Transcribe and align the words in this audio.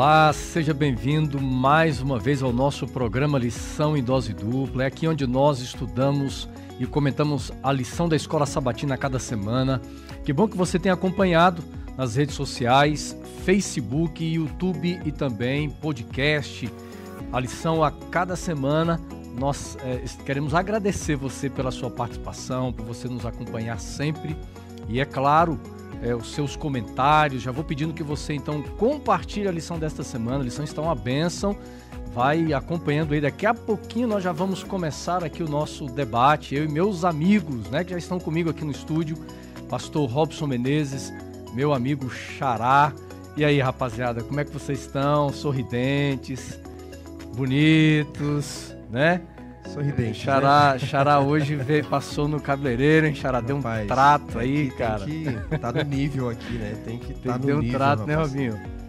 Olá, 0.00 0.32
seja 0.32 0.72
bem-vindo 0.72 1.38
mais 1.38 2.00
uma 2.00 2.18
vez 2.18 2.42
ao 2.42 2.54
nosso 2.54 2.86
programa 2.86 3.38
Lição 3.38 3.94
em 3.94 4.02
Dose 4.02 4.32
Dupla. 4.32 4.84
É 4.84 4.86
aqui 4.86 5.06
onde 5.06 5.26
nós 5.26 5.60
estudamos 5.60 6.48
e 6.78 6.86
comentamos 6.86 7.52
a 7.62 7.70
lição 7.70 8.08
da 8.08 8.16
Escola 8.16 8.46
Sabatina 8.46 8.94
a 8.94 8.96
cada 8.96 9.18
semana. 9.18 9.78
Que 10.24 10.32
bom 10.32 10.48
que 10.48 10.56
você 10.56 10.78
tem 10.78 10.90
acompanhado 10.90 11.62
nas 11.98 12.16
redes 12.16 12.34
sociais, 12.34 13.14
Facebook, 13.44 14.24
YouTube 14.24 14.98
e 15.04 15.12
também 15.12 15.68
podcast. 15.68 16.72
A 17.30 17.38
lição 17.38 17.84
a 17.84 17.90
cada 17.90 18.36
semana. 18.36 18.98
Nós 19.38 19.76
é, 19.82 20.02
queremos 20.24 20.54
agradecer 20.54 21.14
você 21.14 21.50
pela 21.50 21.70
sua 21.70 21.90
participação, 21.90 22.72
por 22.72 22.86
você 22.86 23.06
nos 23.06 23.26
acompanhar 23.26 23.78
sempre. 23.78 24.34
E 24.88 24.98
é 24.98 25.04
claro, 25.04 25.60
é, 26.02 26.14
os 26.14 26.32
seus 26.32 26.56
comentários. 26.56 27.42
Já 27.42 27.50
vou 27.50 27.64
pedindo 27.64 27.92
que 27.92 28.02
você 28.02 28.34
então 28.34 28.62
compartilhe 28.78 29.48
a 29.48 29.52
lição 29.52 29.78
desta 29.78 30.02
semana. 30.02 30.38
A 30.38 30.44
lição 30.44 30.64
está 30.64 30.80
uma 30.80 30.94
bênção. 30.94 31.56
Vai 32.12 32.52
acompanhando 32.52 33.14
aí. 33.14 33.20
Daqui 33.20 33.46
a 33.46 33.54
pouquinho 33.54 34.08
nós 34.08 34.22
já 34.22 34.32
vamos 34.32 34.62
começar 34.62 35.22
aqui 35.24 35.42
o 35.42 35.48
nosso 35.48 35.86
debate. 35.86 36.54
Eu 36.54 36.64
e 36.64 36.68
meus 36.68 37.04
amigos, 37.04 37.68
né, 37.70 37.84
que 37.84 37.90
já 37.90 37.98
estão 37.98 38.18
comigo 38.18 38.50
aqui 38.50 38.64
no 38.64 38.70
estúdio. 38.70 39.16
Pastor 39.68 40.10
Robson 40.10 40.46
Menezes, 40.46 41.12
meu 41.54 41.72
amigo 41.72 42.10
Xará. 42.10 42.92
E 43.36 43.44
aí, 43.44 43.60
rapaziada, 43.60 44.22
como 44.22 44.40
é 44.40 44.44
que 44.44 44.50
vocês 44.50 44.80
estão? 44.80 45.32
Sorridentes, 45.32 46.58
bonitos, 47.36 48.74
né? 48.90 49.22
Sorridente. 49.72 50.24
Xará, 50.24 50.72
né? 50.72 50.78
Xará 50.78 51.20
hoje 51.20 51.54
veio, 51.54 51.84
passou 51.84 52.26
no 52.26 52.40
cabeleireiro, 52.40 53.06
hein? 53.06 53.14
Xará 53.14 53.40
deu 53.40 53.56
um 53.56 53.62
trato 53.86 54.38
aí, 54.38 54.70
cara. 54.70 55.04
Tem 55.04 55.24
que 55.24 55.58
tá 55.58 55.72
no 55.72 55.82
nível 55.82 56.28
aqui, 56.28 56.54
né? 56.54 56.76
Tem 56.84 56.98
que 56.98 57.14
tá 57.14 57.38
deu 57.38 57.60
nível, 57.60 57.76
um 57.76 57.78
trato, 57.78 58.06
né, 58.06 58.14
rapaz. 58.14 58.32
né, 58.34 58.48
Robinho? 58.48 58.79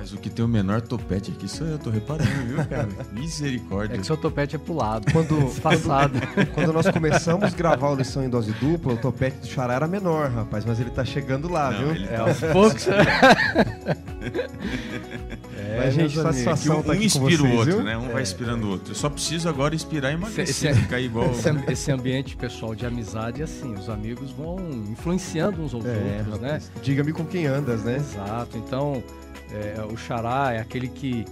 Mas 0.00 0.14
o 0.14 0.16
que 0.16 0.30
tem 0.30 0.42
o 0.42 0.48
menor 0.48 0.80
topete 0.80 1.30
aqui 1.30 1.46
sou 1.46 1.66
eu, 1.66 1.78
tô 1.78 1.90
reparando, 1.90 2.30
viu, 2.46 2.56
cara? 2.64 2.88
Misericórdia. 3.12 3.96
É 3.96 3.98
que 3.98 4.06
seu 4.06 4.16
topete 4.16 4.56
é 4.56 4.58
pro 4.58 4.72
lado. 4.72 5.12
Quando, 5.12 5.36
passado. 5.60 6.18
quando 6.54 6.72
nós 6.72 6.88
começamos 6.88 7.44
a 7.44 7.50
gravar 7.50 7.92
a 7.92 7.96
lição 7.96 8.24
em 8.24 8.30
dose 8.30 8.50
dupla, 8.52 8.94
o 8.94 8.96
topete 8.96 9.36
do 9.40 9.46
Xará 9.46 9.74
era 9.74 9.86
menor, 9.86 10.30
rapaz, 10.30 10.64
mas 10.64 10.80
ele 10.80 10.88
tá 10.88 11.04
chegando 11.04 11.52
lá, 11.52 11.70
Não, 11.70 11.92
viu? 11.92 12.02
É, 12.04 12.16
tá 12.16 12.22
aos 12.22 12.40
poucos. 12.40 12.88
É, 15.58 15.84
Mas, 15.84 15.94
gente, 15.94 16.16
satisfação 16.16 16.80
é 16.80 16.82
tá 16.82 16.92
um 16.92 16.94
inspira 16.94 17.42
o 17.42 17.52
outro, 17.52 17.76
viu? 17.76 17.84
né? 17.84 17.96
Um 17.96 18.06
é, 18.06 18.12
vai 18.12 18.22
inspirando 18.22 18.66
o 18.66 18.70
outro. 18.70 18.92
Eu 18.92 18.94
só 18.96 19.10
preciso 19.10 19.48
agora 19.48 19.74
inspirar 19.74 20.10
e 20.10 20.14
emagrecer, 20.14 20.44
esse, 20.48 20.66
esse, 20.66 20.80
ficar 20.80 21.00
igual... 21.00 21.30
Esse, 21.30 21.48
esse, 21.68 21.92
ambiente 21.92 22.36
pessoal 22.36 22.74
de 22.74 22.86
amizade, 22.86 23.42
assim, 23.42 23.74
os 23.74 23.88
amigos 23.90 24.30
vão 24.30 24.56
influenciando 24.90 25.62
uns 25.62 25.74
aos 25.74 25.84
é, 25.84 26.16
outros, 26.18 26.40
né? 26.40 26.60
Diga-me 26.82 27.12
com 27.12 27.24
quem 27.24 27.46
andas, 27.46 27.84
né? 27.84 27.96
Exato. 27.96 28.56
Então, 28.56 29.02
é, 29.52 29.82
o 29.82 29.96
xará 29.96 30.52
é 30.52 30.60
aquele 30.60 30.88
que 30.88 31.24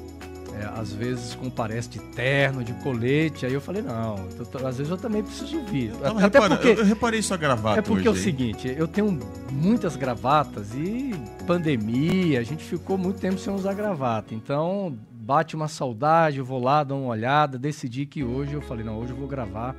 é, 0.54 0.80
às 0.80 0.92
vezes 0.92 1.34
comparece 1.34 1.88
de 1.88 1.98
terno, 1.98 2.64
de 2.64 2.72
colete. 2.74 3.46
Aí 3.46 3.52
eu 3.52 3.60
falei, 3.60 3.82
não, 3.82 4.16
eu, 4.16 4.66
às 4.66 4.76
vezes 4.78 4.90
eu 4.90 4.98
também 4.98 5.22
preciso 5.22 5.60
vir. 5.62 5.92
Até 6.02 6.18
repara, 6.18 6.56
porque, 6.56 6.80
eu, 6.80 6.84
reparei 6.84 7.22
sua 7.22 7.36
gravata. 7.36 7.78
É 7.78 7.82
porque 7.82 8.08
hoje, 8.08 8.18
é 8.18 8.20
o 8.20 8.24
seguinte, 8.24 8.74
eu 8.76 8.88
tenho 8.88 9.18
muitas 9.50 9.94
gravatas 9.94 10.74
e 10.74 11.14
pandemia, 11.46 12.40
a 12.40 12.42
gente 12.42 12.64
ficou 12.64 12.98
muito 12.98 13.20
tempo 13.20 13.38
sem 13.38 13.54
usar 13.54 13.74
gravata. 13.74 14.34
Então 14.34 14.96
bate 15.12 15.54
uma 15.54 15.68
saudade, 15.68 16.38
eu 16.38 16.44
vou 16.44 16.62
lá, 16.62 16.82
dou 16.82 17.02
uma 17.02 17.10
olhada, 17.10 17.58
decidi 17.58 18.06
que 18.06 18.24
hoje 18.24 18.54
eu 18.54 18.62
falei, 18.62 18.84
não, 18.84 18.98
hoje 18.98 19.12
eu 19.12 19.16
vou 19.16 19.28
gravar 19.28 19.76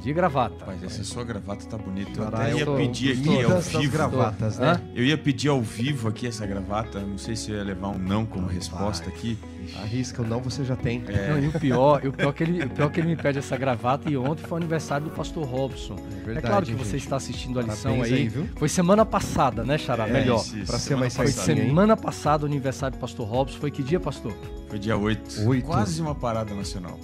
de 0.00 0.12
gravata. 0.12 0.64
Mas 0.66 0.82
essa 0.82 1.02
sua 1.02 1.24
gravata 1.24 1.66
tá 1.66 1.76
bonita. 1.76 2.20
Eu 2.20 2.28
até 2.28 2.54
ia 2.54 2.66
pedir 2.66 3.18
aqui 3.18 3.42
ao 3.42 3.60
vivo. 3.60 3.92
gravatas, 3.92 4.58
né? 4.58 4.80
Eu 4.94 5.04
ia 5.04 5.18
pedir 5.18 5.48
ao 5.48 5.60
vivo 5.60 6.08
aqui 6.08 6.26
essa 6.26 6.46
gravata. 6.46 7.00
Não 7.00 7.18
sei 7.18 7.34
se 7.34 7.50
eu 7.50 7.56
ia 7.56 7.64
levar 7.64 7.88
um 7.88 7.98
não 7.98 8.24
como 8.24 8.46
resposta 8.46 9.08
aqui. 9.08 9.36
Arrisca 9.82 10.22
o 10.22 10.26
não, 10.26 10.40
você 10.40 10.64
já 10.64 10.76
tem. 10.76 11.02
É. 11.08 11.30
Não, 11.30 11.38
e 11.38 11.48
o 11.48 11.52
pior, 11.52 12.06
o 12.06 12.12
pior, 12.12 12.32
que 12.32 12.42
ele, 12.42 12.62
o 12.64 12.70
pior 12.70 12.90
que 12.90 13.00
ele 13.00 13.08
me 13.08 13.16
pede 13.16 13.38
essa 13.38 13.56
gravata 13.56 14.10
e 14.10 14.16
ontem 14.16 14.42
foi 14.42 14.52
o 14.52 14.56
aniversário 14.56 15.06
do 15.08 15.14
pastor 15.14 15.44
Robson. 15.44 15.94
É, 15.94 16.24
verdade, 16.24 16.38
é 16.38 16.40
claro 16.40 16.66
que 16.66 16.72
gente. 16.72 16.84
você 16.84 16.96
está 16.96 17.16
assistindo 17.16 17.58
a 17.58 17.62
lição 17.62 18.02
aí. 18.02 18.14
aí 18.14 18.30
foi 18.56 18.68
semana 18.68 19.04
passada, 19.04 19.64
né, 19.64 19.76
Xará? 19.76 20.08
É, 20.08 20.12
Melhor. 20.12 20.42
Para 20.66 20.78
ser 20.78 20.96
mais 20.96 21.14
Foi 21.14 21.26
semana 21.26 21.96
passada 21.96 22.44
o 22.44 22.46
aniversário 22.46 22.96
do 22.96 23.00
pastor 23.00 23.26
Robson. 23.26 23.58
Foi 23.58 23.70
que 23.70 23.82
dia, 23.82 24.00
pastor? 24.00 24.32
Foi 24.68 24.78
dia 24.78 24.96
8. 24.96 25.46
8. 25.46 25.66
Quase 25.66 26.00
uma 26.00 26.14
parada 26.14 26.54
nacional. 26.54 26.98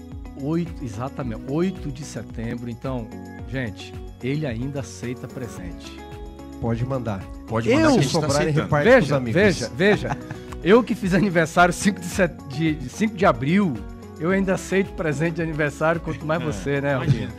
8, 0.44 0.84
exatamente, 0.84 1.42
8 1.48 1.90
de 1.90 2.04
setembro. 2.04 2.68
Então, 2.68 3.08
gente, 3.48 3.92
ele 4.22 4.46
ainda 4.46 4.80
aceita 4.80 5.26
presente. 5.26 5.98
Pode 6.60 6.84
mandar. 6.84 7.24
Pode 7.46 7.68
mandar 7.68 7.90
eu, 7.90 7.98
que 7.98 8.04
sobrar 8.04 8.52
tá 8.52 8.78
veja, 8.80 9.18
veja, 9.20 9.72
veja. 9.76 10.18
eu 10.62 10.82
que 10.82 10.94
fiz 10.94 11.14
aniversário 11.14 11.74
5 11.74 12.00
de, 12.00 12.06
set... 12.06 12.32
de 12.48 12.88
5 12.88 13.16
de 13.16 13.26
abril 13.26 13.74
eu 14.18 14.30
ainda 14.30 14.54
aceito 14.54 14.92
presente 14.92 15.36
de 15.36 15.42
aniversário, 15.42 16.00
quanto 16.00 16.24
mais 16.24 16.40
é, 16.40 16.44
você, 16.44 16.80
né, 16.80 16.96
Rodinho? 16.96 17.30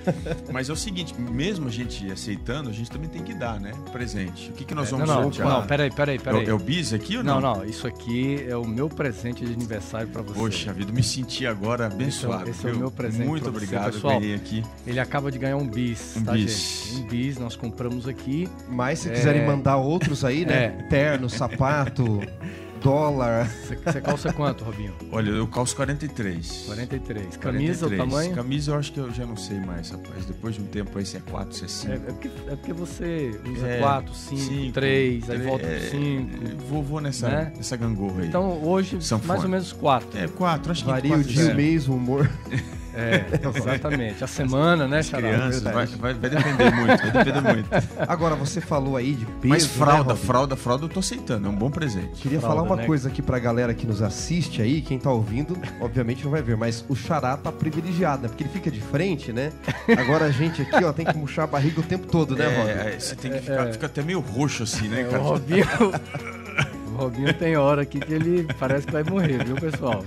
Mas 0.52 0.70
é 0.70 0.74
o 0.74 0.76
seguinte, 0.76 1.16
mesmo 1.20 1.68
a 1.68 1.72
gente 1.72 2.12
aceitando, 2.12 2.70
a 2.70 2.74
gente 2.74 2.92
também 2.92 3.10
tem 3.10 3.24
que 3.24 3.34
dar, 3.34 3.60
né? 3.60 3.72
Presente. 3.92 4.50
O 4.50 4.54
que, 4.54 4.66
que 4.66 4.76
nós 4.76 4.88
é, 4.88 4.92
vamos 4.92 5.08
não, 5.08 5.16
não, 5.16 5.24
sortear? 5.24 5.48
Não, 5.48 5.68
peraí, 5.68 5.92
peraí, 5.92 6.20
peraí. 6.20 6.46
É, 6.46 6.50
é 6.50 6.54
o 6.54 6.60
bis 6.60 6.94
aqui 6.94 7.18
ou 7.18 7.24
não? 7.24 7.40
Não, 7.40 7.56
não, 7.56 7.66
isso 7.66 7.88
aqui 7.88 8.46
é 8.48 8.56
o 8.56 8.66
meu 8.66 8.90
presente 8.90 9.46
de 9.46 9.54
aniversário 9.54 10.08
para 10.08 10.22
você. 10.22 10.40
Poxa 10.40 10.74
vida, 10.74 10.92
me 10.92 11.04
senti 11.04 11.46
agora 11.46 11.88
abençoado. 11.88 12.50
Esse, 12.50 12.60
esse 12.60 12.68
é 12.68 12.72
o 12.74 12.78
meu 12.78 12.92
presente 12.92 13.28
Muito 13.28 13.50
obrigado, 13.50 13.94
você. 13.94 14.02
Pessoal, 14.02 14.18
aqui. 14.18 14.64
Ele 14.86 15.00
acaba 15.00 15.32
de 15.32 15.40
ganhar 15.40 15.58
um 15.58 15.68
bis, 15.68 16.16
um 16.18 16.24
tá, 16.24 16.34
bis. 16.34 16.92
gente? 16.92 17.02
Um 17.02 17.08
bis, 17.08 17.38
nós 17.38 17.56
compramos 17.56 18.08
aqui. 18.08 18.50
Mas 18.70 19.00
se 19.00 19.10
é... 19.10 19.14
quiserem 19.14 19.46
mandar 19.46 19.78
outros 19.78 20.26
aí, 20.26 20.46
né? 20.46 20.66
É. 20.66 20.70
Terno, 20.90 21.30
sapato... 21.30 22.22
dólar. 22.86 23.50
Você 23.84 24.00
calça 24.00 24.32
quanto, 24.32 24.64
Robinho? 24.64 24.94
Olha, 25.12 25.32
eu 25.32 25.48
calço 25.48 25.76
43. 25.76 26.66
43. 26.68 27.38
Camisa, 27.38 27.88
43. 27.88 27.92
o 27.92 27.98
tamanho? 27.98 28.36
Camisa 28.36 28.72
eu 28.72 28.78
acho 28.78 28.94
que 28.94 29.00
eu 29.00 29.12
já 29.12 29.26
não 29.26 29.36
sei 29.36 29.60
mais, 29.60 29.90
rapaz. 29.90 30.26
Depois 30.26 30.54
de 30.54 30.62
um 30.62 30.66
tempo 30.66 30.96
aí 30.96 31.06
se 31.06 31.18
é 31.18 31.20
4, 31.20 31.56
se 31.56 31.66
é 31.66 31.68
5. 31.68 31.92
É, 31.92 31.96
é, 31.96 32.00
porque, 32.00 32.28
é 32.28 32.56
porque 32.56 32.74
você 32.74 33.40
usa 33.44 33.78
4, 33.80 34.14
5, 34.14 34.74
3, 34.74 35.30
aí 35.32 35.38
volta 35.40 35.68
pro 35.68 35.80
5. 35.80 36.46
É, 36.46 36.56
vou, 36.70 36.84
vou 36.84 37.02
nessa, 37.02 37.28
né? 37.28 37.54
nessa 37.58 37.76
gangorra 37.76 38.22
aí. 38.22 38.28
Então 38.28 38.64
hoje, 38.64 39.00
mais 39.26 39.44
ou 39.44 39.50
menos 39.50 39.74
4. 39.74 40.20
É, 40.20 40.28
4, 40.28 40.72
acho 40.72 40.84
que 40.84 40.90
Varia 40.90 41.16
o 41.16 41.24
dia, 41.24 41.52
o 41.52 41.56
mês, 41.56 41.88
o 41.88 41.96
humor. 41.96 42.30
É, 42.96 43.26
exatamente. 43.58 44.24
A 44.24 44.28
semana, 44.28 44.88
né, 44.88 45.04
Xará? 45.04 45.28
Crianças, 45.28 45.62
vai, 45.62 45.86
vai, 45.86 46.14
vai, 46.14 46.30
depender 46.30 46.72
muito, 46.72 47.02
vai 47.02 47.12
depender 47.12 47.42
muito. 47.42 47.70
Agora, 48.08 48.36
você 48.36 48.62
falou 48.62 48.96
aí 48.96 49.14
de 49.14 49.26
peso, 49.26 49.48
Mas 49.48 49.66
fralda, 49.66 50.14
né, 50.14 50.20
fralda, 50.20 50.56
fralda 50.56 50.86
eu 50.86 50.90
tô 50.90 51.00
aceitando, 51.02 51.48
é 51.48 51.50
um 51.50 51.56
bom 51.56 51.70
presente. 51.70 52.22
Queria 52.22 52.40
fralda, 52.40 52.58
falar 52.58 52.68
uma 52.68 52.78
né? 52.78 52.86
coisa 52.86 53.10
aqui 53.10 53.22
pra 53.22 53.38
galera 53.38 53.74
que 53.74 53.86
nos 53.86 54.02
assiste 54.02 54.62
aí, 54.62 54.82
quem 54.82 54.98
tá 54.98 55.12
ouvindo, 55.12 55.58
obviamente 55.82 56.24
não 56.24 56.32
vai 56.32 56.42
ver, 56.42 56.56
mas 56.56 56.86
o 56.88 56.96
Xará 56.96 57.36
tá 57.36 57.52
privilegiado, 57.52 58.24
né? 58.24 58.28
Porque 58.30 58.44
ele 58.44 58.52
fica 58.52 58.72
de 58.72 58.80
frente, 58.80 59.34
né? 59.34 59.52
Agora 59.98 60.26
a 60.26 60.32
gente 60.32 60.62
aqui, 60.62 60.84
ó, 60.84 60.94
tem 60.94 61.06
que 61.06 61.18
murchar 61.18 61.44
a 61.44 61.48
barriga 61.48 61.82
o 61.82 61.84
tempo 61.84 62.08
todo, 62.08 62.36
né, 62.36 62.46
Robinho? 62.46 62.70
É, 62.70 63.00
você 63.00 63.16
tem 63.16 63.32
que 63.32 63.40
ficar, 63.40 63.68
é, 63.68 63.74
fica 63.74 63.86
até 63.88 64.02
meio 64.02 64.22
roxo 64.22 64.64
assim, 64.64 64.88
né, 64.88 65.04
cara? 65.04 65.22
O 65.22 65.26
Robinho... 65.26 65.66
o 66.88 66.98
Robinho 66.98 67.34
tem 67.34 67.58
hora 67.58 67.82
aqui 67.82 68.00
que 68.00 68.14
ele 68.14 68.48
parece 68.58 68.86
que 68.88 68.94
vai 68.94 69.04
morrer, 69.04 69.44
viu, 69.44 69.56
pessoal? 69.56 70.06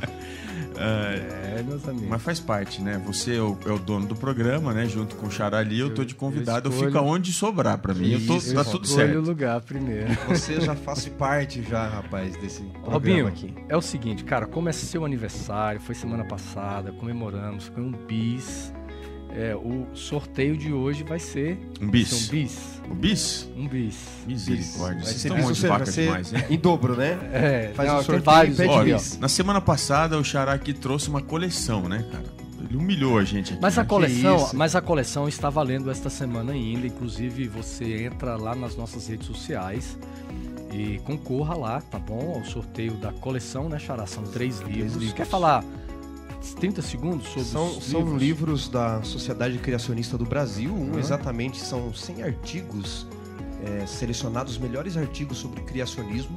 É, 0.78 1.62
meus 1.62 1.86
amigos. 1.88 2.08
Mas 2.08 2.22
faz 2.22 2.40
parte, 2.40 2.80
né? 2.80 3.00
Você 3.06 3.36
é 3.36 3.42
o, 3.42 3.58
é 3.66 3.70
o 3.70 3.78
dono 3.78 4.06
do 4.06 4.14
programa, 4.14 4.72
né? 4.72 4.86
Junto 4.86 5.16
com 5.16 5.26
o 5.26 5.30
Charali, 5.30 5.78
eu, 5.78 5.88
eu 5.88 5.94
tô 5.94 6.04
de 6.04 6.14
convidado. 6.14 6.68
Eu, 6.68 6.72
escolho... 6.72 6.88
eu 6.88 6.92
fico 6.92 7.04
aonde 7.04 7.32
sobrar 7.32 7.78
pra 7.78 7.94
mim. 7.94 8.12
Isso, 8.12 8.50
eu 8.50 8.54
tô, 8.54 8.64
tá 8.64 8.70
tudo 8.70 8.86
certo. 8.86 9.18
o 9.18 9.20
lugar 9.20 9.60
primeiro. 9.62 10.08
Você 10.28 10.60
já 10.60 10.74
faz 10.74 11.06
parte 11.06 11.62
já, 11.62 11.86
rapaz, 11.88 12.36
desse 12.36 12.62
programa 12.62 12.92
Robinho, 12.92 13.26
aqui. 13.26 13.54
É 13.68 13.76
o 13.76 13.82
seguinte, 13.82 14.24
cara, 14.24 14.46
como 14.46 14.68
é 14.68 14.72
seu 14.72 15.04
aniversário, 15.04 15.80
foi 15.80 15.94
semana 15.94 16.24
passada, 16.24 16.92
comemoramos, 16.92 17.66
foi 17.66 17.82
um 17.82 17.92
bis. 17.92 18.72
É, 19.34 19.54
o 19.54 19.86
sorteio 19.94 20.56
de 20.56 20.72
hoje 20.72 21.04
vai 21.04 21.18
ser 21.18 21.58
um 21.80 21.88
bis. 21.88 22.12
um 22.12 22.30
bis. 22.30 22.82
Um 22.90 22.94
bis? 22.94 23.48
Um 23.56 23.68
bis. 23.68 23.96
Misericórdia. 24.26 25.04
Vocês 25.04 25.24
estão 25.24 25.38
muito 25.38 25.66
vaca 25.66 25.90
demais, 25.90 26.32
hein? 26.32 26.44
Em 26.50 26.58
dobro, 26.58 26.96
né? 26.96 27.18
É, 27.32 27.72
faz 27.74 27.88
não, 27.88 27.98
um 27.98 28.02
sorteio 28.02 28.24
vários, 28.24 28.60
Olha, 28.60 28.96
Na 29.20 29.28
semana 29.28 29.60
passada 29.60 30.18
o 30.18 30.24
Xará 30.24 30.52
aqui 30.52 30.72
trouxe 30.72 31.08
uma 31.08 31.20
coleção, 31.20 31.88
né, 31.88 32.04
cara? 32.10 32.24
Ele 32.68 32.76
humilhou 32.76 33.18
a 33.18 33.24
gente 33.24 33.52
aqui. 33.52 33.62
Mas 33.62 33.78
a 33.78 33.82
né? 33.82 33.88
coleção, 33.88 34.50
mas 34.54 34.74
a 34.74 34.80
coleção 34.80 35.28
está 35.28 35.48
valendo 35.48 35.90
esta 35.90 36.10
semana 36.10 36.52
ainda. 36.52 36.86
Inclusive, 36.86 37.48
você 37.48 38.04
entra 38.04 38.36
lá 38.36 38.54
nas 38.54 38.76
nossas 38.76 39.06
redes 39.06 39.26
sociais 39.26 39.96
e 40.72 40.98
concorra 41.04 41.54
lá, 41.54 41.80
tá 41.80 41.98
bom? 41.98 42.34
Ao 42.36 42.44
sorteio 42.44 42.94
da 42.94 43.12
coleção, 43.12 43.68
né, 43.68 43.78
Xará? 43.78 44.06
São 44.06 44.24
três 44.24 44.60
livros. 44.60 45.12
Quer 45.12 45.26
falar 45.26 45.64
30 46.58 46.82
segundos 46.82 47.28
sobre 47.28 47.44
são, 47.44 47.78
os 47.78 47.84
são 47.84 48.00
livros? 48.00 48.22
livros 48.22 48.68
da 48.68 49.02
Sociedade 49.02 49.58
Criacionista 49.58 50.16
do 50.16 50.24
Brasil. 50.24 50.72
Um 50.72 50.92
uhum. 50.92 50.98
exatamente 50.98 51.58
são 51.58 51.92
100 51.92 52.22
artigos 52.22 53.06
é, 53.64 53.86
selecionados, 53.86 54.52
os 54.54 54.58
melhores 54.58 54.96
artigos 54.96 55.38
sobre 55.38 55.62
criacionismo. 55.62 56.36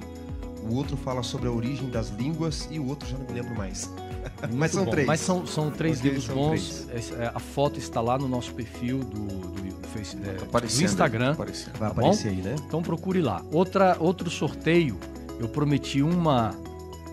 O 0.69 0.75
outro 0.75 0.95
fala 0.95 1.23
sobre 1.23 1.47
a 1.47 1.51
origem 1.51 1.89
das 1.89 2.09
línguas 2.09 2.67
e 2.71 2.79
o 2.79 2.87
outro 2.87 3.09
já 3.09 3.17
não 3.17 3.25
me 3.25 3.33
lembro 3.33 3.55
mais. 3.55 3.89
Mas 4.53 4.71
são 4.71 4.85
bom. 4.85 4.91
três. 4.91 5.07
Mas 5.07 5.19
são, 5.19 5.45
são 5.47 5.71
três 5.71 5.97
Os 5.97 6.03
livros 6.03 6.27
bons. 6.27 6.85
Três. 6.87 7.11
É, 7.13 7.31
a 7.33 7.39
foto 7.39 7.79
está 7.79 7.99
lá 7.99 8.17
no 8.17 8.27
nosso 8.27 8.53
perfil 8.53 8.99
do, 8.99 9.25
do, 9.25 9.81
do, 9.81 9.87
face, 9.87 10.17
é, 10.23 10.33
tá 10.33 10.59
do 10.59 10.65
Instagram. 10.65 11.33
Vai 11.33 11.47
tá 11.47 11.87
aparecer 11.87 12.29
aí, 12.29 12.41
né? 12.41 12.55
Então 12.65 12.81
procure 12.81 13.21
lá. 13.21 13.43
Outra, 13.51 13.97
outro 13.99 14.29
sorteio, 14.29 14.99
eu 15.39 15.49
prometi 15.49 16.01
uma 16.01 16.55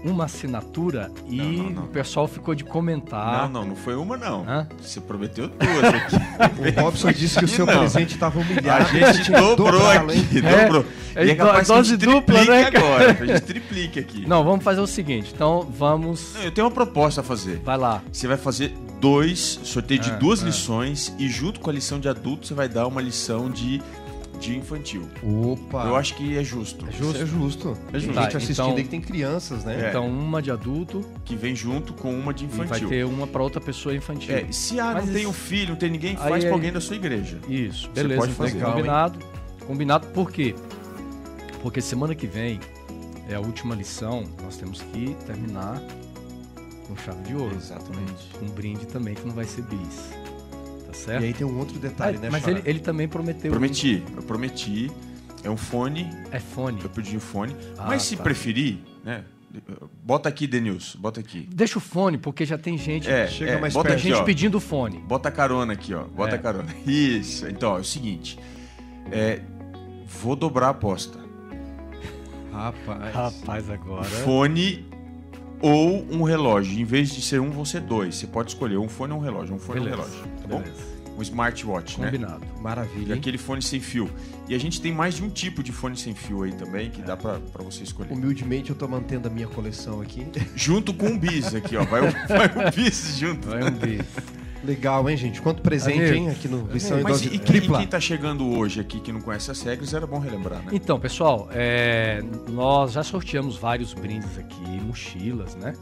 uma 0.05 0.25
assinatura 0.25 1.11
e 1.27 1.37
não, 1.37 1.45
não, 1.45 1.71
não. 1.71 1.85
o 1.85 1.89
pessoal 1.89 2.29
ficou 2.29 2.55
de 2.55 2.65
comentar. 2.65 3.43
Não, 3.49 3.61
não, 3.61 3.69
não 3.71 3.77
foi 3.77 3.95
uma, 3.95 4.17
não. 4.17 4.49
Hã? 4.49 4.69
Você 4.81 5.01
prometeu 5.01 5.49
duas 5.49 5.85
aqui. 5.85 6.17
o 6.79 6.83
Robson 6.83 7.13
disse 7.13 7.39
que 7.39 7.45
o 7.45 7.49
seu 7.49 7.67
presente 7.67 8.15
estava 8.15 8.39
humilhado. 8.39 8.85
A 8.97 9.13
gente 9.13 9.31
dobrou 9.31 9.91
aqui, 9.91 10.39
é, 10.39 10.65
dobrou. 10.65 10.85
É, 11.15 11.27
e 11.27 11.31
é 11.31 11.35
capaz 11.35 11.69
dose 11.69 11.97
que 11.97 12.05
a 12.05 12.09
gente 12.09 12.15
dupla, 12.15 12.45
né? 12.45 12.65
agora. 12.65 13.11
A 13.11 13.27
gente 13.27 13.41
triplique 13.41 13.99
aqui. 13.99 14.27
Não, 14.27 14.45
vamos 14.45 14.65
fazer 14.65 14.81
o 14.81 14.87
seguinte. 14.87 15.33
Então, 15.35 15.69
vamos... 15.71 16.35
eu 16.45 16.53
tenho 16.53 16.67
uma 16.67 16.73
proposta 16.73 17.21
a 17.21 17.25
fazer. 17.25 17.61
Vai 17.65 17.77
lá. 17.77 18.03
Você 18.13 18.29
vai 18.29 18.37
fazer 18.37 18.73
dois, 19.01 19.61
sorteio 19.65 20.01
de 20.01 20.11
ah, 20.11 20.17
duas 20.17 20.43
ah. 20.43 20.47
lições 20.47 21.13
e 21.19 21.29
junto 21.29 21.61
com 21.61 21.71
a 21.71 21.73
lição 21.73 21.99
de 21.99 22.09
adulto 22.09 22.47
você 22.47 22.55
vai 22.55 22.69
dar 22.69 22.87
uma 22.87 23.01
lição 23.01 23.51
de 23.51 23.81
de 24.39 24.57
infantil. 24.57 25.09
Opa! 25.23 25.85
Eu 25.87 25.97
acho 25.97 26.15
que 26.15 26.37
é 26.37 26.45
justo. 26.45 26.87
É 26.89 26.93
justo. 26.93 27.23
É 27.23 27.27
justo. 27.27 27.79
É 27.93 27.99
justo. 27.99 28.15
Tem 28.15 28.23
gente 28.23 28.37
assistindo 28.37 28.65
então, 28.65 28.77
aí 28.77 28.83
que 28.85 28.89
tem 28.89 29.01
crianças, 29.01 29.65
né? 29.65 29.87
É. 29.87 29.89
Então, 29.89 30.09
uma 30.09 30.41
de 30.41 30.51
adulto. 30.51 31.05
Que 31.25 31.37
vem 31.37 31.55
junto 31.55 31.93
com 31.93 32.13
uma 32.13 32.33
de 32.33 32.45
infantil. 32.45 32.77
E 32.77 32.81
vai 32.81 32.89
ter 32.89 33.05
uma 33.05 33.27
para 33.27 33.43
outra 33.43 33.61
pessoa 33.61 33.95
infantil. 33.95 34.35
É, 34.35 34.51
se 34.51 34.79
ah, 34.81 34.95
não 34.95 35.07
tem 35.07 35.27
um 35.27 35.33
filho, 35.33 35.71
não 35.71 35.77
tem 35.77 35.91
ninguém, 35.91 36.17
faz 36.17 36.45
para 36.45 36.53
alguém 36.53 36.73
da 36.73 36.81
sua 36.81 36.97
igreja. 36.97 37.39
Isso, 37.49 37.91
beleza. 37.91 38.21
Você 38.21 38.27
pode 38.27 38.33
fazer. 38.33 38.55
Legal, 38.55 38.73
combinado. 38.73 39.19
Hein? 39.21 39.67
Combinado 39.67 40.07
por 40.09 40.31
quê? 40.31 40.55
Porque 41.63 41.81
semana 41.81 42.15
que 42.15 42.27
vem 42.27 42.61
é 43.29 43.35
a 43.35 43.41
última 43.41 43.75
lição, 43.75 44.25
nós 44.43 44.57
temos 44.57 44.81
que 44.81 45.15
terminar 45.27 45.83
com 46.87 46.97
chave 46.97 47.23
de 47.25 47.35
ouro. 47.35 47.55
Exatamente. 47.55 48.31
Um 48.41 48.49
brinde 48.49 48.87
também 48.87 49.15
que 49.15 49.27
não 49.27 49.35
vai 49.35 49.45
ser 49.45 49.63
bis 49.63 50.18
certo? 50.99 51.23
E 51.23 51.27
aí 51.27 51.33
tem 51.33 51.47
um 51.47 51.59
outro 51.59 51.79
detalhe, 51.79 52.19
ah, 52.19 52.21
né, 52.23 52.31
Mas 52.31 52.47
ele, 52.47 52.63
ele, 52.65 52.81
também 52.81 53.09
prometeu. 53.09 53.51
Prometi, 53.51 54.03
um... 54.13 54.17
eu 54.17 54.23
prometi. 54.23 54.91
É 55.45 55.51
um 55.51 55.57
fone. 55.57 56.11
É 56.33 56.41
fone. 56.41 56.81
Eu 56.83 56.91
pedi 56.91 57.15
o 57.15 57.19
um 57.19 57.21
fone. 57.21 57.57
Ah, 57.79 57.87
mas 57.87 58.03
se 58.03 58.17
tá. 58.17 58.23
preferir, 58.23 58.79
né? 59.05 59.25
Bota 60.05 60.29
aqui, 60.29 60.47
Denilson, 60.47 60.99
bota 60.99 61.21
aqui. 61.21 61.49
Deixa 61.51 61.79
o 61.79 61.81
fone, 61.81 62.19
porque 62.19 62.45
já 62.45 62.59
tem 62.59 62.77
gente. 62.77 63.09
É, 63.09 63.27
chega 63.29 63.53
é, 63.53 63.61
mais 63.61 63.73
bota 63.73 63.91
perto. 63.91 64.03
gente 64.03 64.15
ó, 64.15 64.25
pedindo 64.25 64.61
fone. 64.61 64.99
Bota 64.99 65.31
carona 65.31 65.73
aqui, 65.73 65.95
ó. 65.95 66.05
Bota 66.05 66.35
é. 66.35 66.39
carona. 66.39 66.75
Isso. 66.87 67.49
Então, 67.49 67.77
é 67.77 67.81
o 67.81 67.85
seguinte. 67.85 68.39
É, 69.11 69.41
vou 70.07 70.37
dobrar 70.37 70.67
a 70.67 70.71
aposta. 70.71 71.19
Rapaz. 72.53 73.15
Rapaz, 73.15 73.71
agora. 73.71 74.05
Fone 74.05 74.85
ou 75.61 76.05
um 76.11 76.23
relógio. 76.23 76.79
Em 76.81 76.85
vez 76.85 77.11
de 77.11 77.23
ser 77.23 77.41
um, 77.41 77.51
vão 77.51 77.65
ser 77.65 77.81
dois. 77.81 78.17
Você 78.17 78.27
pode 78.27 78.51
escolher 78.51 78.79
um 78.79 78.89
fone 78.89 79.13
ou 79.13 79.19
um 79.19 79.23
relógio. 79.23 79.55
Um 79.55 79.59
fone 79.59 79.81
ou 79.81 79.87
um 79.87 79.89
relógio. 79.89 80.21
Tá 80.41 80.49
bom? 80.49 80.61
Beleza. 80.61 80.99
Um 81.17 81.23
smartwatch, 81.23 81.97
Combinado. 81.97 82.19
né? 82.19 82.29
Combinado. 82.37 82.63
Maravilha. 82.63 83.15
E 83.15 83.19
aquele 83.19 83.39
fone 83.39 83.61
sem 83.61 83.81
fio. 83.81 84.09
E 84.49 84.55
a 84.55 84.59
gente 84.59 84.81
tem 84.81 84.93
mais 84.93 85.15
de 85.15 85.25
um 85.25 85.29
tipo 85.29 85.65
de 85.65 85.73
fone 85.73 85.97
sem 85.97 86.15
fio 86.15 86.45
aí 86.45 86.53
também, 86.53 86.91
que 86.91 87.01
é. 87.01 87.05
dá 87.05 87.17
pra, 87.17 87.41
pra 87.41 87.65
você 87.65 87.83
escolher. 87.83 88.13
Humildemente 88.13 88.71
eu 88.71 88.77
tô 88.77 88.87
mantendo 88.87 89.27
a 89.27 89.31
minha 89.31 89.49
coleção 89.49 90.01
aqui. 90.01 90.25
Junto 90.55 90.95
com 90.95 91.09
o 91.09 91.19
bis 91.19 91.55
aqui, 91.55 91.77
ó. 91.77 91.85
Vai 91.85 92.09
o, 92.09 92.13
vai 92.29 92.69
o 92.69 92.71
bis 92.71 93.17
junto. 93.19 93.49
Vai 93.49 93.65
um 93.65 93.71
bis. 93.73 94.38
Legal, 94.65 95.09
hein, 95.09 95.17
gente? 95.17 95.41
Quanto 95.41 95.63
presente, 95.63 96.01
Amigo. 96.01 96.15
hein, 96.15 96.31
aqui 96.31 96.49
no 96.49 96.67
Lição 96.67 97.01
Mas 97.03 97.25
e, 97.25 97.39
quem, 97.39 97.57
e 97.57 97.61
quem 97.61 97.87
tá 97.87 98.01
chegando 98.01 98.47
hoje 98.57 98.81
aqui 98.81 99.01
que 99.01 99.13
não 99.13 99.21
conhece 99.21 99.51
as 99.51 99.63
regras, 99.63 99.95
era 99.95 100.07
bom 100.07 100.19
relembrar, 100.19 100.63
né? 100.63 100.71
Então, 100.73 100.99
pessoal, 100.99 101.49
é, 101.53 102.23
nós 102.49 102.93
já 102.93 103.03
sorteamos 103.03 103.57
vários 103.57 103.95
brindes 103.95 104.37
aqui, 104.37 104.63
mochilas, 104.81 105.55
né? 105.55 105.75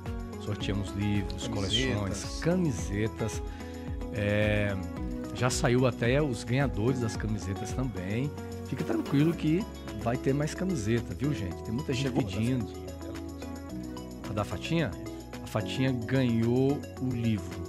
Sorteamos 0.43 0.90
livros, 0.94 1.49
camisetas. 1.49 1.93
coleções, 1.94 2.40
camisetas. 2.40 3.43
É, 4.12 4.76
já 5.34 5.50
saiu 5.50 5.87
até 5.87 6.23
os 6.23 6.44
ganhadores 6.44 7.00
das 7.00 7.17
camisetas 7.17 7.73
também. 7.73 8.31
Fica 8.69 8.84
tranquilo 8.84 9.32
que 9.32 9.64
vai 10.02 10.17
ter 10.17 10.34
mais 10.34 10.55
camiseta, 10.55 11.14
viu, 11.14 11.32
gente? 11.32 11.62
Tem 11.62 11.73
muita 11.73 11.93
gente 11.93 12.05
Chegou 12.05 12.23
pedindo. 12.23 12.67
A 14.28 14.32
da 14.32 14.44
Fatinha? 14.44 14.90
A 15.43 15.46
Fatinha 15.46 15.93
ganhou 15.93 16.81
o 17.00 17.11
livro. 17.11 17.65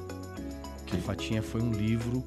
Que 0.88 0.96
a 0.96 1.00
Fatinha 1.00 1.44
foi 1.44 1.62
um 1.62 1.72
livro 1.72 2.24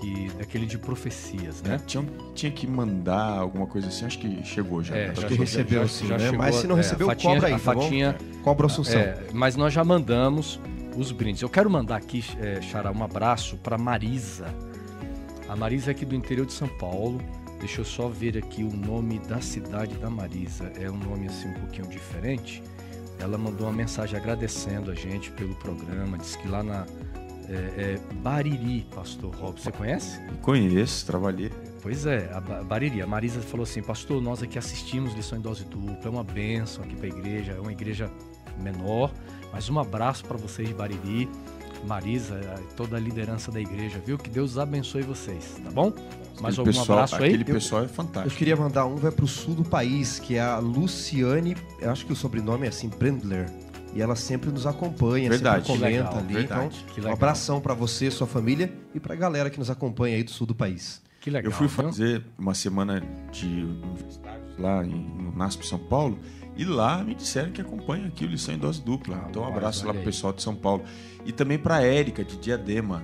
que 0.00 0.30
daquele 0.38 0.66
de 0.66 0.78
profecias, 0.78 1.62
né? 1.62 1.74
É, 1.74 1.78
tinha, 1.78 2.04
tinha 2.34 2.52
que 2.52 2.66
mandar 2.66 3.38
alguma 3.38 3.66
coisa 3.66 3.88
assim, 3.88 4.04
acho 4.04 4.18
que 4.18 4.44
chegou 4.44 4.82
já. 4.82 4.96
É, 4.96 5.10
acho 5.10 5.26
que 5.26 5.34
recebeu 5.34 5.82
já, 5.82 5.88
sim, 5.88 6.06
já, 6.06 6.18
né? 6.18 6.24
chegou, 6.24 6.38
Mas 6.38 6.54
se 6.54 6.66
não 6.66 6.74
é, 6.74 6.78
recebeu, 6.78 7.06
fatinha, 7.08 7.34
cobra 7.34 7.48
aí, 7.48 7.54
a 7.54 7.58
tá 7.58 7.62
fatinha, 7.62 8.12
tá 8.12 8.24
Cobra 8.42 8.66
a 8.66 8.70
Assunção. 8.70 9.00
É, 9.00 9.18
mas 9.32 9.56
nós 9.56 9.72
já 9.72 9.82
mandamos 9.82 10.60
os 10.96 11.12
brindes. 11.12 11.42
Eu 11.42 11.48
quero 11.48 11.68
mandar 11.68 11.96
aqui, 11.96 12.24
é, 12.40 12.60
Xará, 12.60 12.92
um 12.92 13.02
abraço 13.02 13.56
para 13.56 13.76
Marisa. 13.76 14.54
A 15.48 15.56
Marisa 15.56 15.90
é 15.90 15.92
aqui 15.92 16.04
do 16.04 16.14
interior 16.14 16.46
de 16.46 16.52
São 16.52 16.68
Paulo. 16.68 17.20
Deixa 17.58 17.80
eu 17.80 17.84
só 17.84 18.08
ver 18.08 18.36
aqui 18.36 18.62
o 18.62 18.70
nome 18.70 19.18
da 19.20 19.40
cidade 19.40 19.94
da 19.96 20.10
Marisa. 20.10 20.70
É 20.78 20.90
um 20.90 20.96
nome 20.96 21.26
assim 21.26 21.48
um 21.48 21.54
pouquinho 21.54 21.88
diferente. 21.88 22.62
Ela 23.18 23.38
mandou 23.38 23.66
uma 23.66 23.72
mensagem 23.72 24.18
agradecendo 24.18 24.90
a 24.90 24.94
gente 24.94 25.30
pelo 25.30 25.54
programa. 25.54 26.18
Diz 26.18 26.36
que 26.36 26.46
lá 26.48 26.62
na 26.62 26.86
é, 27.48 27.94
é 27.94 28.14
Bariri, 28.16 28.86
Pastor 28.94 29.34
Rob, 29.34 29.60
você 29.60 29.70
conhece? 29.72 30.20
Conheço, 30.42 31.06
trabalhei. 31.06 31.50
Pois 31.82 32.06
é, 32.06 32.30
a 32.32 32.40
Bariri. 32.40 33.00
A 33.02 33.06
Marisa 33.06 33.40
falou 33.40 33.64
assim: 33.64 33.82
Pastor, 33.82 34.20
nós 34.20 34.42
aqui 34.42 34.58
assistimos 34.58 35.14
lição 35.14 35.38
em 35.38 35.40
dose 35.40 35.64
dupla. 35.64 35.98
É 36.04 36.08
uma 36.08 36.24
bênção 36.24 36.82
aqui 36.84 36.96
para 36.96 37.06
a 37.06 37.08
igreja. 37.08 37.52
É 37.52 37.60
uma 37.60 37.72
igreja 37.72 38.10
menor. 38.60 39.12
Mas 39.52 39.70
um 39.70 39.78
abraço 39.78 40.24
para 40.24 40.36
vocês 40.36 40.68
de 40.68 40.74
Bariri. 40.74 41.28
Marisa, 41.86 42.40
toda 42.74 42.96
a 42.96 43.00
liderança 43.00 43.52
da 43.52 43.60
igreja, 43.60 44.00
viu? 44.04 44.18
Que 44.18 44.28
Deus 44.28 44.58
abençoe 44.58 45.02
vocês, 45.02 45.60
tá 45.62 45.70
bom? 45.70 45.92
Mais 46.40 46.58
algum 46.58 46.70
pessoal, 46.70 46.98
abraço 46.98 47.16
aí? 47.16 47.28
Aquele 47.28 47.44
pessoal 47.44 47.84
é 47.84 47.88
fantástico. 47.88 48.34
Eu 48.34 48.36
queria 48.36 48.56
mandar 48.56 48.86
um, 48.86 48.96
vai 48.96 49.10
pro 49.10 49.26
sul 49.26 49.54
do 49.54 49.64
país, 49.64 50.18
que 50.18 50.36
é 50.36 50.40
a 50.40 50.58
Luciane, 50.58 51.56
eu 51.80 51.90
acho 51.90 52.04
que 52.04 52.12
o 52.12 52.16
sobrenome 52.16 52.66
é 52.66 52.68
assim, 52.68 52.88
Brendler. 52.88 53.48
E 53.96 54.02
ela 54.02 54.14
sempre 54.14 54.50
nos 54.50 54.66
acompanha, 54.66 55.30
verdade. 55.30 55.66
sempre 55.66 55.80
comenta 55.80 56.10
legal, 56.10 56.18
ali. 56.18 56.34
Verdade. 56.34 56.84
Então, 56.98 57.10
um 57.10 57.12
abração 57.14 57.62
para 57.62 57.72
você, 57.72 58.10
sua 58.10 58.26
família 58.26 58.70
e 58.94 59.00
para 59.00 59.14
a 59.14 59.16
galera 59.16 59.48
que 59.48 59.58
nos 59.58 59.70
acompanha 59.70 60.16
aí 60.16 60.22
do 60.22 60.30
sul 60.30 60.46
do 60.46 60.54
país. 60.54 61.00
Que 61.18 61.30
legal. 61.30 61.50
Eu 61.50 61.56
fui 61.56 61.66
fazer 61.66 62.22
uma 62.38 62.52
semana 62.52 63.02
de 63.32 63.46
universitários 63.46 64.58
lá 64.58 64.84
em, 64.84 64.90
no 64.90 65.34
NASP 65.34 65.66
São 65.66 65.78
Paulo 65.78 66.18
e 66.58 66.62
lá 66.62 67.02
me 67.02 67.14
disseram 67.14 67.50
que 67.50 67.58
acompanha 67.58 68.08
aqui 68.08 68.26
o 68.26 68.28
Lição 68.28 68.54
em 68.54 68.58
Dose 68.58 68.82
Dupla. 68.82 69.16
Ah, 69.16 69.28
então, 69.30 69.42
um 69.42 69.46
abraço 69.46 69.86
lá 69.86 69.94
pro 69.94 70.02
pessoal 70.02 70.34
de 70.34 70.42
São 70.42 70.54
Paulo. 70.54 70.84
E 71.24 71.32
também 71.32 71.58
pra 71.58 71.82
Érica, 71.82 72.22
de 72.22 72.36
Diadema. 72.36 73.02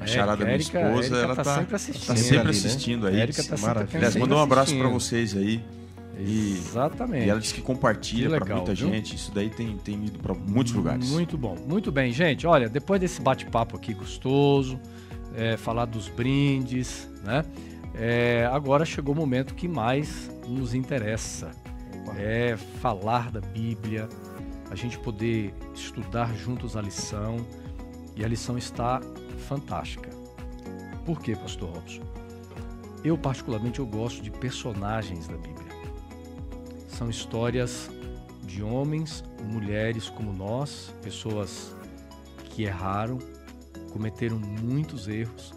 A 0.00 0.06
charada 0.08 0.38
da 0.38 0.44
minha 0.44 0.56
esposa, 0.56 1.18
ela 1.18 1.36
tá, 1.36 1.44
tá 1.44 1.54
sempre 1.58 1.76
assistindo, 1.76 2.06
tá 2.08 2.16
sempre 2.16 2.38
ali, 2.40 2.50
assistindo 2.50 3.04
né? 3.04 3.10
aí. 3.12 3.20
Érica 3.20 3.44
tá 3.44 3.56
Maravilha. 3.56 3.96
Aliás, 3.98 4.16
mandou 4.16 4.38
um 4.38 4.42
abraço 4.42 4.76
para 4.76 4.88
vocês 4.88 5.36
aí. 5.36 5.62
E, 6.18 6.52
Exatamente. 6.52 7.26
E 7.26 7.30
ela 7.30 7.40
disse 7.40 7.54
que 7.54 7.62
compartilha 7.62 8.38
para 8.38 8.54
muita 8.54 8.74
viu? 8.74 8.88
gente. 8.88 9.16
Isso 9.16 9.32
daí 9.32 9.48
tem, 9.50 9.76
tem 9.78 10.04
ido 10.04 10.18
para 10.18 10.34
muitos 10.34 10.72
lugares. 10.72 11.08
Muito 11.08 11.38
bom. 11.38 11.56
Muito 11.66 11.90
bem, 11.90 12.12
gente. 12.12 12.46
Olha, 12.46 12.68
depois 12.68 13.00
desse 13.00 13.20
bate-papo 13.20 13.76
aqui 13.76 13.94
gostoso, 13.94 14.78
é, 15.34 15.56
falar 15.56 15.86
dos 15.86 16.08
brindes, 16.08 17.08
né? 17.24 17.44
É, 17.94 18.48
agora 18.52 18.84
chegou 18.84 19.14
o 19.14 19.16
momento 19.16 19.54
que 19.54 19.68
mais 19.68 20.30
nos 20.48 20.74
interessa 20.74 21.50
é 22.18 22.56
falar 22.80 23.30
da 23.30 23.40
Bíblia, 23.40 24.08
a 24.70 24.74
gente 24.74 24.98
poder 24.98 25.54
estudar 25.74 26.34
juntos 26.36 26.76
a 26.76 26.82
lição. 26.82 27.36
E 28.14 28.22
a 28.22 28.28
lição 28.28 28.58
está 28.58 29.00
fantástica. 29.48 30.10
Por 31.04 31.20
quê, 31.20 31.34
pastor 31.34 31.70
Robson? 31.70 32.02
Eu 33.02 33.16
particularmente 33.16 33.78
eu 33.78 33.86
gosto 33.86 34.22
de 34.22 34.30
personagens 34.30 35.26
da 35.26 35.36
Bíblia. 35.36 35.71
São 36.92 37.10
histórias 37.10 37.90
de 38.44 38.62
homens, 38.62 39.24
mulheres 39.44 40.08
como 40.08 40.32
nós, 40.32 40.94
pessoas 41.02 41.74
que 42.50 42.62
erraram, 42.64 43.18
cometeram 43.92 44.38
muitos 44.38 45.08
erros. 45.08 45.52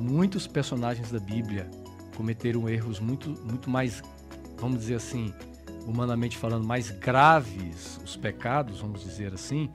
Muitos 0.00 0.46
personagens 0.46 1.10
da 1.10 1.18
Bíblia 1.18 1.70
cometeram 2.16 2.68
erros 2.68 3.00
muito, 3.00 3.30
muito 3.44 3.68
mais 3.68 4.02
vamos 4.62 4.78
dizer 4.78 4.94
assim, 4.94 5.34
humanamente 5.84 6.38
falando, 6.38 6.64
mais 6.64 6.90
graves 6.90 8.00
os 8.04 8.16
pecados, 8.16 8.80
vamos 8.80 9.02
dizer 9.02 9.34
assim, 9.34 9.68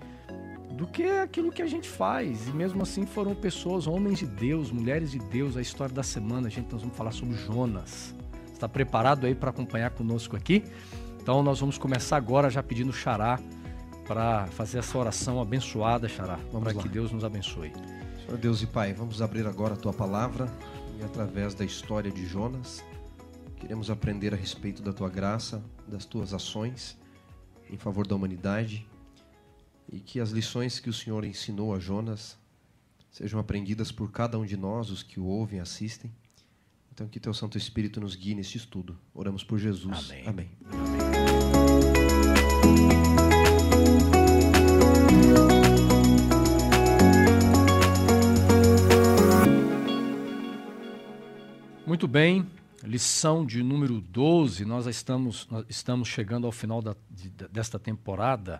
do 0.71 0.87
que 0.87 1.03
aquilo 1.03 1.51
que 1.51 1.61
a 1.61 1.67
gente 1.67 1.89
faz. 1.89 2.47
E 2.47 2.51
mesmo 2.51 2.81
assim 2.81 3.05
foram 3.05 3.35
pessoas, 3.35 3.85
homens 3.85 4.19
de 4.19 4.25
Deus, 4.25 4.71
mulheres 4.71 5.11
de 5.11 5.19
Deus. 5.19 5.57
A 5.57 5.61
história 5.61 5.93
da 5.93 6.03
semana, 6.03 6.49
gente 6.49 6.71
nós 6.71 6.81
vamos 6.81 6.95
falar 6.95 7.11
sobre 7.11 7.35
Jonas. 7.35 8.15
Está 8.57 8.67
preparado 8.67 9.25
aí 9.25 9.35
para 9.35 9.51
acompanhar 9.51 9.91
conosco 9.91 10.35
aqui? 10.35 10.63
Então 11.21 11.43
nós 11.43 11.59
vamos 11.59 11.77
começar 11.77 12.17
agora 12.17 12.49
já 12.49 12.63
pedindo 12.63 12.91
Xará 12.91 13.39
para 14.07 14.47
fazer 14.47 14.79
essa 14.79 14.97
oração 14.97 15.41
abençoada, 15.41 16.07
Xará, 16.07 16.39
para 16.51 16.73
que 16.73 16.89
Deus 16.89 17.11
nos 17.11 17.23
abençoe. 17.23 17.71
Senhor 18.25 18.37
Deus 18.37 18.61
e 18.61 18.67
Pai, 18.67 18.93
vamos 18.93 19.21
abrir 19.21 19.45
agora 19.45 19.75
a 19.75 19.77
tua 19.77 19.93
palavra 19.93 20.51
e 20.99 21.03
através 21.03 21.53
da 21.53 21.63
história 21.63 22.09
de 22.09 22.25
Jonas, 22.25 22.83
Queremos 23.59 23.89
aprender 23.89 24.33
a 24.33 24.37
respeito 24.37 24.83
da 24.83 24.93
tua 24.93 25.09
graça, 25.09 25.63
das 25.87 26.05
tuas 26.05 26.33
ações 26.33 26.95
em 27.69 27.77
favor 27.77 28.05
da 28.07 28.15
humanidade 28.15 28.87
e 29.91 29.99
que 29.99 30.19
as 30.19 30.29
lições 30.29 30.79
que 30.79 30.89
o 30.89 30.93
Senhor 30.93 31.25
ensinou 31.25 31.73
a 31.73 31.79
Jonas 31.79 32.37
sejam 33.09 33.39
aprendidas 33.39 33.91
por 33.91 34.11
cada 34.11 34.37
um 34.37 34.45
de 34.45 34.55
nós, 34.55 34.91
os 34.91 35.01
que 35.01 35.19
o 35.19 35.25
ouvem 35.25 35.57
e 35.57 35.61
assistem. 35.61 36.13
Então 36.97 37.07
que 37.07 37.19
teu 37.19 37.31
Santo 37.31 37.59
Espírito 37.59 38.01
nos 38.01 38.15
guie 38.15 38.33
neste 38.33 38.57
estudo. 38.57 38.97
Oramos 39.13 39.43
por 39.43 39.59
Jesus. 39.59 40.09
Amém. 40.09 40.25
Amém. 40.25 40.49
Muito 51.85 52.07
bem, 52.07 52.49
lição 52.83 53.45
de 53.45 53.61
número 53.61 54.01
12, 54.01 54.65
nós 54.65 54.87
estamos, 54.87 55.47
nós 55.51 55.65
estamos 55.69 56.07
chegando 56.07 56.47
ao 56.47 56.51
final 56.51 56.81
da, 56.81 56.95
de, 57.11 57.29
desta 57.29 57.77
temporada 57.77 58.59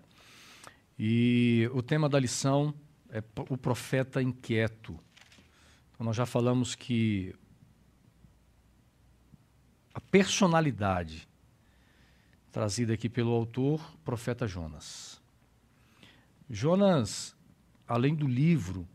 e 1.00 1.68
o 1.74 1.82
tema 1.82 2.08
da 2.08 2.20
lição 2.20 2.72
é 3.10 3.24
o 3.50 3.58
profeta 3.58 4.22
inquieto. 4.22 4.92
Então, 5.96 6.06
nós 6.06 6.16
já 6.16 6.28
falamos 6.28 6.76
que 6.76 7.34
a 9.98 10.00
personalidade 10.00 11.28
trazida 12.52 12.94
aqui 12.94 13.10
pelo 13.10 13.32
autor, 13.32 13.82
profeta 14.06 14.48
Jonas. 14.48 15.20
Jonas, 16.48 17.36
além 17.88 18.14
do 18.14 18.28
livro 18.28 18.88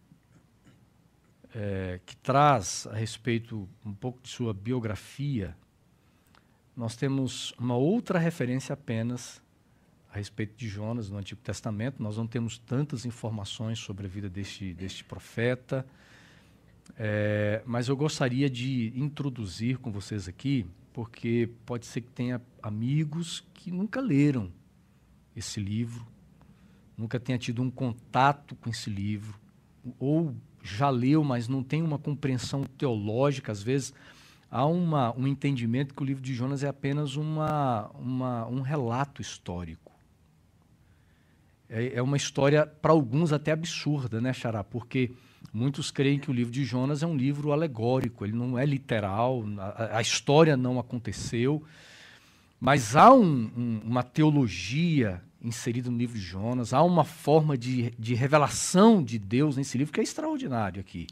é, 1.53 1.99
que 2.07 2.17
traz 2.19 2.87
a 2.87 2.95
respeito 2.95 3.69
um 3.85 3.93
pouco 3.93 4.23
de 4.23 4.29
sua 4.29 4.55
biografia, 4.55 5.57
nós 6.77 6.95
temos 6.95 7.53
uma 7.59 7.75
outra 7.75 8.17
referência 8.17 8.73
apenas 8.73 9.43
a 10.09 10.19
respeito 10.19 10.55
de 10.57 10.69
Jonas 10.69 11.11
no 11.11 11.19
Antigo 11.19 11.41
Testamento. 11.41 12.01
Nós 12.01 12.17
não 12.17 12.29
temos 12.29 12.59
tantas 12.59 13.05
informações 13.05 13.81
sobre 13.81 14.07
a 14.07 14.09
vida 14.09 14.31
deste, 14.31 14.73
deste 14.73 15.03
profeta, 15.03 15.85
é, 16.97 17.61
mas 17.67 17.89
eu 17.89 17.97
gostaria 17.97 18.49
de 18.49 18.93
introduzir 18.95 19.79
com 19.79 19.91
vocês 19.91 20.29
aqui, 20.29 20.65
porque 20.93 21.49
pode 21.65 21.87
ser 21.87 22.03
que 22.03 22.11
tenha 22.11 22.41
amigos 22.63 23.45
que 23.55 23.71
nunca 23.71 24.01
leram 24.01 24.51
esse 25.35 25.59
livro, 25.61 26.07
nunca 26.97 27.19
tenha 27.19 27.39
tido 27.39 27.63
um 27.63 27.71
contato 27.71 28.55
com 28.57 28.69
esse 28.69 28.91
livro, 28.91 29.39
ou 29.99 30.35
já 30.63 30.91
leu, 30.91 31.25
mas 31.25 31.49
não 31.49 31.63
tem 31.63 31.83
uma 31.83 31.99
compreensão 31.99 32.65
teológica, 32.65 33.51
às 33.51 33.63
vezes 33.63 33.93
há 34.51 34.67
uma, 34.67 35.17
um 35.17 35.27
entendimento 35.27 35.95
que 35.95 36.03
o 36.03 36.07
livro 36.07 36.23
de 36.23 36.35
Jonas 36.35 36.63
é 36.63 36.69
apenas 36.69 37.17
uma, 37.17 37.91
uma 37.95 38.47
um 38.47 38.61
relato 38.61 39.23
histórico. 39.23 39.91
É, 41.69 41.95
é 41.95 42.03
uma 42.03 42.19
história, 42.19 42.67
para 42.67 42.93
alguns, 42.93 43.33
até 43.33 43.51
absurda, 43.51 44.21
né, 44.21 44.33
Xará? 44.33 44.63
Porque 44.63 45.13
muitos 45.53 45.91
creem 45.91 46.19
que 46.19 46.31
o 46.31 46.35
livro 46.35 46.53
de 46.53 46.65
Jonas 46.65 47.03
é 47.03 47.07
um 47.07 47.17
livro 47.17 47.53
alegórico, 47.53 48.25
ele 48.25 48.33
não 48.33 48.59
é 48.59 48.65
literal, 48.65 49.45
a, 49.59 49.99
a 49.99 50.01
história 50.01 50.57
não 50.57 50.79
aconteceu. 50.79 51.63
Mas 52.61 52.95
há 52.95 53.13
um, 53.13 53.51
um, 53.57 53.81
uma 53.85 54.03
teologia 54.03 55.21
inserida 55.43 55.91
no 55.91 55.99
livro 55.99 56.17
de 56.17 56.25
Jonas, 56.25 56.73
há 56.73 56.83
uma 56.83 57.05
forma 57.05 57.59
de, 57.59 57.93
de 57.99 58.15
revelação 58.15 59.03
de 59.03 59.19
Deus 59.19 59.57
nesse 59.57 59.77
livro 59.77 59.93
que 59.93 59.99
é 60.01 60.03
extraordinário 60.03 60.81
aqui. 60.81 61.09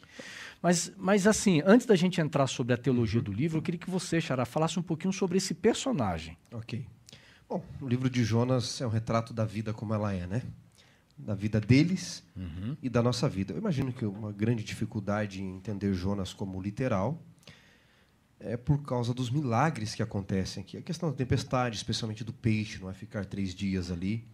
Mas, 0.63 0.93
mas 0.97 1.27
assim, 1.27 1.63
antes 1.65 1.87
da 1.87 1.97
gente 1.97 2.21
entrar 2.21 2.47
sobre 2.47 2.75
a 2.75 2.77
teologia 2.77 3.19
uhum. 3.19 3.25
do 3.25 3.33
livro, 3.33 3.59
eu 3.59 3.63
queria 3.63 3.81
que 3.81 3.91
você, 3.91 4.21
Xará, 4.21 4.45
falasse 4.45 4.79
um 4.79 4.83
pouquinho 4.83 5.13
sobre 5.13 5.39
esse 5.39 5.55
personagem. 5.55 6.37
Ok. 6.53 6.87
Bom, 7.49 7.65
o 7.81 7.89
livro 7.89 8.09
de 8.09 8.23
Jonas 8.23 8.81
é 8.81 8.87
um 8.87 8.91
retrato 8.91 9.33
da 9.33 9.45
vida 9.45 9.73
como 9.73 9.93
ela 9.93 10.13
é, 10.13 10.27
né? 10.27 10.43
Da 11.25 11.35
vida 11.35 11.61
deles 11.61 12.23
uhum. 12.37 12.77
e 12.83 12.89
da 12.89 13.03
nossa 13.03 13.29
vida. 13.29 13.53
Eu 13.53 13.59
imagino 13.59 13.93
que 13.93 14.05
uma 14.05 14.33
grande 14.33 14.65
dificuldade 14.65 15.43
em 15.43 15.57
entender 15.57 15.93
Jonas 15.95 16.33
como 16.33 16.61
literal 16.61 17.23
é 18.41 18.57
por 18.57 18.83
causa 18.83 19.13
dos 19.13 19.31
milagres 19.31 19.95
que 19.95 20.03
acontecem 20.03 20.63
aqui. 20.63 20.79
A 20.79 20.83
questão 20.83 21.11
da 21.11 21.17
tempestade, 21.17 21.77
especialmente 21.77 22.25
do 22.25 22.33
peixe, 22.33 22.81
não 22.81 22.89
é 22.89 22.95
ficar 22.95 23.27
três 23.27 23.55
dias 23.55 23.91
ali. 23.91 24.27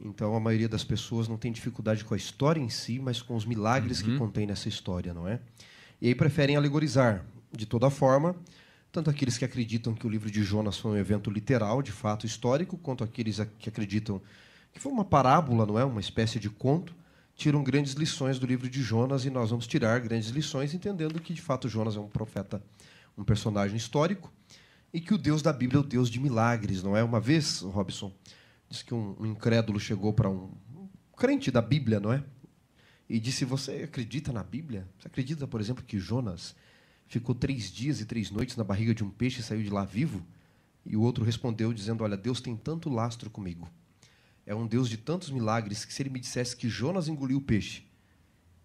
Então, 0.00 0.34
a 0.34 0.40
maioria 0.40 0.68
das 0.68 0.82
pessoas 0.82 1.28
não 1.28 1.36
tem 1.36 1.52
dificuldade 1.52 2.04
com 2.04 2.14
a 2.14 2.16
história 2.16 2.60
em 2.60 2.68
si, 2.68 2.98
mas 2.98 3.22
com 3.22 3.36
os 3.36 3.46
milagres 3.46 4.00
uhum. 4.00 4.12
que 4.12 4.18
contém 4.18 4.46
nessa 4.46 4.68
história, 4.68 5.14
não 5.14 5.28
é? 5.28 5.40
E 6.00 6.08
aí 6.08 6.14
preferem 6.14 6.56
alegorizar. 6.56 7.24
De 7.52 7.66
toda 7.66 7.88
forma, 7.90 8.34
tanto 8.90 9.08
aqueles 9.08 9.38
que 9.38 9.44
acreditam 9.44 9.94
que 9.94 10.06
o 10.06 10.10
livro 10.10 10.30
de 10.30 10.42
Jonas 10.42 10.76
foi 10.76 10.90
um 10.90 10.96
evento 10.96 11.30
literal, 11.30 11.80
de 11.80 11.92
fato 11.92 12.26
histórico, 12.26 12.76
quanto 12.76 13.04
aqueles 13.04 13.38
que 13.58 13.68
acreditam 13.68 14.20
que 14.72 14.80
foi 14.80 14.90
uma 14.90 15.04
parábola, 15.04 15.66
não 15.66 15.78
é? 15.78 15.84
Uma 15.84 16.00
espécie 16.00 16.38
de 16.38 16.48
conto, 16.48 16.94
tiram 17.34 17.62
grandes 17.62 17.92
lições 17.94 18.38
do 18.38 18.46
livro 18.46 18.68
de 18.68 18.82
Jonas 18.82 19.24
e 19.24 19.30
nós 19.30 19.50
vamos 19.50 19.66
tirar 19.66 20.00
grandes 20.00 20.30
lições 20.30 20.74
entendendo 20.74 21.20
que 21.20 21.34
de 21.34 21.42
fato 21.42 21.68
Jonas 21.68 21.96
é 21.96 22.00
um 22.00 22.08
profeta 22.08 22.62
um 23.16 23.24
personagem 23.24 23.76
histórico, 23.76 24.32
e 24.92 25.00
que 25.00 25.14
o 25.14 25.18
Deus 25.18 25.42
da 25.42 25.52
Bíblia 25.52 25.78
é 25.78 25.80
o 25.80 25.86
Deus 25.86 26.10
de 26.10 26.20
milagres, 26.20 26.82
não 26.82 26.96
é? 26.96 27.02
Uma 27.02 27.20
vez, 27.20 27.60
Robson, 27.60 28.12
diz 28.68 28.82
que 28.82 28.92
um, 28.92 29.16
um 29.18 29.26
incrédulo 29.26 29.80
chegou 29.80 30.12
para 30.12 30.28
um, 30.28 30.50
um 30.74 30.88
crente 31.16 31.50
da 31.50 31.62
Bíblia, 31.62 31.98
não 31.98 32.12
é? 32.12 32.22
E 33.08 33.18
disse: 33.18 33.44
Você 33.44 33.84
acredita 33.84 34.32
na 34.32 34.42
Bíblia? 34.42 34.86
Você 34.98 35.08
acredita, 35.08 35.46
por 35.46 35.60
exemplo, 35.60 35.82
que 35.82 35.98
Jonas 35.98 36.54
ficou 37.06 37.34
três 37.34 37.70
dias 37.70 38.00
e 38.00 38.04
três 38.04 38.30
noites 38.30 38.56
na 38.56 38.64
barriga 38.64 38.94
de 38.94 39.02
um 39.02 39.10
peixe 39.10 39.40
e 39.40 39.42
saiu 39.42 39.62
de 39.62 39.70
lá 39.70 39.84
vivo? 39.84 40.24
E 40.84 40.96
o 40.96 41.00
outro 41.00 41.24
respondeu, 41.24 41.72
dizendo: 41.72 42.04
Olha, 42.04 42.16
Deus 42.16 42.40
tem 42.40 42.54
tanto 42.54 42.90
lastro 42.90 43.30
comigo. 43.30 43.68
É 44.46 44.54
um 44.54 44.66
Deus 44.66 44.88
de 44.88 44.96
tantos 44.96 45.30
milagres 45.30 45.84
que, 45.84 45.94
se 45.94 46.02
ele 46.02 46.10
me 46.10 46.20
dissesse 46.20 46.56
que 46.56 46.68
Jonas 46.68 47.08
engoliu 47.08 47.38
o 47.38 47.42
peixe 47.42 47.82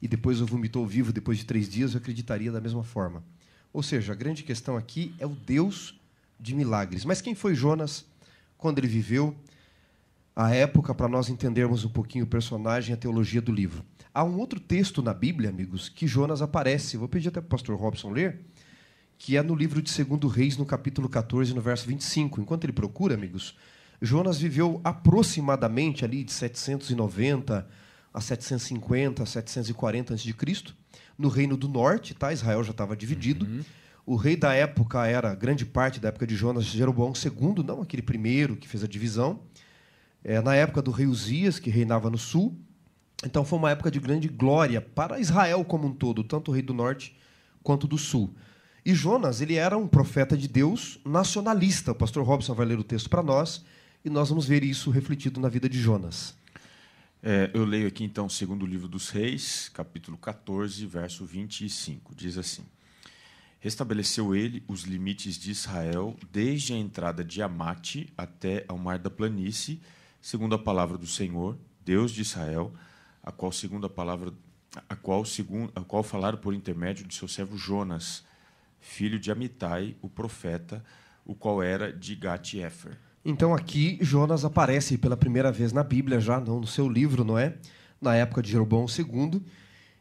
e 0.01 0.07
depois 0.07 0.41
o 0.41 0.45
vomitou 0.45 0.85
vivo 0.85 1.11
depois 1.11 1.37
de 1.37 1.45
três 1.45 1.69
dias, 1.69 1.93
eu 1.93 1.99
acreditaria 1.99 2.51
da 2.51 2.61
mesma 2.61 2.83
forma. 2.83 3.23
Ou 3.73 3.83
seja, 3.83 4.13
a 4.13 4.15
grande 4.15 4.43
questão 4.43 4.75
aqui 4.75 5.13
é 5.19 5.25
o 5.25 5.35
Deus 5.35 5.99
de 6.39 6.55
milagres. 6.55 7.05
Mas 7.05 7.21
quem 7.21 7.35
foi 7.35 7.53
Jonas 7.53 8.05
quando 8.57 8.79
ele 8.79 8.87
viveu? 8.87 9.35
A 10.35 10.53
época, 10.53 10.93
para 10.93 11.07
nós 11.07 11.29
entendermos 11.29 11.83
um 11.83 11.89
pouquinho 11.89 12.25
o 12.25 12.27
personagem 12.27 12.91
e 12.91 12.93
a 12.93 12.97
teologia 12.97 13.41
do 13.41 13.51
livro. 13.51 13.83
Há 14.13 14.23
um 14.23 14.37
outro 14.37 14.59
texto 14.59 15.01
na 15.01 15.13
Bíblia, 15.13 15.49
amigos, 15.49 15.89
que 15.89 16.07
Jonas 16.07 16.41
aparece. 16.41 16.97
Vou 16.97 17.07
pedir 17.07 17.29
até 17.29 17.41
para 17.41 17.47
o 17.47 17.49
pastor 17.49 17.77
Robson 17.77 18.11
ler, 18.11 18.45
que 19.17 19.35
é 19.35 19.41
no 19.41 19.55
livro 19.55 19.81
de 19.81 20.03
2 20.03 20.31
Reis, 20.31 20.55
no 20.57 20.65
capítulo 20.65 21.09
14, 21.09 21.53
no 21.53 21.61
verso 21.61 21.87
25. 21.87 22.39
Enquanto 22.39 22.65
ele 22.65 22.73
procura, 22.73 23.15
amigos, 23.15 23.55
Jonas 24.01 24.37
viveu 24.37 24.79
aproximadamente 24.83 26.05
ali 26.05 26.23
de 26.23 26.31
790 26.31 27.67
a 28.13 28.21
750, 28.21 29.25
740 29.25 30.13
a.C 30.13 30.33
no 31.17 31.29
Reino 31.29 31.57
do 31.57 31.67
Norte, 31.67 32.13
tá? 32.13 32.31
Israel 32.31 32.63
já 32.63 32.71
estava 32.71 32.95
dividido. 32.95 33.45
Uhum. 33.45 33.63
O 34.05 34.15
rei 34.15 34.37
da 34.37 34.53
época 34.53 35.05
era, 35.05 35.33
grande 35.33 35.65
parte 35.65 35.99
da 35.99 36.09
época 36.09 36.27
de 36.27 36.35
Jonas, 36.35 36.65
Jeroboão 36.65 37.11
II, 37.11 37.63
não 37.65 37.81
aquele 37.81 38.01
primeiro 38.01 38.55
que 38.55 38.67
fez 38.67 38.83
a 38.83 38.87
divisão. 38.87 39.41
É, 40.23 40.39
na 40.41 40.55
época 40.55 40.81
do 40.81 40.91
rei 40.91 41.07
Uzias, 41.07 41.59
que 41.59 41.69
reinava 41.69 42.09
no 42.09 42.17
sul. 42.17 42.55
Então 43.25 43.43
foi 43.43 43.57
uma 43.57 43.71
época 43.71 43.89
de 43.89 43.99
grande 43.99 44.27
glória 44.27 44.79
para 44.79 45.19
Israel 45.19 45.65
como 45.65 45.87
um 45.87 45.93
todo, 45.93 46.23
tanto 46.23 46.51
o 46.51 46.53
rei 46.53 46.61
do 46.61 46.73
norte 46.73 47.17
quanto 47.63 47.87
do 47.87 47.97
sul. 47.97 48.33
E 48.85 48.93
Jonas, 48.93 49.41
ele 49.41 49.55
era 49.55 49.77
um 49.77 49.87
profeta 49.87 50.37
de 50.37 50.47
Deus 50.47 50.99
nacionalista. 51.03 51.91
O 51.91 51.95
pastor 51.95 52.23
Robson 52.23 52.53
vai 52.53 52.65
ler 52.65 52.79
o 52.79 52.83
texto 52.83 53.09
para 53.09 53.23
nós 53.23 53.65
e 54.07 54.09
nós 54.09 54.29
vamos 54.29 54.47
ver 54.47 54.63
isso 54.63 54.89
refletido 54.89 55.37
na 55.37 55.49
vida 55.49 55.67
de 55.67 55.77
Jonas. 55.77 56.33
É, 57.21 57.51
eu 57.53 57.65
leio 57.65 57.89
aqui 57.89 58.05
então 58.05 58.27
o 58.27 58.29
segundo 58.29 58.65
livro 58.65 58.87
dos 58.87 59.09
Reis, 59.09 59.69
capítulo 59.73 60.17
14, 60.17 60.85
verso 60.85 61.25
25. 61.25 62.15
Diz 62.15 62.37
assim: 62.37 62.63
Restabeleceu 63.59 64.33
ele 64.33 64.63
os 64.65 64.83
limites 64.83 65.35
de 65.35 65.51
Israel 65.51 66.15
desde 66.31 66.71
a 66.71 66.77
entrada 66.77 67.21
de 67.21 67.41
Amate 67.41 68.07
até 68.17 68.63
ao 68.69 68.77
mar 68.77 68.97
da 68.97 69.09
planície, 69.09 69.81
segundo 70.21 70.55
a 70.55 70.59
palavra 70.59 70.97
do 70.97 71.05
Senhor, 71.05 71.57
Deus 71.83 72.11
de 72.11 72.21
Israel, 72.21 72.73
a 73.21 73.31
qual 73.31 73.51
segundo 73.51 73.87
a 73.87 73.89
palavra 73.89 74.31
a 74.87 74.95
qual 74.95 75.25
segundo 75.25 75.69
a 75.75 75.81
qual 75.81 76.01
falaram 76.01 76.37
por 76.37 76.53
intermédio 76.53 77.05
de 77.05 77.13
seu 77.13 77.27
servo 77.27 77.57
Jonas, 77.57 78.23
filho 78.79 79.19
de 79.19 79.31
Amitai, 79.31 79.97
o 80.01 80.09
profeta, 80.09 80.81
o 81.25 81.35
qual 81.35 81.61
era 81.61 81.91
de 81.91 82.15
Gat-Efer. 82.15 83.06
Então 83.29 83.53
aqui 83.53 83.97
Jonas 83.99 84.45
aparece 84.45 84.97
pela 84.97 85.17
primeira 85.17 85.51
vez 85.51 85.73
na 85.73 85.83
Bíblia, 85.83 86.17
já 86.17 86.39
não 86.39 86.61
no 86.61 86.65
seu 86.65 86.87
livro, 86.87 87.25
não 87.25 87.37
é? 87.37 87.55
Na 87.99 88.15
época 88.15 88.41
de 88.41 88.49
Jeroboão 88.49 88.85
II. 88.85 89.43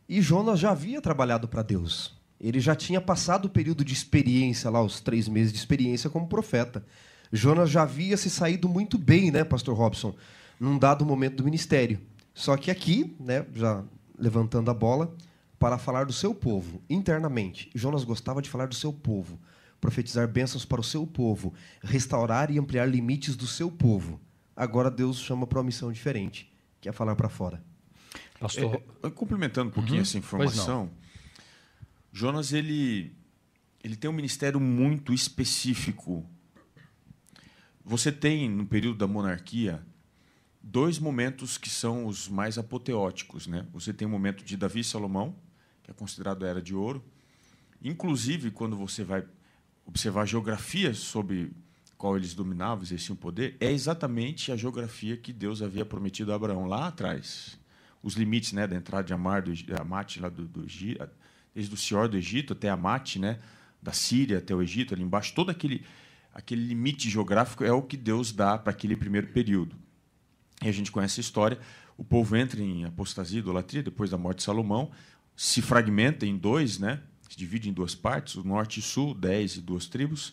E 0.08 0.22
Jonas 0.22 0.60
já 0.60 0.70
havia 0.70 1.02
trabalhado 1.02 1.48
para 1.48 1.60
Deus. 1.62 2.16
Ele 2.40 2.60
já 2.60 2.76
tinha 2.76 3.00
passado 3.00 3.46
o 3.46 3.50
período 3.50 3.84
de 3.84 3.92
experiência, 3.92 4.70
lá 4.70 4.80
os 4.80 5.00
três 5.00 5.26
meses 5.26 5.52
de 5.52 5.58
experiência 5.58 6.08
como 6.08 6.28
profeta. 6.28 6.86
Jonas 7.32 7.68
já 7.68 7.82
havia 7.82 8.16
se 8.16 8.30
saído 8.30 8.68
muito 8.68 8.96
bem, 8.96 9.32
né, 9.32 9.42
Pastor 9.42 9.76
Robson, 9.76 10.14
num 10.60 10.78
dado 10.78 11.04
momento 11.04 11.38
do 11.38 11.44
ministério. 11.44 11.98
Só 12.32 12.56
que 12.56 12.70
aqui, 12.70 13.16
né, 13.18 13.44
já 13.52 13.82
levantando 14.16 14.70
a 14.70 14.74
bola, 14.74 15.12
para 15.58 15.78
falar 15.78 16.04
do 16.04 16.12
seu 16.12 16.32
povo 16.32 16.80
internamente. 16.88 17.72
Jonas 17.74 18.04
gostava 18.04 18.40
de 18.40 18.48
falar 18.48 18.68
do 18.68 18.74
seu 18.76 18.92
povo 18.92 19.36
profetizar 19.86 20.26
bênçãos 20.26 20.64
para 20.64 20.80
o 20.80 20.84
seu 20.84 21.06
povo, 21.06 21.54
restaurar 21.80 22.50
e 22.50 22.58
ampliar 22.58 22.86
limites 22.86 23.36
do 23.36 23.46
seu 23.46 23.70
povo. 23.70 24.20
Agora 24.56 24.90
Deus 24.90 25.20
chama 25.20 25.46
para 25.46 25.60
uma 25.60 25.64
missão 25.64 25.92
diferente, 25.92 26.52
que 26.80 26.88
é 26.88 26.92
falar 26.92 27.14
para 27.14 27.28
fora. 27.28 27.62
Pastor, 28.40 28.82
é, 29.04 29.10
complementando 29.10 29.68
um 29.70 29.72
pouquinho 29.72 29.98
uhum, 29.98 30.02
essa 30.02 30.18
informação, 30.18 30.90
Jonas 32.12 32.52
ele 32.52 33.14
ele 33.84 33.94
tem 33.94 34.10
um 34.10 34.12
ministério 34.12 34.58
muito 34.58 35.12
específico. 35.12 36.28
Você 37.84 38.10
tem 38.10 38.50
no 38.50 38.66
período 38.66 38.98
da 38.98 39.06
monarquia 39.06 39.86
dois 40.60 40.98
momentos 40.98 41.56
que 41.56 41.70
são 41.70 42.06
os 42.06 42.28
mais 42.28 42.58
apoteóticos, 42.58 43.46
né? 43.46 43.64
Você 43.72 43.92
tem 43.92 44.08
o 44.08 44.10
momento 44.10 44.44
de 44.44 44.56
Davi 44.56 44.80
e 44.80 44.84
Salomão, 44.84 45.36
que 45.84 45.92
é 45.92 45.94
considerado 45.94 46.44
a 46.44 46.48
era 46.48 46.60
de 46.60 46.74
ouro, 46.74 47.04
Inclusive, 47.82 48.50
quando 48.50 48.76
você 48.76 49.04
vai 49.04 49.24
observar 49.86 50.22
a 50.22 50.26
geografia 50.26 50.92
sobre 50.92 51.52
qual 51.96 52.16
eles 52.16 52.34
dominavam, 52.34 52.84
exerciam 52.84 53.16
poder, 53.16 53.56
é 53.58 53.70
exatamente 53.72 54.52
a 54.52 54.56
geografia 54.56 55.16
que 55.16 55.32
Deus 55.32 55.62
havia 55.62 55.84
prometido 55.84 56.32
a 56.32 56.36
Abraão 56.36 56.66
lá 56.66 56.88
atrás. 56.88 57.58
Os 58.02 58.14
limites 58.14 58.52
né, 58.52 58.66
da 58.66 58.76
entrada 58.76 59.04
de 59.04 59.14
Amar, 59.14 59.42
do, 59.42 59.52
Amate, 59.80 60.20
lá 60.20 60.28
do, 60.28 60.46
do 60.46 60.66
desde 61.54 61.74
o 61.74 61.76
Senhor 61.76 62.08
do 62.08 62.16
Egito 62.18 62.52
até 62.52 62.68
Amate, 62.68 63.18
né, 63.18 63.38
da 63.82 63.92
Síria 63.92 64.38
até 64.38 64.54
o 64.54 64.60
Egito, 64.60 64.92
ali 64.92 65.02
embaixo, 65.02 65.34
todo 65.34 65.50
aquele, 65.50 65.84
aquele 66.34 66.62
limite 66.66 67.08
geográfico 67.08 67.64
é 67.64 67.72
o 67.72 67.82
que 67.82 67.96
Deus 67.96 68.32
dá 68.32 68.58
para 68.58 68.72
aquele 68.72 68.94
primeiro 68.94 69.28
período. 69.28 69.74
E 70.62 70.68
a 70.68 70.72
gente 70.72 70.92
conhece 70.92 71.20
a 71.20 71.22
história. 71.22 71.58
O 71.96 72.04
povo 72.04 72.36
entra 72.36 72.60
em 72.60 72.84
apostasia, 72.84 73.38
idolatria, 73.38 73.82
depois 73.82 74.10
da 74.10 74.18
morte 74.18 74.38
de 74.38 74.44
Salomão, 74.44 74.90
se 75.34 75.62
fragmenta 75.62 76.26
em 76.26 76.36
dois, 76.36 76.78
né? 76.78 77.00
Se 77.28 77.36
divide 77.36 77.68
em 77.68 77.72
duas 77.72 77.94
partes, 77.94 78.34
o 78.36 78.44
norte 78.44 78.80
e 78.80 78.82
sul, 78.82 79.14
dez 79.14 79.56
e 79.56 79.60
duas 79.60 79.86
tribos. 79.86 80.32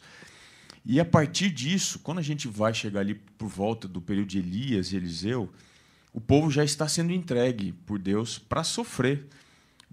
E 0.86 1.00
a 1.00 1.06
partir 1.06 1.50
disso, 1.50 2.00
quando 2.00 2.20
a 2.20 2.24
gente 2.24 2.48
vai 2.48 2.74
chegar 2.74 3.00
ali 3.00 3.16
por 3.16 3.48
volta 3.48 3.88
do 3.88 4.02
período 4.02 4.28
de 4.28 4.40
Elias 4.40 4.92
e 4.92 4.98
Eliseu, 4.98 5.52
o 6.12 6.20
povo 6.20 6.52
já 6.52 6.64
está 6.64 6.88
sendo 6.88 7.14
entregue 7.14 7.72
por 7.86 7.98
Deus 7.98 8.38
para 8.38 8.64
sofrer 8.64 9.28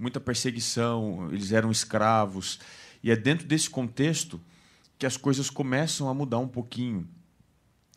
muita 0.00 0.18
perseguição, 0.18 1.28
eles 1.30 1.52
eram 1.52 1.70
escravos. 1.70 2.58
E 3.02 3.10
é 3.10 3.16
dentro 3.16 3.46
desse 3.46 3.68
contexto 3.68 4.40
que 4.98 5.04
as 5.04 5.16
coisas 5.16 5.50
começam 5.50 6.08
a 6.08 6.14
mudar 6.14 6.38
um 6.38 6.48
pouquinho. 6.48 7.06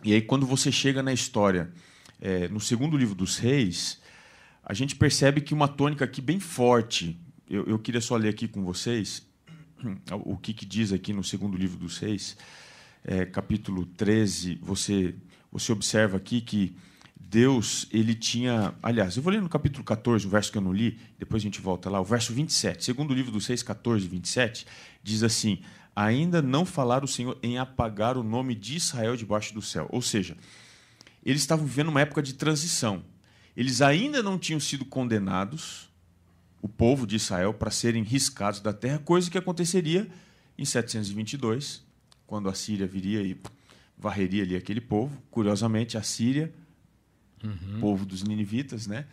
E 0.04 0.14
aí, 0.14 0.22
quando 0.22 0.46
você 0.46 0.72
chega 0.72 1.02
na 1.02 1.14
história, 1.14 1.72
é, 2.20 2.50
no 2.50 2.60
segundo 2.60 2.98
livro 2.98 3.16
dos 3.16 3.38
Reis, 3.38 4.02
a 4.64 4.74
gente 4.74 4.96
percebe 4.96 5.40
que 5.40 5.54
uma 5.54 5.68
tônica 5.68 6.04
aqui 6.04 6.22
bem 6.22 6.40
forte. 6.40 7.18
Eu, 7.50 7.66
eu 7.66 7.80
queria 7.80 8.02
só 8.02 8.16
ler 8.16 8.30
aqui 8.30 8.48
com 8.48 8.64
vocês 8.64 9.28
o 10.26 10.38
que, 10.38 10.54
que 10.54 10.66
diz 10.66 10.92
aqui 10.92 11.14
no 11.14 11.24
segundo 11.24 11.58
livro 11.58 11.78
dos 11.78 11.98
Reis 11.98 12.38
é, 13.04 13.26
capítulo 13.26 13.86
13, 13.86 14.60
você, 14.62 15.14
você 15.52 15.72
observa 15.72 16.18
aqui 16.18 16.40
que 16.40 16.76
Deus, 17.20 17.88
ele 17.92 18.14
tinha. 18.14 18.74
Aliás, 18.82 19.18
eu 19.18 19.24
vou 19.24 19.34
ler 19.34 19.42
no 19.42 19.50
capítulo 19.50 19.84
14, 19.84 20.26
o 20.26 20.30
verso 20.30 20.52
que 20.52 20.58
eu 20.58 20.62
não 20.62 20.72
li, 20.72 21.00
depois 21.18 21.42
a 21.42 21.46
gente 21.46 21.60
volta 21.60 21.90
lá, 21.90 22.00
o 22.00 22.04
verso 22.04 22.32
27. 22.32 22.84
Segundo 22.84 23.14
livro 23.14 23.32
dos 23.32 23.46
6, 23.46 23.64
14 23.64 24.08
27, 24.08 24.68
diz 25.02 25.24
assim: 25.24 25.60
Ainda 25.96 26.42
não 26.42 26.66
falar 26.66 27.04
o 27.04 27.08
Senhor 27.08 27.38
em 27.42 27.58
apagar 27.58 28.18
o 28.18 28.24
nome 28.24 28.56
de 28.56 28.76
Israel 28.76 29.18
debaixo 29.18 29.54
do 29.54 29.62
céu. 29.62 29.88
Ou 29.90 30.02
seja, 30.02 30.38
eles 31.26 31.42
estavam 31.42 31.66
vivendo 31.66 31.90
uma 31.90 32.02
época 32.02 32.22
de 32.22 32.36
transição. 32.36 33.04
Eles 33.58 33.82
ainda 33.82 34.22
não 34.22 34.38
tinham 34.38 34.60
sido 34.60 34.86
condenados, 34.86 35.90
o 36.64 36.70
povo 36.70 37.06
de 37.06 37.18
Israel, 37.18 37.54
para 37.54 37.70
serem 37.70 38.04
riscados 38.04 38.62
da 38.62 38.72
terra, 38.72 38.98
coisa 38.98 39.30
que 39.30 39.38
aconteceria 39.38 40.10
em 40.58 40.64
722, 40.64 41.84
quando 42.26 42.48
a 42.48 42.54
Síria 42.54 42.88
viria 42.88 43.22
e 43.22 43.38
varreria 43.98 44.44
ali 44.44 44.56
aquele 44.56 44.80
povo. 44.80 45.22
Curiosamente, 45.30 45.98
a 45.98 46.02
Síria, 46.02 46.54
uhum. 47.44 47.82
povo 47.82 48.06
dos 48.06 48.24
ninivitas, 48.24 48.88
né? 48.88 49.06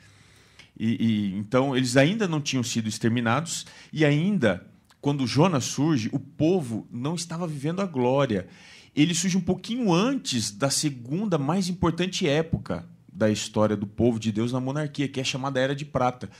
E, 0.78 1.04
e, 1.04 1.34
então 1.34 1.76
eles 1.76 1.96
ainda 1.96 2.28
não 2.28 2.40
tinham 2.40 2.62
sido 2.62 2.88
exterminados 2.88 3.66
e 3.92 4.04
ainda 4.04 4.64
quando 5.00 5.26
Jonas 5.26 5.64
surge, 5.64 6.08
o 6.12 6.20
povo 6.20 6.86
não 6.88 7.16
estava 7.16 7.48
vivendo 7.48 7.80
a 7.80 7.86
glória. 7.86 8.46
Ele 8.94 9.12
surge 9.14 9.36
um 9.36 9.40
pouquinho 9.40 9.92
antes 9.92 10.52
da 10.52 10.70
segunda 10.70 11.36
mais 11.36 11.68
importante 11.68 12.28
época 12.28 12.86
da 13.12 13.28
história 13.28 13.76
do 13.76 13.86
povo 13.86 14.20
de 14.20 14.30
Deus 14.30 14.52
na 14.52 14.60
monarquia, 14.60 15.08
que 15.08 15.20
é 15.20 15.24
chamada 15.24 15.58
Era 15.58 15.74
de 15.74 15.84
Prata, 15.84 16.30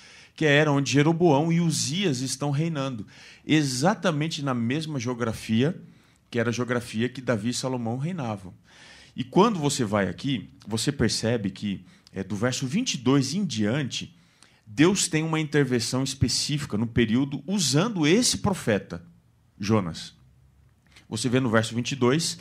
que 0.41 0.47
é 0.47 0.57
era 0.57 0.73
onde 0.73 0.91
Jeroboão 0.91 1.53
e 1.53 1.61
Uzias 1.61 2.23
estão 2.23 2.51
reinando, 2.51 3.07
exatamente 3.47 4.43
na 4.43 4.55
mesma 4.55 4.99
geografia 4.99 5.79
que 6.31 6.39
era 6.39 6.49
a 6.49 6.53
geografia 6.53 7.11
que 7.11 7.21
Davi 7.21 7.51
e 7.51 7.55
Salomão 7.55 7.99
reinavam. 7.99 8.55
E 9.15 9.23
quando 9.23 9.59
você 9.59 9.85
vai 9.85 10.09
aqui, 10.09 10.49
você 10.67 10.91
percebe 10.91 11.51
que 11.51 11.85
é, 12.11 12.25
do 12.25 12.35
verso 12.35 12.67
22 12.67 13.35
em 13.35 13.45
diante, 13.45 14.17
Deus 14.67 15.09
tem 15.09 15.23
uma 15.23 15.39
intervenção 15.39 16.03
específica 16.03 16.79
no 16.79 16.87
período 16.87 17.45
usando 17.47 18.07
esse 18.07 18.39
profeta, 18.39 19.05
Jonas. 19.59 20.15
Você 21.07 21.29
vê 21.29 21.39
no 21.39 21.51
verso 21.51 21.75
22 21.75 22.39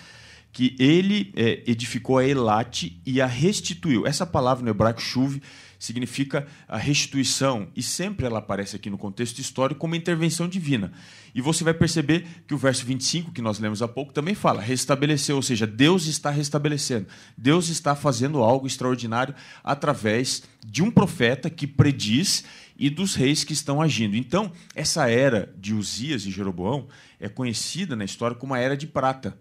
que 0.53 0.73
ele 0.79 1.33
é, 1.35 1.63
edificou 1.69 2.17
a 2.17 2.25
Elate 2.25 3.01
e 3.05 3.19
a 3.19 3.27
restituiu. 3.27 4.07
Essa 4.07 4.25
palavra 4.25 4.63
no 4.63 4.69
hebraico 4.69 5.01
chuve 5.01 5.41
significa 5.79 6.45
a 6.67 6.77
restituição, 6.77 7.69
e 7.73 7.81
sempre 7.81 8.25
ela 8.25 8.39
aparece 8.39 8.75
aqui 8.75 8.89
no 8.89 8.97
contexto 8.97 9.39
histórico 9.39 9.79
como 9.79 9.95
intervenção 9.95 10.47
divina. 10.47 10.91
E 11.33 11.41
você 11.41 11.63
vai 11.63 11.73
perceber 11.73 12.27
que 12.45 12.53
o 12.53 12.57
verso 12.57 12.85
25, 12.85 13.31
que 13.31 13.41
nós 13.41 13.59
lemos 13.59 13.81
há 13.81 13.87
pouco, 13.87 14.11
também 14.11 14.35
fala 14.35 14.61
restabelecer, 14.61 15.33
ou 15.33 15.41
seja, 15.41 15.65
Deus 15.65 16.05
está 16.05 16.29
restabelecendo. 16.29 17.07
Deus 17.37 17.69
está 17.69 17.95
fazendo 17.95 18.43
algo 18.43 18.67
extraordinário 18.67 19.33
através 19.63 20.43
de 20.65 20.83
um 20.83 20.91
profeta 20.91 21.49
que 21.49 21.65
prediz 21.65 22.43
e 22.77 22.89
dos 22.89 23.15
reis 23.15 23.43
que 23.43 23.53
estão 23.53 23.81
agindo. 23.81 24.15
Então, 24.15 24.51
essa 24.75 25.09
era 25.09 25.53
de 25.57 25.73
Uzias 25.73 26.25
e 26.25 26.31
Jeroboão 26.31 26.87
é 27.19 27.29
conhecida 27.29 27.95
na 27.95 28.03
história 28.05 28.35
como 28.35 28.53
a 28.53 28.59
era 28.59 28.75
de 28.75 28.87
prata. 28.87 29.37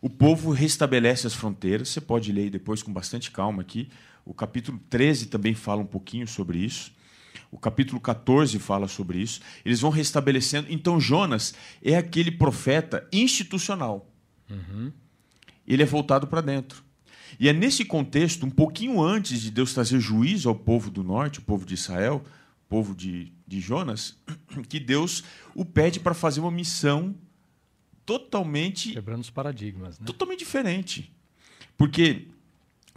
O 0.00 0.10
povo 0.10 0.50
restabelece 0.50 1.26
as 1.26 1.34
fronteiras, 1.34 1.88
você 1.88 2.00
pode 2.00 2.30
ler 2.30 2.50
depois 2.50 2.82
com 2.82 2.92
bastante 2.92 3.30
calma 3.30 3.62
aqui. 3.62 3.88
O 4.26 4.34
capítulo 4.34 4.80
13 4.90 5.26
também 5.26 5.54
fala 5.54 5.80
um 5.80 5.86
pouquinho 5.86 6.26
sobre 6.26 6.58
isso. 6.58 6.92
O 7.48 7.58
capítulo 7.58 8.00
14 8.00 8.58
fala 8.58 8.88
sobre 8.88 9.18
isso. 9.18 9.40
Eles 9.64 9.80
vão 9.80 9.90
restabelecendo. 9.90 10.66
Então, 10.68 11.00
Jonas 11.00 11.54
é 11.80 11.96
aquele 11.96 12.32
profeta 12.32 13.08
institucional. 13.12 14.10
Uhum. 14.50 14.92
Ele 15.64 15.82
é 15.82 15.86
voltado 15.86 16.26
para 16.26 16.40
dentro. 16.40 16.84
E 17.38 17.48
é 17.48 17.52
nesse 17.52 17.84
contexto, 17.84 18.44
um 18.44 18.50
pouquinho 18.50 19.00
antes 19.00 19.40
de 19.40 19.50
Deus 19.50 19.72
trazer 19.72 20.00
juízo 20.00 20.48
ao 20.48 20.56
povo 20.56 20.90
do 20.90 21.04
norte, 21.04 21.38
o 21.38 21.42
povo 21.42 21.64
de 21.64 21.74
Israel, 21.74 22.24
o 22.64 22.68
povo 22.68 22.96
de, 22.96 23.32
de 23.46 23.60
Jonas, 23.60 24.16
que 24.68 24.80
Deus 24.80 25.22
o 25.54 25.64
pede 25.64 26.00
para 26.00 26.14
fazer 26.14 26.40
uma 26.40 26.50
missão 26.50 27.14
totalmente. 28.04 28.92
Quebrando 28.92 29.20
os 29.20 29.30
paradigmas. 29.30 30.00
Né? 30.00 30.06
Totalmente 30.06 30.40
diferente. 30.40 31.12
Porque 31.76 32.28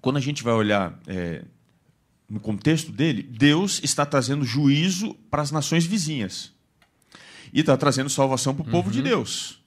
quando 0.02 0.18
a 0.18 0.22
gente 0.22 0.44
vai 0.44 0.54
olhar 0.54 1.00
é, 1.08 1.44
no 2.30 2.40
contexto 2.40 2.92
dele, 2.92 3.24
Deus 3.24 3.82
está 3.84 4.06
trazendo 4.06 4.46
juízo 4.46 5.14
para 5.30 5.42
as 5.42 5.52
nações 5.52 5.86
vizinhas. 5.86 6.54
E 7.52 7.62
está 7.62 7.76
trazendo 7.76 8.10
salvação 8.10 8.54
para 8.54 8.64
o 8.64 8.66
uhum. 8.66 8.72
povo 8.72 8.92
de 8.92 9.00
uhum. 9.00 9.06
Deus. 9.06 9.60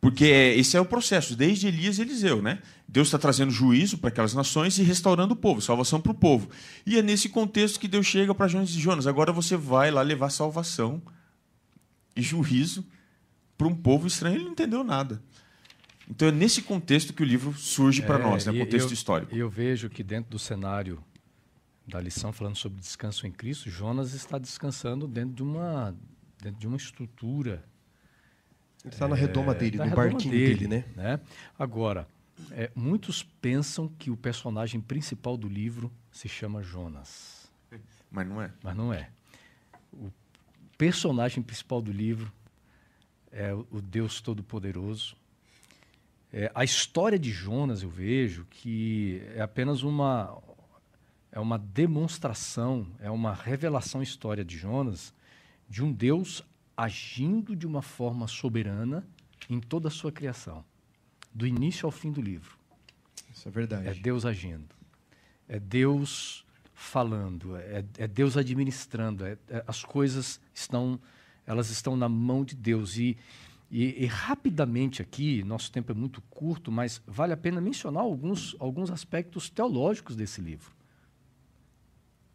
Porque 0.00 0.24
esse 0.24 0.76
é 0.76 0.80
o 0.80 0.84
processo, 0.84 1.34
desde 1.34 1.66
Elias 1.66 1.98
e 1.98 2.02
Eliseu. 2.02 2.40
Né? 2.40 2.60
Deus 2.86 3.08
está 3.08 3.18
trazendo 3.18 3.50
juízo 3.50 3.98
para 3.98 4.08
aquelas 4.08 4.34
nações 4.34 4.78
e 4.78 4.82
restaurando 4.82 5.34
o 5.34 5.36
povo, 5.36 5.60
salvação 5.60 6.00
para 6.00 6.12
o 6.12 6.14
povo. 6.14 6.48
E 6.86 6.98
é 6.98 7.02
nesse 7.02 7.28
contexto 7.28 7.80
que 7.80 7.88
Deus 7.88 8.06
chega 8.06 8.34
para 8.34 8.46
Jonas 8.46 8.70
e 8.70 8.80
Jonas, 8.80 9.06
agora 9.06 9.32
você 9.32 9.56
vai 9.56 9.90
lá 9.90 10.02
levar 10.02 10.30
salvação 10.30 11.02
e 12.14 12.22
juízo 12.22 12.86
para 13.56 13.66
um 13.66 13.74
povo 13.74 14.06
estranho. 14.06 14.36
Ele 14.36 14.44
não 14.44 14.52
entendeu 14.52 14.84
nada. 14.84 15.20
Então 16.10 16.28
é 16.28 16.32
nesse 16.32 16.62
contexto 16.62 17.12
que 17.12 17.22
o 17.22 17.26
livro 17.26 17.52
surge 17.52 18.02
para 18.02 18.18
é, 18.18 18.22
nós, 18.22 18.46
né? 18.46 18.52
contexto 18.58 18.88
eu, 18.88 18.94
histórico. 18.94 19.36
Eu 19.36 19.50
vejo 19.50 19.90
que 19.90 20.02
dentro 20.02 20.30
do 20.30 20.38
cenário 20.38 21.02
da 21.86 22.00
lição 22.00 22.32
falando 22.32 22.56
sobre 22.56 22.80
descanso 22.80 23.26
em 23.26 23.32
Cristo, 23.32 23.70
Jonas 23.70 24.14
está 24.14 24.38
descansando 24.38 25.06
dentro 25.06 25.34
de 25.34 25.42
uma, 25.42 25.94
dentro 26.42 26.58
de 26.60 26.66
uma 26.66 26.76
estrutura. 26.76 27.64
Ele 28.84 28.94
está 28.94 29.06
é, 29.06 29.08
na 29.08 29.16
redoma 29.16 29.54
dele, 29.54 29.78
no 29.78 29.90
barquinho 29.90 30.30
dele, 30.30 30.66
dele 30.66 30.68
né? 30.68 30.84
né? 30.96 31.20
Agora, 31.58 32.06
é, 32.52 32.70
muitos 32.74 33.22
pensam 33.22 33.88
que 33.88 34.10
o 34.10 34.16
personagem 34.16 34.80
principal 34.80 35.36
do 35.36 35.48
livro 35.48 35.92
se 36.10 36.28
chama 36.28 36.62
Jonas. 36.62 37.50
Mas 38.10 38.26
não 38.26 38.40
é. 38.40 38.52
Mas 38.62 38.76
não 38.76 38.92
é. 38.92 39.10
O 39.92 40.10
personagem 40.76 41.42
principal 41.42 41.82
do 41.82 41.92
livro 41.92 42.32
é 43.30 43.52
o 43.52 43.80
Deus 43.82 44.20
Todo-Poderoso, 44.20 45.16
é, 46.32 46.50
a 46.54 46.62
história 46.62 47.18
de 47.18 47.30
Jonas, 47.30 47.82
eu 47.82 47.88
vejo 47.88 48.46
que 48.50 49.22
é 49.34 49.40
apenas 49.40 49.82
uma, 49.82 50.36
é 51.32 51.40
uma 51.40 51.58
demonstração, 51.58 52.86
é 53.00 53.10
uma 53.10 53.32
revelação 53.32 54.02
história 54.02 54.44
de 54.44 54.56
Jonas 54.56 55.14
de 55.68 55.82
um 55.82 55.92
Deus 55.92 56.42
agindo 56.76 57.56
de 57.56 57.66
uma 57.66 57.82
forma 57.82 58.26
soberana 58.26 59.06
em 59.48 59.58
toda 59.58 59.88
a 59.88 59.90
sua 59.90 60.12
criação, 60.12 60.64
do 61.34 61.46
início 61.46 61.86
ao 61.86 61.90
fim 61.90 62.12
do 62.12 62.20
livro. 62.20 62.58
Isso 63.32 63.48
é 63.48 63.50
verdade. 63.50 63.88
É 63.88 63.94
Deus 63.94 64.26
agindo, 64.26 64.74
é 65.48 65.58
Deus 65.58 66.44
falando, 66.74 67.56
é, 67.56 67.84
é 67.98 68.06
Deus 68.06 68.36
administrando, 68.36 69.24
é, 69.24 69.36
é, 69.48 69.64
as 69.66 69.82
coisas 69.82 70.40
estão, 70.54 71.00
elas 71.46 71.70
estão 71.70 71.96
na 71.96 72.08
mão 72.08 72.44
de 72.44 72.54
Deus 72.54 72.96
e 72.96 73.16
e, 73.70 74.04
e, 74.04 74.06
rapidamente 74.06 75.02
aqui, 75.02 75.44
nosso 75.44 75.70
tempo 75.70 75.92
é 75.92 75.94
muito 75.94 76.22
curto, 76.22 76.72
mas 76.72 77.02
vale 77.06 77.34
a 77.34 77.36
pena 77.36 77.60
mencionar 77.60 78.02
alguns, 78.02 78.56
alguns 78.58 78.90
aspectos 78.90 79.50
teológicos 79.50 80.16
desse 80.16 80.40
livro. 80.40 80.72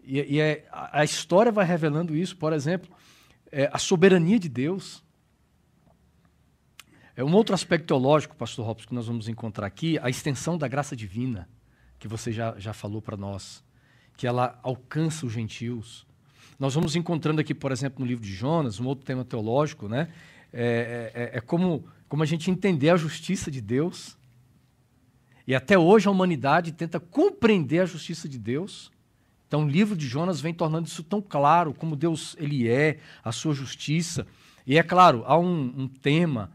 E, 0.04 0.36
e 0.36 0.40
é, 0.40 0.68
a, 0.72 1.00
a, 1.00 1.04
história 1.04 1.52
vai 1.52 1.66
revelando 1.66 2.16
isso, 2.16 2.38
por 2.38 2.54
exemplo, 2.54 2.94
é, 3.52 3.68
a 3.74 3.80
soberania 3.80 4.38
de 4.38 4.48
Deus. 4.48 5.04
É 7.16 7.24
um 7.24 7.34
outro 7.34 7.56
aspecto 7.56 7.88
teológico, 7.88 8.36
pastor 8.36 8.66
Robson, 8.66 8.90
que 8.90 8.96
nós 8.96 9.08
vamos 9.08 9.28
encontrar 9.28 9.66
aqui, 9.66 9.98
a 10.00 10.10
extensão 10.10 10.56
da 10.56 10.68
graça 10.68 10.96
divina, 10.96 11.50
que 11.98 12.08
você 12.08 12.32
já, 12.32 12.54
já 12.60 12.74
falou 12.74 13.02
para 13.02 13.18
nós, 13.18 13.64
que 14.16 14.28
ela 14.28 14.60
alcança 14.62 15.26
os 15.26 15.34
gentios. 15.34 16.06
Nós 16.60 16.76
vamos 16.76 16.96
encontrando 16.96 17.42
aqui, 17.42 17.56
por 17.56 17.72
exemplo, 17.72 18.02
no 18.02 18.06
livro 18.06 18.24
de 18.24 18.34
Jonas, 18.34 18.80
um 18.80 18.86
outro 18.86 19.04
tema 19.04 19.26
teológico, 19.26 19.88
né? 19.88 20.10
É, 20.54 21.12
é, 21.14 21.22
é, 21.24 21.38
é 21.38 21.42
como, 21.42 21.84
como 22.08 22.22
a 22.22 22.26
gente 22.26 22.52
entender 22.52 22.92
a 22.92 22.96
justiça 22.96 23.50
de 23.50 23.60
Deus. 23.60 24.18
E 25.46 25.56
até 25.56 25.78
hoje 25.78 26.08
a 26.08 26.12
humanidade 26.12 26.72
tenta 26.72 27.00
compreender 27.00 27.80
a 27.80 27.86
justiça 27.86 28.30
de 28.30 28.38
Deus. 28.38 28.92
Então 29.48 29.66
o 29.66 29.68
livro 29.68 29.96
de 29.96 30.08
Jonas 30.08 30.40
vem 30.40 30.54
tornando 30.54 30.88
isso 30.88 31.04
tão 31.04 31.22
claro, 31.22 31.74
como 31.74 31.96
Deus 31.96 32.36
ele 32.40 32.70
é, 32.70 33.00
a 33.24 33.32
sua 33.32 33.54
justiça. 33.54 34.26
E 34.66 34.78
é 34.78 34.84
claro, 34.84 35.24
há 35.26 35.38
um, 35.38 35.74
um 35.76 35.88
tema 35.88 36.52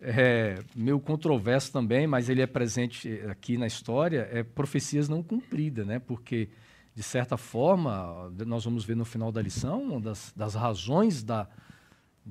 é, 0.00 0.62
meio 0.74 1.00
controverso 1.00 1.72
também, 1.72 2.06
mas 2.06 2.28
ele 2.28 2.40
é 2.40 2.46
presente 2.46 3.20
aqui 3.28 3.58
na 3.58 3.66
história, 3.66 4.28
é 4.30 4.42
profecias 4.42 5.08
não 5.08 5.22
cumpridas, 5.22 5.86
né? 5.86 5.98
Porque, 5.98 6.48
de 6.94 7.02
certa 7.02 7.36
forma, 7.36 8.30
nós 8.46 8.64
vamos 8.64 8.84
ver 8.84 8.96
no 8.96 9.04
final 9.04 9.32
da 9.32 9.42
lição, 9.42 9.82
uma 9.82 10.00
das, 10.00 10.32
das 10.36 10.54
razões 10.54 11.22
da, 11.22 11.48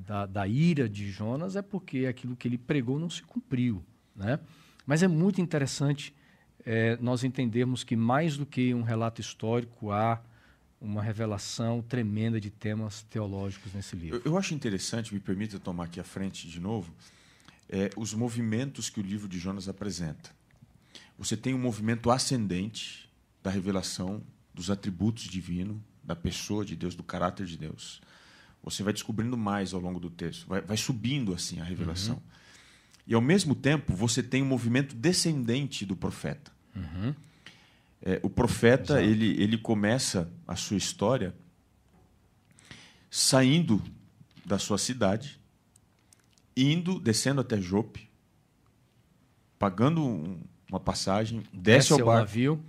da, 0.06 0.26
da, 0.26 0.48
ira 0.48 0.88
de 0.88 1.10
Jonas 1.10 1.56
é 1.56 1.62
porque 1.62 2.06
aquilo 2.06 2.36
que 2.36 2.48
ele 2.48 2.58
pregou 2.58 3.00
não 3.00 3.10
se 3.10 3.24
cumpriu, 3.24 3.84
né? 4.16 4.40
Mas 4.86 5.04
é 5.04 5.08
muito 5.08 5.42
interessante 5.42 6.14
é, 6.66 6.98
nós 7.02 7.24
entendermos 7.24 7.84
que 7.84 7.96
mais 7.96 8.38
do 8.38 8.46
que 8.46 8.74
um 8.74 8.84
relato 8.84 9.22
histórico, 9.22 9.92
há 9.92 10.22
uma 10.80 11.02
revelação 11.02 11.82
tremenda 11.82 12.40
de 12.40 12.52
temas 12.52 13.02
teológicos 13.04 13.74
nesse 13.74 13.96
livro. 13.96 14.22
Eu, 14.24 14.34
eu 14.34 14.38
acho 14.38 14.54
interessante, 14.54 15.14
me 15.14 15.20
permita 15.20 15.60
tomar 15.60 15.86
aqui 15.86 16.00
a 16.00 16.04
frente 16.04 16.48
de 16.48 16.60
novo, 16.60 16.94
é, 17.70 17.90
os 17.96 18.14
movimentos 18.14 18.90
que 18.90 19.00
o 19.00 19.04
livro 19.04 19.28
de 19.28 19.40
Jonas 19.40 19.68
apresenta. 19.68 20.30
Você 21.18 21.36
tem 21.36 21.54
um 21.54 21.60
movimento 21.60 22.12
ascendente 22.12 23.10
da 23.42 23.50
revelação 23.50 24.22
dos 24.54 24.70
atributos 24.70 25.24
divinos, 25.24 25.78
da 26.04 26.16
pessoa 26.16 26.64
de 26.64 26.76
Deus, 26.76 26.96
do 26.96 27.04
caráter 27.04 27.46
de 27.46 27.58
Deus. 27.58 28.02
Você 28.64 28.84
vai 28.84 28.92
descobrindo 28.92 29.38
mais 29.38 29.74
ao 29.74 29.80
longo 29.80 30.00
do 30.00 30.10
texto, 30.10 30.48
vai, 30.48 30.62
vai 30.62 30.78
subindo 30.78 31.34
assim 31.34 31.60
a 31.60 31.64
revelação. 31.64 32.16
Uhum. 32.16 32.22
E 33.08 33.14
ao 33.14 33.22
mesmo 33.22 33.56
tempo 33.56 33.96
você 33.96 34.22
tem 34.22 34.44
um 34.44 34.48
movimento 34.48 34.96
descendente 34.96 35.86
do 35.86 35.96
profeta. 35.96 36.52
Uhum. 36.76 37.16
É, 38.02 38.20
o 38.22 38.30
profeta 38.30 39.02
ele, 39.02 39.42
ele 39.42 39.58
começa 39.58 40.32
a 40.48 40.56
sua 40.56 40.78
história 40.78 41.34
saindo 43.10 43.82
da 44.46 44.60
sua 44.60 44.78
cidade 44.78 45.40
indo, 46.56 47.00
descendo 47.00 47.42
até 47.42 47.62
Jope, 47.62 48.10
pagando 49.60 50.04
um, 50.04 50.40
uma 50.70 50.80
passagem, 50.80 51.40
desce, 51.54 51.90
desce 51.90 51.94
ao 51.94 52.06
bar, 52.06 52.20
navio. 52.20 52.64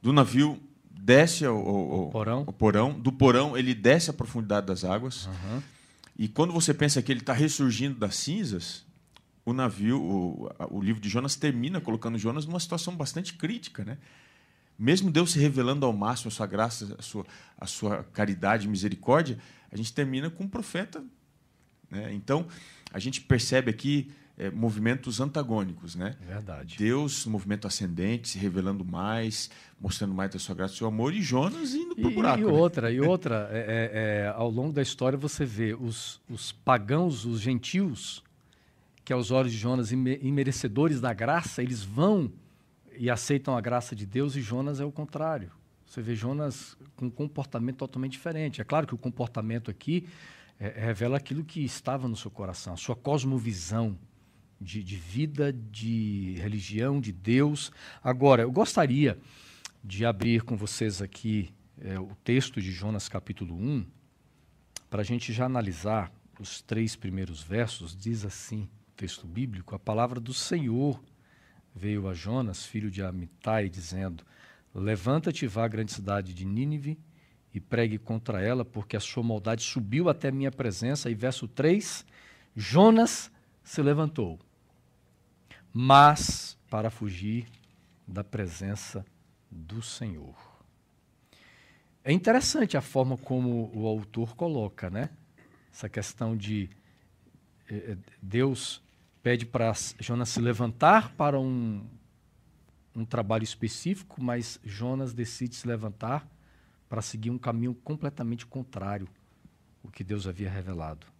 do 0.00 0.12
navio 0.12 0.60
desce 1.04 1.44
ao, 1.44 1.56
ao, 1.56 1.92
ao, 1.92 2.10
porão. 2.10 2.44
ao, 2.46 2.52
porão. 2.52 2.98
do 2.98 3.12
porão 3.12 3.58
ele 3.58 3.74
desce 3.74 4.08
à 4.08 4.12
profundidade 4.12 4.66
das 4.66 4.84
águas, 4.84 5.26
uhum. 5.26 5.62
e 6.18 6.28
quando 6.28 6.52
você 6.52 6.72
pensa 6.72 7.02
que 7.02 7.12
ele 7.12 7.20
está 7.20 7.34
ressurgindo 7.34 7.98
das 7.98 8.16
cinzas, 8.16 8.86
o 9.44 9.52
navio, 9.52 10.00
o, 10.02 10.50
o 10.70 10.80
livro 10.80 11.02
de 11.02 11.10
Jonas 11.10 11.36
termina 11.36 11.78
colocando 11.78 12.16
Jonas 12.16 12.46
numa 12.46 12.58
situação 12.58 12.96
bastante 12.96 13.34
crítica, 13.34 13.84
né? 13.84 13.98
Mesmo 14.78 15.10
Deus 15.10 15.32
se 15.32 15.38
revelando 15.38 15.84
ao 15.84 15.92
máximo 15.92 16.28
a 16.28 16.30
sua 16.32 16.46
graça, 16.46 16.96
a 16.98 17.02
sua, 17.02 17.26
a 17.60 17.66
sua 17.66 18.02
caridade 18.12 18.66
e 18.66 18.68
misericórdia, 18.68 19.38
a 19.70 19.76
gente 19.76 19.92
termina 19.92 20.28
com 20.30 20.44
um 20.44 20.48
profeta. 20.48 21.04
Né? 21.88 22.12
Então, 22.12 22.48
a 22.92 22.98
gente 22.98 23.20
percebe 23.20 23.70
aqui 23.70 24.10
é, 24.36 24.50
movimentos 24.50 25.20
antagônicos, 25.20 25.94
né? 25.94 26.16
Verdade. 26.20 26.76
Deus, 26.76 27.24
movimento 27.24 27.66
ascendente, 27.66 28.28
se 28.28 28.38
revelando 28.38 28.84
mais, 28.84 29.50
mostrando 29.80 30.12
mais 30.12 30.30
da 30.32 30.38
sua 30.38 30.54
graça 30.54 30.74
e 30.74 30.76
seu 30.78 30.88
amor, 30.88 31.14
e 31.14 31.22
Jonas 31.22 31.74
indo 31.74 31.94
para 31.94 32.08
o 32.08 32.10
buraco. 32.10 32.40
E 32.40 32.44
né? 32.44 32.52
outra, 32.52 32.90
e 32.90 33.00
outra 33.00 33.48
é, 33.52 34.26
é, 34.26 34.32
ao 34.34 34.50
longo 34.50 34.72
da 34.72 34.82
história 34.82 35.16
você 35.16 35.44
vê 35.44 35.74
os, 35.74 36.20
os 36.28 36.50
pagãos, 36.50 37.24
os 37.24 37.40
gentios, 37.40 38.22
que 39.04 39.12
aos 39.12 39.30
olhos 39.30 39.52
de 39.52 39.58
Jonas, 39.58 39.92
imerecedores 39.92 41.00
da 41.00 41.12
graça, 41.12 41.62
eles 41.62 41.84
vão 41.84 42.32
e 42.96 43.10
aceitam 43.10 43.56
a 43.56 43.60
graça 43.60 43.94
de 43.94 44.06
Deus, 44.06 44.34
e 44.34 44.40
Jonas 44.40 44.80
é 44.80 44.84
o 44.84 44.90
contrário. 44.90 45.50
Você 45.86 46.00
vê 46.00 46.14
Jonas 46.14 46.76
com 46.96 47.06
um 47.06 47.10
comportamento 47.10 47.76
totalmente 47.76 48.12
diferente. 48.12 48.60
É 48.60 48.64
claro 48.64 48.86
que 48.86 48.94
o 48.94 48.98
comportamento 48.98 49.70
aqui 49.70 50.08
é, 50.58 50.68
revela 50.86 51.18
aquilo 51.18 51.44
que 51.44 51.64
estava 51.64 52.08
no 52.08 52.16
seu 52.16 52.30
coração, 52.30 52.72
a 52.72 52.76
sua 52.76 52.96
cosmovisão 52.96 53.96
de, 54.60 54.82
de 54.82 54.96
vida, 54.96 55.52
de 55.52 56.34
religião, 56.38 57.00
de 57.00 57.12
Deus. 57.12 57.72
Agora, 58.02 58.42
eu 58.42 58.50
gostaria 58.50 59.18
de 59.82 60.04
abrir 60.04 60.42
com 60.42 60.56
vocês 60.56 61.02
aqui 61.02 61.52
é, 61.80 61.98
o 61.98 62.14
texto 62.24 62.60
de 62.60 62.72
Jonas, 62.72 63.08
capítulo 63.08 63.54
1, 63.54 63.84
para 64.88 65.02
a 65.02 65.04
gente 65.04 65.32
já 65.32 65.46
analisar 65.46 66.12
os 66.38 66.62
três 66.62 66.96
primeiros 66.96 67.42
versos. 67.42 67.96
Diz 67.96 68.24
assim, 68.24 68.68
texto 68.96 69.26
bíblico: 69.26 69.74
A 69.74 69.78
palavra 69.78 70.20
do 70.20 70.32
Senhor 70.32 71.02
veio 71.74 72.08
a 72.08 72.14
Jonas, 72.14 72.64
filho 72.64 72.90
de 72.90 73.02
Amitai, 73.02 73.68
dizendo: 73.68 74.24
Levanta-te 74.74 75.46
vá 75.46 75.64
à 75.64 75.68
grande 75.68 75.92
cidade 75.92 76.32
de 76.32 76.44
Nínive 76.44 76.98
e 77.52 77.60
pregue 77.60 77.98
contra 77.98 78.42
ela, 78.42 78.64
porque 78.64 78.96
a 78.96 79.00
sua 79.00 79.22
maldade 79.22 79.62
subiu 79.62 80.08
até 80.08 80.30
minha 80.30 80.50
presença. 80.50 81.10
E 81.10 81.14
verso 81.14 81.46
3: 81.46 82.04
Jonas 82.56 83.30
se 83.64 83.82
levantou, 83.82 84.38
mas 85.72 86.56
para 86.70 86.90
fugir 86.90 87.48
da 88.06 88.22
presença 88.22 89.04
do 89.50 89.80
Senhor. 89.82 90.36
É 92.04 92.12
interessante 92.12 92.76
a 92.76 92.82
forma 92.82 93.16
como 93.16 93.70
o 93.74 93.86
autor 93.86 94.36
coloca, 94.36 94.90
né? 94.90 95.08
Essa 95.72 95.88
questão 95.88 96.36
de 96.36 96.68
eh, 97.68 97.92
eh 97.92 97.96
Deus 98.20 98.82
pede 99.22 99.46
para 99.46 99.72
Jonas 99.98 100.28
se 100.28 100.40
levantar 100.40 101.14
para 101.14 101.40
um, 101.40 101.82
um 102.94 103.06
trabalho 103.06 103.42
específico, 103.42 104.22
mas 104.22 104.60
Jonas 104.62 105.14
decide 105.14 105.54
se 105.56 105.66
levantar 105.66 106.28
para 106.90 107.00
seguir 107.00 107.30
um 107.30 107.38
caminho 107.38 107.74
completamente 107.74 108.44
contrário 108.44 109.08
ao 109.82 109.90
que 109.90 110.04
Deus 110.04 110.26
havia 110.26 110.50
revelado. 110.50 111.13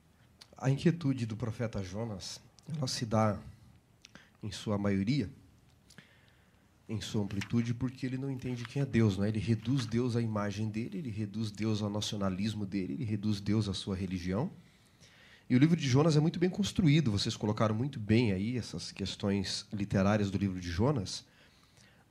A 0.56 0.70
inquietude 0.70 1.26
do 1.26 1.36
profeta 1.36 1.82
Jonas, 1.82 2.40
ela 2.76 2.86
se 2.86 3.04
dá 3.04 3.38
em 4.42 4.50
sua 4.50 4.78
maioria, 4.78 5.28
em 6.88 7.00
sua 7.00 7.22
amplitude, 7.22 7.72
porque 7.72 8.04
ele 8.04 8.18
não 8.18 8.30
entende 8.30 8.64
quem 8.64 8.82
é 8.82 8.86
Deus, 8.86 9.16
não 9.16 9.24
é? 9.24 9.28
Ele 9.28 9.38
reduz 9.38 9.86
Deus 9.86 10.16
à 10.16 10.20
imagem 10.20 10.68
dele, 10.68 10.98
ele 10.98 11.10
reduz 11.10 11.50
Deus 11.50 11.82
ao 11.82 11.90
nacionalismo 11.90 12.66
dele, 12.66 12.94
ele 12.94 13.04
reduz 13.04 13.40
Deus 13.40 13.68
à 13.68 13.74
sua 13.74 13.96
religião. 13.96 14.50
E 15.48 15.56
o 15.56 15.58
livro 15.58 15.76
de 15.76 15.88
Jonas 15.88 16.16
é 16.16 16.20
muito 16.20 16.38
bem 16.38 16.48
construído, 16.48 17.10
vocês 17.10 17.36
colocaram 17.36 17.74
muito 17.74 17.98
bem 17.98 18.32
aí 18.32 18.56
essas 18.56 18.92
questões 18.92 19.66
literárias 19.72 20.30
do 20.30 20.38
livro 20.38 20.60
de 20.60 20.70
Jonas. 20.70 21.24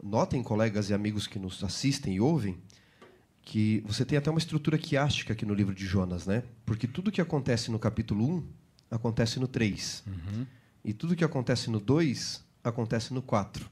Notem, 0.01 0.43
colegas 0.43 0.89
e 0.89 0.93
amigos 0.93 1.27
que 1.27 1.39
nos 1.39 1.63
assistem 1.63 2.15
e 2.15 2.21
ouvem, 2.21 2.57
que 3.43 3.83
você 3.85 4.05
tem 4.05 4.17
até 4.17 4.29
uma 4.29 4.39
estrutura 4.39 4.77
quiástica 4.77 5.33
aqui 5.33 5.45
no 5.45 5.53
livro 5.53 5.75
de 5.75 5.85
Jonas, 5.85 6.25
né? 6.25 6.43
Porque 6.65 6.87
tudo 6.87 7.11
que 7.11 7.21
acontece 7.21 7.69
no 7.69 7.77
capítulo 7.77 8.37
1 8.37 8.43
acontece 8.89 9.39
no 9.39 9.47
3. 9.47 10.03
Uhum. 10.07 10.45
E 10.83 10.93
tudo 10.93 11.15
que 11.15 11.23
acontece 11.23 11.69
no 11.69 11.79
2 11.79 12.43
acontece 12.63 13.13
no 13.13 13.21
4. 13.21 13.69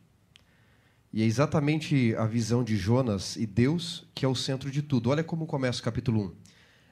E 1.14 1.22
é 1.22 1.26
exatamente 1.26 2.16
a 2.16 2.26
visão 2.26 2.64
de 2.64 2.76
Jonas 2.78 3.36
e 3.36 3.46
Deus 3.46 4.06
que 4.14 4.26
é 4.26 4.28
o 4.28 4.36
centro 4.36 4.70
de 4.70 4.82
tudo. 4.82 5.10
Olha 5.10 5.24
como 5.24 5.46
começa 5.46 5.80
o 5.80 5.84
capítulo 5.84 6.26
1. 6.26 6.32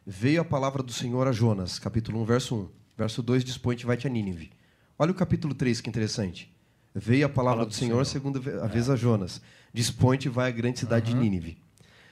Veio 0.07 0.41
a 0.41 0.45
palavra 0.45 0.81
do 0.81 0.91
Senhor 0.91 1.27
a 1.27 1.31
Jonas, 1.31 1.79
capítulo 1.79 2.21
1, 2.21 2.25
verso 2.25 2.55
1. 2.55 2.69
Verso 2.97 3.23
2, 3.23 3.43
dispõe-te 3.45 3.85
vai-te 3.85 4.07
a 4.07 4.09
Nínive. 4.09 4.51
Olha 4.97 5.11
o 5.11 5.15
capítulo 5.15 5.53
3, 5.53 5.79
que 5.79 5.89
interessante. 5.89 6.53
Veio 6.93 7.25
a 7.25 7.29
palavra, 7.29 7.63
do, 7.65 7.69
do, 7.69 7.73
Senhor, 7.73 8.05
Senhor. 8.05 8.05
segunda 8.05 8.39
vez 8.67 8.89
é. 8.89 8.91
a 8.91 8.95
Jonas. 8.95 9.41
Dispõe-te 9.73 10.27
vai 10.27 10.49
à 10.49 10.51
grande 10.51 10.79
cidade 10.79 11.11
uhum. 11.11 11.17
de 11.17 11.29
Nínive 11.29 11.68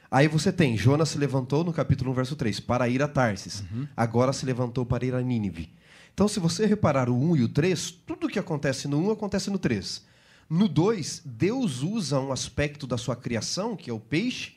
Aí 0.09 0.27
você 0.27 0.51
tem, 0.51 0.77
Jonas 0.77 1.09
se 1.09 1.17
levantou 1.17 1.63
no 1.63 1.73
capítulo 1.73 2.11
1, 2.11 2.13
verso 2.13 2.35
3, 2.35 2.59
para 2.61 2.87
ir 2.87 3.01
a 3.03 3.07
Tarsis. 3.07 3.63
Uhum. 3.71 3.87
Agora 3.95 4.31
se 4.31 4.45
levantou 4.45 4.85
para 4.85 5.05
ir 5.05 5.13
a 5.13 5.21
Nínive. 5.21 5.73
Então, 6.13 6.27
se 6.27 6.39
você 6.39 6.65
reparar 6.65 7.09
o 7.09 7.15
1 7.15 7.35
e 7.35 7.43
o 7.43 7.49
3, 7.49 7.91
tudo 7.91 8.27
que 8.27 8.39
acontece 8.39 8.87
no 8.87 8.97
1 9.09 9.11
acontece 9.11 9.51
no 9.51 9.59
3. 9.59 10.05
No 10.49 10.67
2, 10.67 11.21
Deus 11.25 11.83
usa 11.83 12.19
um 12.19 12.31
aspecto 12.31 12.87
da 12.87 12.97
sua 12.97 13.15
criação, 13.15 13.75
que 13.75 13.89
é 13.89 13.93
o 13.93 13.99
peixe, 13.99 14.53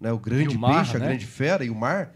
né, 0.00 0.12
o 0.12 0.18
grande 0.18 0.56
o 0.56 0.58
mar, 0.58 0.76
peixe, 0.76 0.98
né? 0.98 1.04
a 1.04 1.08
grande 1.08 1.26
fera 1.26 1.64
e 1.64 1.70
o 1.70 1.74
mar, 1.74 2.14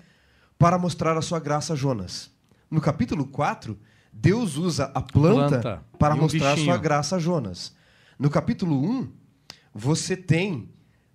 para 0.58 0.76
mostrar 0.78 1.16
a 1.16 1.22
sua 1.22 1.38
graça 1.38 1.72
a 1.72 1.76
Jonas. 1.76 2.30
No 2.70 2.80
capítulo 2.80 3.26
4, 3.26 3.78
Deus 4.12 4.56
usa 4.56 4.90
a 4.94 5.00
planta, 5.00 5.60
planta. 5.60 5.82
para 5.98 6.14
mostrar 6.14 6.52
a 6.52 6.56
sua 6.56 6.76
graça 6.76 7.16
a 7.16 7.18
Jonas. 7.18 7.74
No 8.18 8.28
capítulo 8.28 8.76
1, 8.76 9.08
você 9.72 10.16
tem 10.16 10.68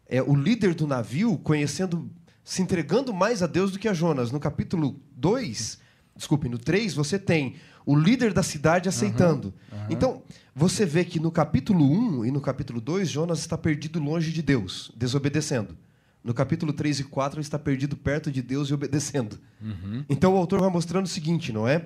é, 0.10 0.22
o 0.22 0.36
líder 0.36 0.74
do 0.74 0.88
navio 0.88 1.38
conhecendo, 1.38 2.10
se 2.44 2.62
entregando 2.62 3.14
mais 3.14 3.44
a 3.44 3.48
Deus 3.48 3.72
do 3.72 3.80
que 3.80 3.88
a 3.88 3.94
Jonas. 3.94 4.32
No 4.32 4.40
capítulo 4.40 5.00
2, 5.16 5.80
Desculpe, 6.18 6.50
no 6.50 6.58
3 6.58 6.94
você 6.96 7.20
tem 7.20 7.56
o 7.86 7.96
líder 7.96 8.34
da 8.34 8.44
cidade 8.44 8.90
aceitando. 8.90 9.54
Uhum, 9.72 9.78
uhum. 9.78 9.86
Então, 9.90 10.22
você 10.54 10.86
vê 10.86 11.06
que 11.06 11.20
no 11.20 11.32
capítulo 11.32 11.86
1 11.86 12.26
e 12.26 12.32
no 12.32 12.42
capítulo 12.42 12.82
2, 12.82 13.08
Jonas 13.08 13.40
está 13.40 13.58
perdido 13.58 14.00
longe 14.00 14.34
de 14.34 14.42
Deus, 14.42 14.92
desobedecendo. 14.98 15.78
No 16.24 16.34
capítulo 16.34 16.74
3 16.74 17.02
e 17.02 17.04
4, 17.06 17.38
ele 17.38 17.46
está 17.46 17.58
perdido 17.58 17.96
perto 17.96 18.30
de 18.30 18.42
Deus 18.42 18.70
e 18.70 18.74
obedecendo. 18.74 19.40
Uhum. 19.62 20.04
Então, 20.10 20.34
o 20.34 20.38
autor 20.38 20.60
vai 20.60 20.70
mostrando 20.70 21.06
o 21.06 21.10
seguinte, 21.10 21.54
não 21.54 21.66
é? 21.68 21.86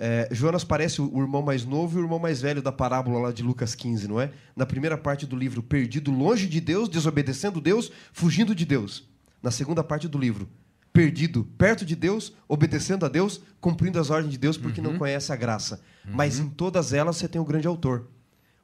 É? 0.00 0.28
Jonas 0.30 0.62
parece 0.62 1.02
o 1.02 1.20
irmão 1.20 1.42
mais 1.42 1.64
novo 1.64 1.98
e 1.98 2.00
o 2.00 2.04
irmão 2.04 2.20
mais 2.20 2.40
velho 2.40 2.62
da 2.62 2.70
parábola 2.70 3.18
lá 3.18 3.32
de 3.32 3.42
Lucas 3.42 3.74
15, 3.74 4.06
não 4.06 4.20
é? 4.20 4.30
Na 4.54 4.64
primeira 4.64 4.96
parte 4.96 5.26
do 5.26 5.34
livro, 5.34 5.60
perdido 5.60 6.12
longe 6.12 6.46
de 6.46 6.60
Deus, 6.60 6.88
desobedecendo 6.88 7.60
Deus, 7.60 7.90
fugindo 8.12 8.54
de 8.54 8.64
Deus. 8.64 9.08
Na 9.42 9.50
segunda 9.50 9.82
parte 9.82 10.06
do 10.06 10.16
livro, 10.16 10.48
perdido 10.92 11.44
perto 11.58 11.84
de 11.84 11.96
Deus, 11.96 12.32
obedecendo 12.46 13.04
a 13.04 13.08
Deus, 13.08 13.40
cumprindo 13.60 13.98
as 13.98 14.08
ordens 14.08 14.32
de 14.32 14.38
Deus 14.38 14.56
porque 14.56 14.80
uhum. 14.80 14.92
não 14.92 14.98
conhece 14.98 15.32
a 15.32 15.36
graça. 15.36 15.80
Uhum. 16.06 16.12
Mas 16.14 16.38
em 16.38 16.48
todas 16.48 16.92
elas 16.92 17.16
você 17.16 17.26
tem 17.26 17.40
o 17.40 17.44
grande 17.44 17.66
autor, 17.66 18.06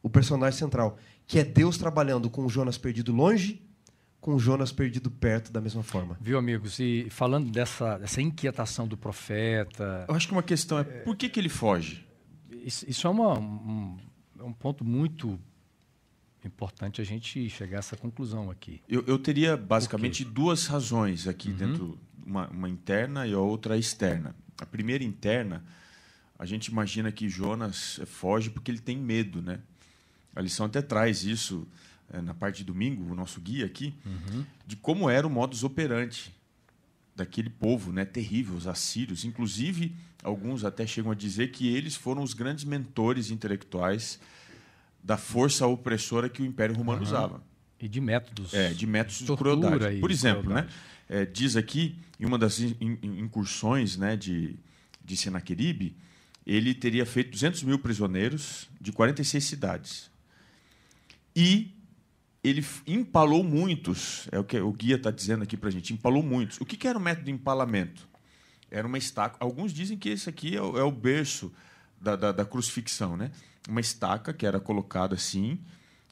o 0.02 0.08
personagem 0.08 0.58
central, 0.58 0.98
que 1.26 1.40
é 1.40 1.44
Deus 1.44 1.76
trabalhando 1.76 2.30
com 2.30 2.44
o 2.44 2.48
Jonas 2.48 2.78
perdido 2.78 3.12
longe, 3.12 3.60
com 4.24 4.38
Jonas 4.38 4.72
perdido 4.72 5.10
perto 5.10 5.52
da 5.52 5.60
mesma 5.60 5.82
forma. 5.82 6.16
Viu, 6.18 6.38
amigos? 6.38 6.78
E 6.78 7.08
falando 7.10 7.50
dessa, 7.50 7.98
dessa 7.98 8.22
inquietação 8.22 8.88
do 8.88 8.96
profeta. 8.96 10.06
Eu 10.08 10.14
acho 10.14 10.26
que 10.26 10.32
uma 10.32 10.42
questão 10.42 10.78
é 10.78 10.82
por 10.82 11.14
que, 11.14 11.28
que 11.28 11.38
ele 11.38 11.50
foge? 11.50 12.06
Isso, 12.50 12.88
isso 12.88 13.06
é 13.06 13.10
uma, 13.10 13.38
um, 13.38 13.98
é 14.40 14.42
um 14.42 14.52
ponto 14.54 14.82
muito 14.82 15.38
importante 16.42 17.02
a 17.02 17.04
gente 17.04 17.50
chegar 17.50 17.76
a 17.76 17.80
essa 17.80 17.98
conclusão 17.98 18.50
aqui. 18.50 18.80
Eu, 18.88 19.04
eu 19.06 19.18
teria 19.18 19.58
basicamente 19.58 20.24
duas 20.24 20.66
razões 20.68 21.28
aqui 21.28 21.50
uhum. 21.50 21.56
dentro 21.56 21.98
uma, 22.24 22.48
uma 22.48 22.68
interna 22.70 23.26
e 23.26 23.34
a 23.34 23.38
outra 23.38 23.76
externa. 23.76 24.34
A 24.58 24.64
primeira 24.64 25.04
interna, 25.04 25.62
a 26.38 26.46
gente 26.46 26.68
imagina 26.68 27.12
que 27.12 27.28
Jonas 27.28 28.00
foge 28.06 28.48
porque 28.48 28.70
ele 28.70 28.80
tem 28.80 28.96
medo, 28.96 29.42
né? 29.42 29.60
A 30.34 30.40
lição 30.40 30.64
até 30.64 30.80
traz 30.80 31.24
isso 31.24 31.68
é, 31.68 31.68
na 32.22 32.34
parte 32.34 32.58
de 32.58 32.64
domingo, 32.64 33.10
o 33.10 33.14
nosso 33.14 33.40
guia 33.40 33.66
aqui, 33.66 33.94
uhum. 34.04 34.44
de 34.66 34.76
como 34.76 35.10
era 35.10 35.26
o 35.26 35.30
modus 35.30 35.64
operandi 35.64 36.32
daquele 37.16 37.50
povo, 37.50 37.92
né, 37.92 38.04
terrível, 38.04 38.54
os 38.56 38.66
assírios. 38.66 39.24
Inclusive, 39.24 39.94
alguns 40.22 40.64
até 40.64 40.86
chegam 40.86 41.12
a 41.12 41.14
dizer 41.14 41.50
que 41.50 41.68
eles 41.68 41.94
foram 41.94 42.22
os 42.22 42.34
grandes 42.34 42.64
mentores 42.64 43.30
intelectuais 43.30 44.18
da 45.02 45.16
força 45.16 45.66
opressora 45.66 46.28
que 46.28 46.42
o 46.42 46.44
Império 46.44 46.74
Romano 46.74 46.98
uhum. 46.98 47.06
usava. 47.06 47.42
E 47.78 47.88
de 47.88 48.00
métodos. 48.00 48.54
É, 48.54 48.72
de 48.72 48.86
métodos 48.86 49.18
de 49.18 49.36
crueldade. 49.36 50.00
Por 50.00 50.10
exemplo, 50.10 50.52
né, 50.52 50.66
é, 51.08 51.24
diz 51.24 51.56
aqui, 51.56 51.96
em 52.18 52.24
uma 52.24 52.38
das 52.38 52.58
incursões 52.60 53.96
né, 53.96 54.16
de, 54.16 54.56
de 55.04 55.16
Senaqueribe, 55.16 55.96
ele 56.46 56.74
teria 56.74 57.06
feito 57.06 57.30
200 57.30 57.62
mil 57.62 57.78
prisioneiros 57.78 58.68
de 58.80 58.92
46 58.92 59.44
cidades. 59.44 60.10
E 61.34 61.74
ele 62.44 62.64
empalou 62.86 63.42
muitos, 63.42 64.28
é 64.30 64.38
o 64.38 64.44
que 64.44 64.60
o 64.60 64.70
guia 64.70 64.96
está 64.96 65.10
dizendo 65.10 65.42
aqui 65.42 65.56
para 65.56 65.70
a 65.70 65.72
gente, 65.72 65.94
empalou 65.94 66.22
muitos. 66.22 66.60
O 66.60 66.66
que, 66.66 66.76
que, 66.76 66.86
era 66.86 66.98
o 66.98 67.00
método 67.00 67.24
de 67.24 67.32
empalamento? 67.32 68.06
Era 68.70 68.86
uma 68.86 68.98
estaca. 68.98 69.36
Alguns 69.40 69.72
dizem 69.72 69.96
que 69.96 70.10
esse 70.10 70.28
aqui 70.28 70.54
é 70.54 70.60
o, 70.60 70.78
é 70.78 70.84
o 70.84 70.90
berço 70.90 71.50
da, 71.98 72.14
da, 72.14 72.32
da, 72.32 72.44
crucifixão. 72.44 73.16
Né? 73.16 73.30
Uma 73.66 73.80
estaca 73.80 74.34
que 74.34 74.44
era 74.44 74.60
colocada 74.60 75.14
assim, 75.14 75.58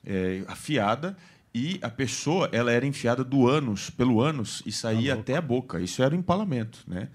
é, 0.02 0.42
afiada, 0.48 1.14
e 1.54 1.78
a 1.82 1.90
pessoa 1.90 2.48
ela 2.50 2.72
era 2.72 2.86
enfiada 2.86 3.22
do 3.22 3.46
ânus, 3.46 3.90
pelo 3.90 4.22
ânus 4.22 4.62
e 4.64 4.72
saía 4.72 5.14
a 5.14 5.18
até 5.18 5.36
a 5.36 5.42
boca. 5.42 5.80
Isso 5.80 6.02
era 6.02 6.14
o 6.14 6.18
empalamento, 6.18 6.82
né? 6.86 7.08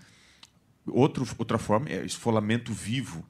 Outro, 0.85 1.27
outra 1.39 1.57
forma 1.57 1.89
é 1.89 2.05
esfolamento 2.05 2.71
vivo. 2.71 3.25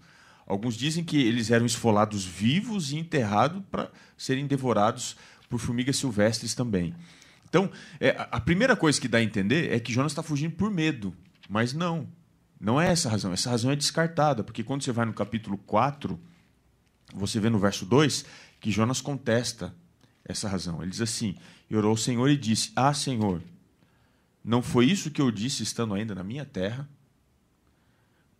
Alguns 0.45 0.75
dizem 0.75 1.03
que 1.03 1.17
eles 1.17 1.49
eram 1.49 1.65
esfolados 1.65 2.25
vivos 2.25 2.91
e 2.91 2.97
enterrados 2.97 3.63
para 3.71 3.89
serem 4.17 4.45
devorados 4.45 5.15
por 5.49 5.59
formigas 5.59 5.97
silvestres 5.97 6.53
também. 6.53 6.93
Então, 7.49 7.71
é, 7.99 8.15
a 8.31 8.39
primeira 8.39 8.75
coisa 8.75 8.99
que 8.99 9.07
dá 9.07 9.19
a 9.19 9.23
entender 9.23 9.71
é 9.71 9.79
que 9.79 9.93
Jonas 9.93 10.11
está 10.11 10.21
fugindo 10.21 10.55
por 10.55 10.69
medo. 10.69 11.15
Mas 11.49 11.73
não. 11.73 12.07
Não 12.59 12.81
é 12.81 12.89
essa 12.89 13.07
a 13.07 13.11
razão. 13.11 13.31
Essa 13.31 13.49
razão 13.49 13.71
é 13.71 13.75
descartada, 13.75 14.43
porque 14.43 14.63
quando 14.63 14.83
você 14.83 14.91
vai 14.91 15.05
no 15.05 15.13
capítulo 15.13 15.57
4, 15.59 16.19
você 17.13 17.39
vê 17.39 17.49
no 17.49 17.59
verso 17.59 17.85
2 17.85 18.25
que 18.59 18.71
Jonas 18.71 18.99
contesta 18.99 19.73
essa 20.25 20.49
razão. 20.49 20.81
Ele 20.81 20.91
diz 20.91 21.01
assim: 21.01 21.35
e 21.69 21.75
orou 21.75 21.93
o 21.93 21.97
Senhor 21.97 22.29
e 22.29 22.37
disse: 22.37 22.71
Ah, 22.75 22.93
Senhor, 22.93 23.41
não 24.43 24.61
foi 24.61 24.85
isso 24.85 25.11
que 25.11 25.21
eu 25.21 25.31
disse 25.31 25.63
estando 25.63 25.93
ainda 25.93 26.15
na 26.15 26.23
minha 26.23 26.45
terra? 26.45 26.87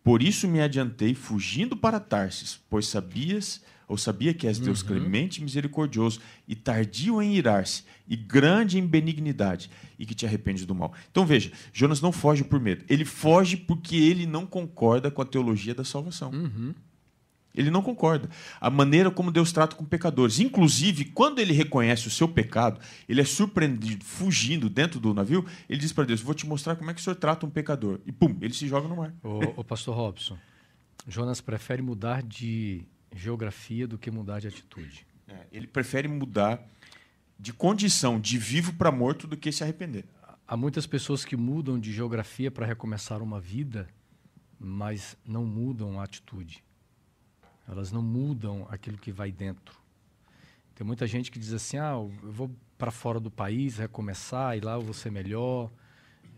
Por 0.02 0.22
isso 0.22 0.48
me 0.48 0.60
adiantei, 0.60 1.14
fugindo 1.14 1.76
para 1.76 2.00
Tarsis, 2.00 2.58
pois 2.70 2.86
sabias 2.86 3.62
ou 3.88 3.96
sabia 3.96 4.34
que 4.34 4.46
és 4.46 4.58
Deus 4.58 4.82
uhum. 4.82 4.88
clemente 4.88 5.40
e 5.40 5.44
misericordioso, 5.44 6.20
e 6.46 6.54
tardio 6.54 7.22
em 7.22 7.34
irar-se, 7.34 7.84
e 8.06 8.14
grande 8.14 8.78
em 8.78 8.86
benignidade, 8.86 9.70
e 9.98 10.04
que 10.04 10.14
te 10.14 10.26
arrependes 10.26 10.66
do 10.66 10.74
mal. 10.74 10.92
Então 11.10 11.24
veja, 11.24 11.50
Jonas 11.72 12.00
não 12.00 12.12
foge 12.12 12.44
por 12.44 12.60
medo, 12.60 12.84
ele 12.88 13.04
foge 13.04 13.56
porque 13.56 13.96
ele 13.96 14.26
não 14.26 14.46
concorda 14.46 15.10
com 15.10 15.22
a 15.22 15.24
teologia 15.24 15.74
da 15.74 15.84
salvação. 15.84 16.30
Uhum. 16.30 16.74
Ele 17.54 17.70
não 17.72 17.82
concorda. 17.82 18.30
A 18.60 18.70
maneira 18.70 19.10
como 19.10 19.32
Deus 19.32 19.50
trata 19.50 19.74
com 19.74 19.84
pecadores. 19.84 20.38
Inclusive, 20.38 21.06
quando 21.06 21.40
ele 21.40 21.52
reconhece 21.52 22.06
o 22.06 22.10
seu 22.10 22.28
pecado, 22.28 22.78
ele 23.08 23.20
é 23.20 23.24
surpreendido 23.24 24.04
fugindo 24.04 24.68
dentro 24.68 25.00
do 25.00 25.12
navio, 25.12 25.44
ele 25.68 25.80
diz 25.80 25.92
para 25.92 26.04
Deus: 26.04 26.20
Vou 26.20 26.34
te 26.34 26.46
mostrar 26.46 26.76
como 26.76 26.88
é 26.88 26.94
que 26.94 27.00
o 27.00 27.02
senhor 27.02 27.16
trata 27.16 27.44
um 27.44 27.50
pecador. 27.50 27.98
E 28.06 28.12
pum, 28.12 28.36
ele 28.40 28.54
se 28.54 28.68
joga 28.68 28.86
no 28.86 28.96
mar. 28.96 29.12
O, 29.24 29.60
o 29.60 29.64
pastor 29.64 29.96
Robson, 29.96 30.38
Jonas 31.08 31.40
prefere 31.40 31.82
mudar 31.82 32.22
de 32.22 32.84
geografia 33.14 33.86
do 33.86 33.98
que 33.98 34.10
mudar 34.10 34.40
de 34.40 34.48
atitude. 34.48 35.06
É, 35.26 35.46
ele 35.52 35.66
prefere 35.66 36.08
mudar 36.08 36.62
de 37.38 37.52
condição 37.52 38.20
de 38.20 38.38
vivo 38.38 38.72
para 38.74 38.90
morto 38.90 39.26
do 39.26 39.36
que 39.36 39.52
se 39.52 39.62
arrepender. 39.62 40.04
Há 40.46 40.56
muitas 40.56 40.86
pessoas 40.86 41.24
que 41.24 41.36
mudam 41.36 41.78
de 41.78 41.92
geografia 41.92 42.50
para 42.50 42.66
recomeçar 42.66 43.22
uma 43.22 43.38
vida, 43.38 43.88
mas 44.58 45.16
não 45.26 45.44
mudam 45.44 46.00
a 46.00 46.04
atitude. 46.04 46.64
Elas 47.68 47.92
não 47.92 48.02
mudam 48.02 48.66
aquilo 48.70 48.96
que 48.96 49.12
vai 49.12 49.30
dentro. 49.30 49.78
Tem 50.74 50.86
muita 50.86 51.06
gente 51.06 51.30
que 51.30 51.38
diz 51.38 51.52
assim: 51.52 51.76
ah, 51.76 51.92
eu 51.92 52.10
vou 52.22 52.50
para 52.78 52.90
fora 52.90 53.20
do 53.20 53.30
país 53.30 53.76
recomeçar 53.76 54.56
e 54.56 54.60
lá 54.60 54.74
eu 54.74 54.80
vou 54.80 54.94
ser 54.94 55.10
melhor, 55.10 55.70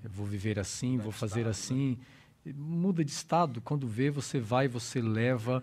eu 0.03 0.11
vou 0.11 0.27
viver 0.27 0.59
assim, 0.59 0.97
vou 0.97 1.13
fazer 1.13 1.45
né? 1.45 1.51
assim. 1.51 1.99
Muda 2.45 3.05
de 3.05 3.13
estado. 3.13 3.61
Quando 3.61 3.87
vê, 3.87 4.11
você 4.11 4.41
vai, 4.41 4.67
você 4.67 5.01
leva 5.01 5.63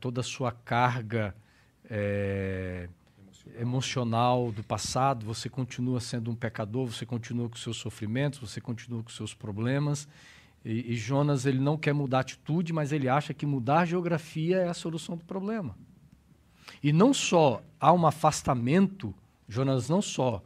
toda 0.00 0.20
a 0.20 0.24
sua 0.24 0.52
carga 0.52 1.34
é, 1.90 2.88
emocional. 3.58 3.60
emocional 3.60 4.52
do 4.52 4.62
passado. 4.62 5.26
Você 5.26 5.48
continua 5.48 6.00
sendo 6.00 6.30
um 6.30 6.34
pecador, 6.34 6.86
você 6.86 7.06
continua 7.06 7.48
com 7.48 7.56
seus 7.56 7.76
sofrimentos, 7.76 8.38
você 8.38 8.60
continua 8.60 9.02
com 9.02 9.10
seus 9.10 9.34
problemas 9.34 10.08
e, 10.64 10.92
e, 10.92 10.96
Jonas 10.96 11.44
ele 11.44 11.58
não 11.58 11.76
quer 11.76 11.92
mudar 11.92 12.20
atitude, 12.20 12.72
mas 12.72 12.90
ele 12.90 13.08
acha 13.08 13.34
que 13.34 13.44
mudar 13.44 13.80
a 13.80 13.84
geografia 13.84 14.56
é 14.56 14.68
a 14.68 14.74
solução 14.74 15.14
do 15.16 15.24
problema. 15.24 15.76
E 16.82 16.90
não 16.90 17.12
só 17.12 17.62
há 17.78 17.92
um 17.92 18.06
afastamento, 18.06 19.14
Jonas 19.46 19.90
não 19.90 20.00
só 20.00 20.42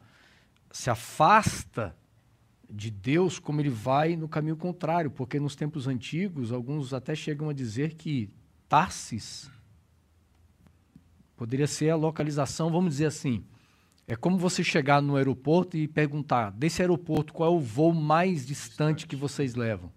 se 0.72 0.90
afasta 0.90 1.94
de 2.68 2.90
Deus, 2.90 3.38
como 3.38 3.60
ele 3.60 3.70
vai 3.70 4.16
no 4.16 4.28
caminho 4.28 4.56
contrário, 4.56 5.10
porque 5.10 5.38
nos 5.38 5.54
tempos 5.54 5.86
antigos, 5.86 6.52
alguns 6.52 6.92
até 6.92 7.14
chegam 7.14 7.48
a 7.48 7.52
dizer 7.52 7.94
que 7.94 8.28
Tarsis 8.68 9.50
poderia 11.38 11.68
ser 11.68 11.90
a 11.90 11.96
localização, 11.96 12.68
vamos 12.68 12.94
dizer 12.94 13.06
assim, 13.06 13.44
é 14.08 14.16
como 14.16 14.36
você 14.36 14.64
chegar 14.64 15.00
no 15.00 15.16
aeroporto 15.16 15.76
e 15.76 15.86
perguntar, 15.86 16.50
desse 16.50 16.82
aeroporto, 16.82 17.32
qual 17.32 17.52
é 17.52 17.56
o 17.56 17.60
voo 17.60 17.94
mais 17.94 18.44
distante 18.44 19.06
que 19.06 19.14
vocês 19.14 19.54
levam? 19.54 19.92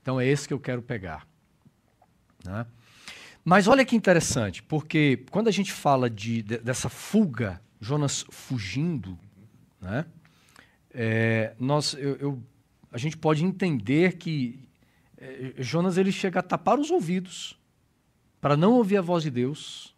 Então 0.00 0.18
é 0.18 0.26
esse 0.26 0.48
que 0.48 0.54
eu 0.54 0.58
quero 0.58 0.80
pegar. 0.80 1.26
Né? 2.42 2.66
Mas 3.44 3.68
olha 3.68 3.84
que 3.84 3.94
interessante, 3.94 4.62
porque 4.62 5.24
quando 5.30 5.48
a 5.48 5.50
gente 5.50 5.72
fala 5.72 6.08
de, 6.08 6.42
de 6.42 6.58
dessa 6.58 6.88
fuga, 6.88 7.60
Jonas 7.80 8.24
fugindo, 8.30 9.18
né? 9.80 10.06
É, 10.94 11.54
nós, 11.58 11.94
eu, 11.94 12.16
eu, 12.16 12.42
a 12.92 12.98
gente 12.98 13.16
pode 13.16 13.44
entender 13.44 14.16
que 14.18 14.68
é, 15.18 15.54
Jonas 15.58 15.98
ele 15.98 16.12
chega 16.12 16.40
a 16.40 16.42
tapar 16.42 16.78
os 16.78 16.90
ouvidos 16.90 17.58
para 18.42 18.56
não 18.56 18.72
ouvir 18.72 18.96
a 18.96 19.00
voz 19.00 19.22
de 19.22 19.30
Deus. 19.30 19.94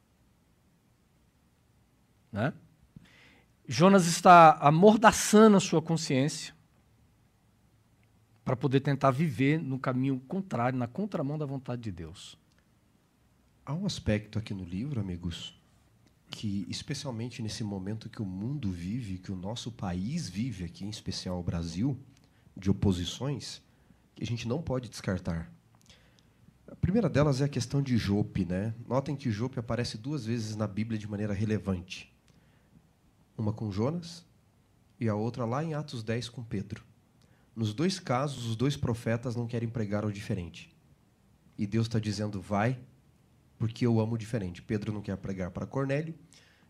Né? 2.30 2.52
Jonas 3.66 4.06
está 4.06 4.58
amordaçando 4.60 5.56
a 5.56 5.60
sua 5.60 5.80
consciência 5.80 6.54
para 8.44 8.54
poder 8.54 8.80
tentar 8.80 9.10
viver 9.12 9.58
no 9.58 9.78
caminho 9.78 10.20
contrário, 10.28 10.78
na 10.78 10.86
contramão 10.86 11.38
da 11.38 11.46
vontade 11.46 11.80
de 11.80 11.90
Deus. 11.90 12.36
Há 13.64 13.72
um 13.72 13.86
aspecto 13.86 14.38
aqui 14.38 14.52
no 14.52 14.64
livro, 14.64 15.00
amigos, 15.00 15.58
que 16.28 16.66
especialmente 16.68 17.40
nesse 17.40 17.64
momento 17.64 18.10
que 18.10 18.20
o 18.20 18.26
mundo 18.26 18.70
vive, 18.70 19.16
que 19.16 19.32
o 19.32 19.36
nosso 19.36 19.72
país 19.72 20.28
vive 20.28 20.64
aqui, 20.64 20.84
em 20.84 20.90
especial 20.90 21.40
o 21.40 21.42
Brasil, 21.42 21.98
de 22.54 22.70
oposições, 22.70 23.62
que 24.14 24.22
a 24.22 24.26
gente 24.26 24.46
não 24.46 24.60
pode 24.60 24.90
descartar. 24.90 25.50
A 26.74 26.76
primeira 26.84 27.08
delas 27.08 27.40
é 27.40 27.44
a 27.44 27.48
questão 27.48 27.80
de 27.80 27.96
Jope, 27.96 28.44
né? 28.44 28.74
Notem 28.86 29.14
que 29.14 29.30
Jope 29.30 29.60
aparece 29.60 29.96
duas 29.96 30.26
vezes 30.26 30.56
na 30.56 30.66
Bíblia 30.66 30.98
de 30.98 31.08
maneira 31.08 31.32
relevante. 31.32 32.12
Uma 33.38 33.52
com 33.52 33.70
Jonas 33.70 34.26
e 34.98 35.08
a 35.08 35.14
outra 35.14 35.44
lá 35.44 35.62
em 35.62 35.72
Atos 35.72 36.02
10 36.02 36.28
com 36.28 36.42
Pedro. 36.42 36.84
Nos 37.54 37.72
dois 37.72 38.00
casos, 38.00 38.44
os 38.46 38.56
dois 38.56 38.76
profetas 38.76 39.36
não 39.36 39.46
querem 39.46 39.68
pregar 39.68 40.04
o 40.04 40.12
diferente. 40.12 40.74
E 41.56 41.64
Deus 41.64 41.86
está 41.86 42.00
dizendo, 42.00 42.40
vai, 42.40 42.76
porque 43.56 43.86
eu 43.86 44.00
amo 44.00 44.16
o 44.16 44.18
diferente. 44.18 44.60
Pedro 44.60 44.92
não 44.92 45.00
quer 45.00 45.16
pregar 45.16 45.52
para 45.52 45.66
Cornélio, 45.66 46.12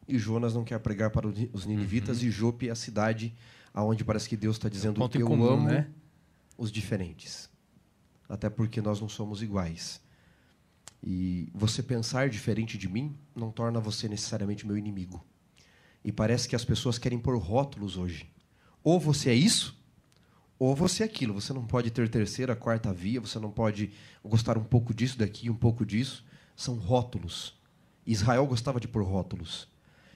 e 0.07 0.19
Jonas 0.19 0.53
não 0.53 0.65
quer 0.65 0.79
pregar 0.81 1.11
para 1.11 1.27
os 1.27 1.65
ninivitas, 1.65 2.21
uhum. 2.21 2.29
e 2.29 2.31
Jope 2.31 2.69
é 2.69 2.73
a 2.73 2.77
cidade 2.77 3.35
aonde 3.73 4.05
parece 4.05 4.29
que 4.29 4.37
Deus 4.37 4.57
está 4.57 4.69
dizendo, 4.69 5.01
é 5.03 5.05
um 5.05 5.09
eu 5.19 5.27
comum, 5.27 5.47
amo 5.47 5.69
né? 5.69 5.89
os 6.59 6.71
diferentes. 6.71 7.49
Até 8.29 8.49
porque 8.49 8.81
nós 8.81 9.01
não 9.01 9.09
somos 9.09 9.43
iguais. 9.43 10.01
E 11.03 11.49
você 11.55 11.83
pensar 11.83 12.31
diferente 12.31 12.79
de 12.79 12.89
mim 12.89 13.17
não 13.37 13.51
torna 13.51 13.79
você 13.79 14.09
necessariamente 14.09 14.67
meu 14.67 14.77
inimigo. 14.79 15.25
E 16.05 16.11
parece 16.11 16.49
que 16.49 16.57
as 16.57 16.65
pessoas 16.65 16.99
querem 16.99 17.19
pôr 17.19 17.37
rótulos 17.37 17.97
hoje. 17.97 18.31
Ou 18.83 18.99
você 18.99 19.31
é 19.31 19.35
isso, 19.35 19.77
ou 20.59 20.75
você 20.75 21.03
é 21.03 21.07
aquilo. 21.07 21.35
Você 21.35 21.53
não 21.53 21.67
pode 21.67 21.91
ter 21.91 22.09
terceira, 22.09 22.57
quarta 22.57 22.93
via, 22.93 23.21
você 23.21 23.39
não 23.39 23.51
pode 23.51 23.93
gostar 24.25 24.57
um 24.57 24.65
pouco 24.65 24.95
disso 24.95 25.19
daqui, 25.19 25.51
um 25.51 25.55
pouco 25.55 25.85
disso. 25.85 26.25
São 26.57 26.77
rótulos. 26.77 27.55
Israel 28.07 28.47
gostava 28.47 28.81
de 28.81 28.89
pôr 28.89 29.03
rótulos. 29.03 29.69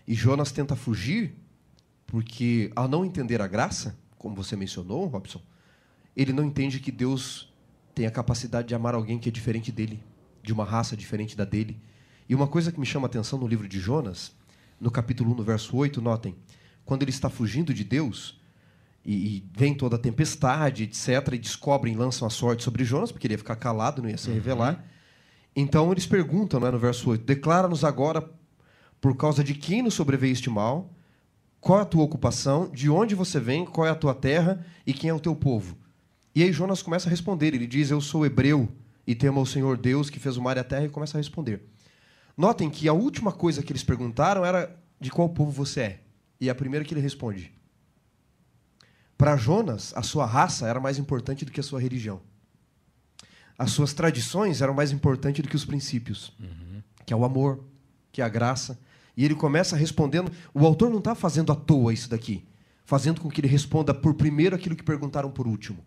E 0.07 0.15
Jonas 0.15 0.53
tenta 0.53 0.75
fugir 0.77 1.35
porque, 2.07 2.71
ao 2.75 2.89
não 2.89 3.05
entender 3.05 3.43
a 3.43 3.47
graça, 3.47 3.99
como 4.17 4.35
você 4.35 4.57
mencionou, 4.57 5.07
Robson, 5.07 5.43
ele 6.17 6.33
não 6.33 6.45
entende 6.45 6.81
que 6.81 6.91
Deus 6.91 7.48
tem 7.99 8.07
a 8.07 8.13
capacidade 8.13 8.69
de 8.69 8.77
amar 8.77 8.95
alguém 8.95 9.19
que 9.19 9.29
é 9.29 9.33
diferente 9.33 9.73
dele, 9.73 10.01
de 10.41 10.53
uma 10.53 10.65
raça 10.65 10.97
diferente 10.97 11.37
da 11.37 11.45
dele. 11.45 11.83
E 12.29 12.35
uma 12.35 12.47
coisa 12.47 12.71
que 12.71 12.79
me 12.79 12.87
chama 12.87 13.07
a 13.07 13.11
atenção 13.11 13.41
no 13.41 13.49
livro 13.49 13.69
de 13.69 13.81
Jonas, 13.81 14.31
no 14.81 14.89
capítulo 14.89 15.33
1, 15.33 15.35
no 15.35 15.43
verso 15.43 15.77
8, 15.77 16.01
notem, 16.01 16.37
quando 16.85 17.03
ele 17.03 17.11
está 17.11 17.29
fugindo 17.29 17.75
de 17.75 17.83
Deus, 17.83 18.41
e, 19.05 19.43
vem 19.53 19.75
toda 19.75 19.97
a 19.97 19.99
tempestade, 19.99 20.85
etc., 20.85 21.33
e 21.33 21.39
descobrem, 21.39 21.97
lançam 21.97 22.25
a 22.25 22.31
sorte 22.31 22.63
sobre 22.63 22.85
Jonas, 22.85 23.11
porque 23.11 23.27
ele 23.27 23.35
ia 23.35 23.39
ficar 23.39 23.57
calado, 23.57 24.01
não 24.01 24.09
ia 24.09 24.17
se 24.17 24.29
uhum. 24.29 24.35
revelar. 24.35 24.75
Uhum. 24.75 24.83
Então 25.57 25.91
eles 25.91 26.07
perguntam, 26.07 26.61
né, 26.61 26.71
no 26.71 26.79
verso 26.79 27.11
8: 27.11 27.25
Declara-nos 27.25 27.83
agora 27.83 28.31
por 29.01 29.17
causa 29.17 29.43
de 29.43 29.55
quem 29.55 29.83
nos 29.83 29.95
sobreveio 29.95 30.33
este 30.33 30.49
mal, 30.49 30.95
qual 31.61 31.81
é 31.81 31.83
a 31.83 31.85
tua 31.85 32.05
ocupação, 32.05 32.71
de 32.71 32.89
onde 32.89 33.17
você 33.17 33.41
vem, 33.41 33.65
qual 33.65 33.89
é 33.89 33.91
a 33.91 33.97
tua 33.97 34.15
terra 34.15 34.65
e 34.87 34.93
quem 34.93 35.11
é 35.11 35.15
o 35.15 35.19
teu 35.19 35.35
povo. 35.35 35.77
E 36.39 36.43
aí 36.45 36.53
Jonas 36.53 36.83
começa 36.83 37.09
a 37.09 37.11
responder, 37.11 37.53
ele 37.53 37.67
diz: 37.67 37.91
Eu 37.91 38.01
sou 38.01 38.25
hebreu 38.25 38.69
e 39.05 39.13
temo 39.13 39.41
ao 39.41 39.45
Senhor 39.45 39.77
Deus 39.77 40.09
que 40.09 40.21
fez 40.21 40.37
o 40.37 40.41
mar 40.41 40.57
e 40.57 40.61
a 40.61 40.63
terra, 40.63 40.85
e 40.85 40.89
começa 40.89 41.19
a 41.19 41.21
responder. 41.21 41.63
Notem 42.37 42.71
que 42.71 42.87
a 42.87 42.93
última 42.93 43.33
coisa 43.33 43.61
que 43.61 43.73
eles 43.73 43.83
perguntaram 43.83 44.45
era 44.45 44.73
de 45.01 45.11
qual 45.11 45.29
povo 45.29 45.51
você 45.51 45.81
é. 45.81 46.01
E 46.41 46.49
a 46.49 46.55
primeira 46.55 46.85
que 46.85 46.95
ele 46.95 47.01
responde: 47.01 47.53
para 49.17 49.37
Jonas, 49.37 49.93
a 49.97 50.03
sua 50.05 50.27
raça 50.27 50.69
era 50.69 50.79
mais 50.79 50.97
importante 50.97 51.45
do 51.45 51.51
que 51.51 51.59
a 51.59 51.63
sua 51.65 51.81
religião. 51.81 52.21
As 53.59 53.73
suas 53.73 53.93
tradições 53.93 54.63
eram 54.63 54.75
mais 54.75 54.93
importantes 54.93 55.43
do 55.43 55.49
que 55.49 55.57
os 55.57 55.65
princípios, 55.65 56.33
uhum. 56.39 56.81
que 57.05 57.13
é 57.13 57.17
o 57.17 57.25
amor, 57.25 57.65
que 58.13 58.23
é 58.23 58.25
a 58.25 58.29
graça. 58.29 58.79
E 59.17 59.25
ele 59.25 59.35
começa 59.35 59.75
respondendo. 59.75 60.31
O 60.55 60.65
autor 60.65 60.89
não 60.89 60.99
está 60.99 61.17
fazendo 61.17 61.51
à 61.51 61.57
toa 61.57 61.93
isso 61.93 62.09
daqui, 62.09 62.47
fazendo 62.85 63.21
com 63.21 63.29
que 63.29 63.41
ele 63.41 63.49
responda 63.49 63.93
por 63.93 64.15
primeiro 64.15 64.55
aquilo 64.55 64.77
que 64.77 64.85
perguntaram 64.85 65.33
por 65.33 65.49
último. 65.49 65.85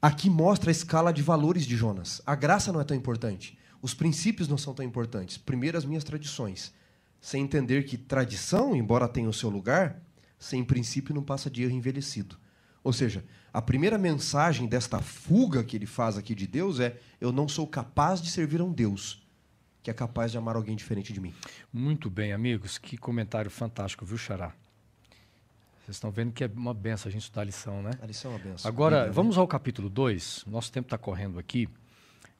Aqui 0.00 0.30
mostra 0.30 0.70
a 0.70 0.72
escala 0.72 1.12
de 1.12 1.22
valores 1.22 1.66
de 1.66 1.76
Jonas. 1.76 2.22
A 2.24 2.34
graça 2.34 2.72
não 2.72 2.80
é 2.80 2.84
tão 2.84 2.96
importante. 2.96 3.58
Os 3.82 3.94
princípios 3.94 4.48
não 4.48 4.56
são 4.56 4.72
tão 4.72 4.84
importantes. 4.84 5.36
Primeiro, 5.36 5.76
as 5.76 5.84
minhas 5.84 6.04
tradições. 6.04 6.72
Sem 7.20 7.42
entender 7.42 7.84
que 7.84 7.96
tradição, 7.96 8.76
embora 8.76 9.08
tenha 9.08 9.28
o 9.28 9.32
seu 9.32 9.50
lugar, 9.50 10.00
sem 10.38 10.64
princípio 10.64 11.14
não 11.14 11.22
passa 11.22 11.50
de 11.50 11.62
erro 11.62 11.72
envelhecido. 11.72 12.36
Ou 12.84 12.92
seja, 12.92 13.24
a 13.52 13.60
primeira 13.60 13.98
mensagem 13.98 14.68
desta 14.68 15.00
fuga 15.00 15.64
que 15.64 15.76
ele 15.76 15.86
faz 15.86 16.16
aqui 16.16 16.34
de 16.34 16.46
Deus 16.46 16.78
é: 16.78 16.96
eu 17.20 17.32
não 17.32 17.48
sou 17.48 17.66
capaz 17.66 18.22
de 18.22 18.30
servir 18.30 18.60
a 18.60 18.64
um 18.64 18.72
Deus 18.72 19.26
que 19.88 19.90
é 19.90 19.94
capaz 19.94 20.30
de 20.30 20.36
amar 20.36 20.54
alguém 20.54 20.76
diferente 20.76 21.14
de 21.14 21.20
mim. 21.20 21.32
Muito 21.72 22.10
bem, 22.10 22.34
amigos. 22.34 22.76
Que 22.76 22.98
comentário 22.98 23.50
fantástico, 23.50 24.04
viu, 24.04 24.18
Xará? 24.18 24.52
Vocês 25.88 25.96
estão 25.96 26.10
vendo 26.10 26.34
que 26.34 26.44
é 26.44 26.50
uma 26.54 26.74
benção 26.74 27.08
a 27.08 27.10
gente 27.10 27.22
estudar 27.22 27.40
a 27.40 27.44
lição, 27.44 27.82
né? 27.82 27.92
A 28.02 28.04
lição 28.04 28.30
é 28.30 28.34
uma 28.34 28.44
benção. 28.44 28.68
Agora, 28.68 28.96
Bíblia, 28.96 29.12
vamos 29.14 29.38
ao 29.38 29.48
capítulo 29.48 29.88
2. 29.88 30.44
Nosso 30.46 30.70
tempo 30.70 30.84
está 30.84 30.98
correndo 30.98 31.38
aqui. 31.38 31.66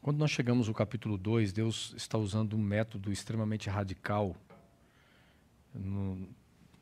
Quando 0.03 0.19
nós 0.19 0.31
chegamos 0.31 0.69
ao 0.69 0.75
capítulo 0.75 1.17
2, 1.17 1.51
Deus 1.51 1.95
está 1.97 2.19
usando 2.19 2.55
um 2.55 2.63
método 2.63 3.11
extremamente 3.11 3.71
radical 3.71 4.37
no, 5.73 6.29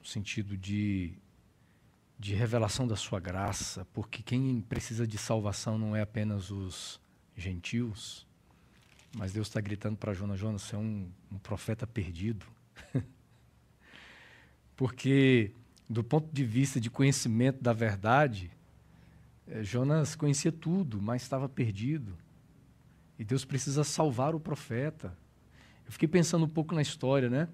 sentido 0.03 0.57
de, 0.57 1.13
de 2.19 2.35
revelação 2.35 2.85
da 2.85 2.97
sua 2.97 3.21
graça, 3.21 3.87
porque 3.93 4.21
quem 4.21 4.61
precisa 4.61 5.07
de 5.07 5.19
salvação 5.19 5.79
não 5.79 5.95
é 5.95 6.01
apenas 6.01 6.51
os 6.51 7.01
gentios, 7.37 8.27
mas 9.17 9.33
Deus 9.33 9.47
está 9.47 9.61
gritando 9.61 9.97
para 9.97 10.13
Jonas: 10.13 10.41
Jonas, 10.41 10.63
você 10.63 10.75
é 10.75 10.79
um, 10.79 11.09
um 11.31 11.39
profeta 11.39 11.87
perdido. 11.87 12.45
porque, 14.75 15.55
do 15.89 16.03
ponto 16.03 16.29
de 16.33 16.45
vista 16.45 16.81
de 16.81 16.91
conhecimento 16.91 17.63
da 17.63 17.73
verdade, 17.73 18.51
eh, 19.47 19.63
Jonas 19.63 20.15
conhecia 20.15 20.51
tudo, 20.51 21.01
mas 21.01 21.23
estava 21.23 21.49
perdido. 21.49 22.17
E 23.19 23.25
Deus 23.25 23.45
precisa 23.45 23.85
salvar 23.85 24.35
o 24.35 24.41
profeta. 24.41 25.17
Eu 25.87 25.93
fiquei 25.93 26.09
pensando 26.09 26.45
um 26.45 26.49
pouco 26.49 26.75
na 26.75 26.83
história, 26.83 27.31
né? 27.31 27.49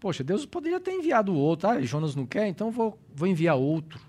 Poxa, 0.00 0.24
Deus 0.24 0.44
poderia 0.44 0.80
ter 0.80 0.92
enviado 0.92 1.34
outro. 1.34 1.68
Ah, 1.68 1.80
Jonas 1.82 2.16
não 2.16 2.26
quer, 2.26 2.48
então 2.48 2.70
vou, 2.70 2.98
vou 3.14 3.28
enviar 3.28 3.56
outro. 3.56 4.00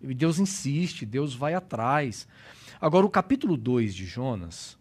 E 0.00 0.14
Deus 0.14 0.38
insiste, 0.38 1.06
Deus 1.06 1.34
vai 1.34 1.54
atrás. 1.54 2.28
Agora, 2.80 3.06
o 3.06 3.10
capítulo 3.10 3.56
2 3.56 3.94
de 3.94 4.04
Jonas, 4.04 4.78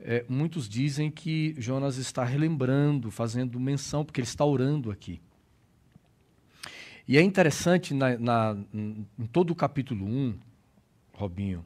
é, 0.00 0.24
muitos 0.28 0.68
dizem 0.68 1.10
que 1.10 1.54
Jonas 1.56 1.96
está 1.96 2.24
relembrando, 2.24 3.10
fazendo 3.10 3.58
menção, 3.60 4.04
porque 4.04 4.20
ele 4.20 4.26
está 4.26 4.44
orando 4.44 4.90
aqui. 4.90 5.20
E 7.06 7.18
é 7.18 7.22
interessante, 7.22 7.92
na, 7.92 8.16
na, 8.16 8.56
em 8.72 9.26
todo 9.32 9.50
o 9.50 9.56
capítulo 9.56 10.06
1, 10.06 10.38
Robinho, 11.12 11.64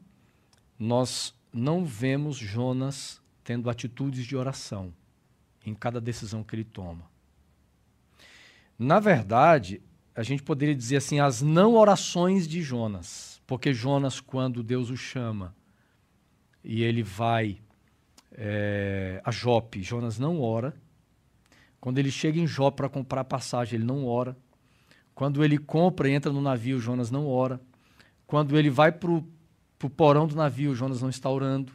nós 0.79 1.33
não 1.53 1.85
vemos 1.85 2.37
Jonas 2.37 3.21
tendo 3.43 3.69
atitudes 3.69 4.25
de 4.25 4.35
oração 4.35 4.93
em 5.65 5.73
cada 5.73 6.01
decisão 6.01 6.43
que 6.43 6.55
ele 6.55 6.63
toma. 6.63 7.03
Na 8.77 8.99
verdade, 8.99 9.81
a 10.15 10.23
gente 10.23 10.43
poderia 10.43 10.75
dizer 10.75 10.97
assim, 10.97 11.19
as 11.19 11.41
não 11.41 11.75
orações 11.75 12.47
de 12.47 12.61
Jonas. 12.61 13.41
Porque 13.45 13.73
Jonas, 13.73 14.19
quando 14.19 14.61
Deus 14.63 14.89
o 14.89 14.97
chama 14.97 15.55
e 16.63 16.83
ele 16.83 17.01
vai 17.01 17.59
é, 18.33 19.21
a 19.23 19.31
Jope, 19.31 19.81
Jonas 19.81 20.19
não 20.19 20.41
ora. 20.41 20.75
Quando 21.79 21.97
ele 21.97 22.11
chega 22.11 22.39
em 22.39 22.47
Jope 22.47 22.77
para 22.77 22.89
comprar 22.89 23.23
passagem, 23.23 23.75
ele 23.75 23.85
não 23.85 24.05
ora. 24.05 24.35
Quando 25.17 25.43
ele 25.43 25.57
compra 25.57 26.07
e 26.07 26.11
entra 26.13 26.31
no 26.31 26.39
navio, 26.39 26.79
Jonas 26.79 27.09
não 27.09 27.27
ora. 27.27 27.59
Quando 28.27 28.55
ele 28.55 28.69
vai 28.69 28.91
para 28.91 29.09
o 29.09 29.89
porão 29.89 30.27
do 30.27 30.35
navio, 30.35 30.75
Jonas 30.75 31.01
não 31.01 31.09
está 31.09 31.27
orando. 31.27 31.73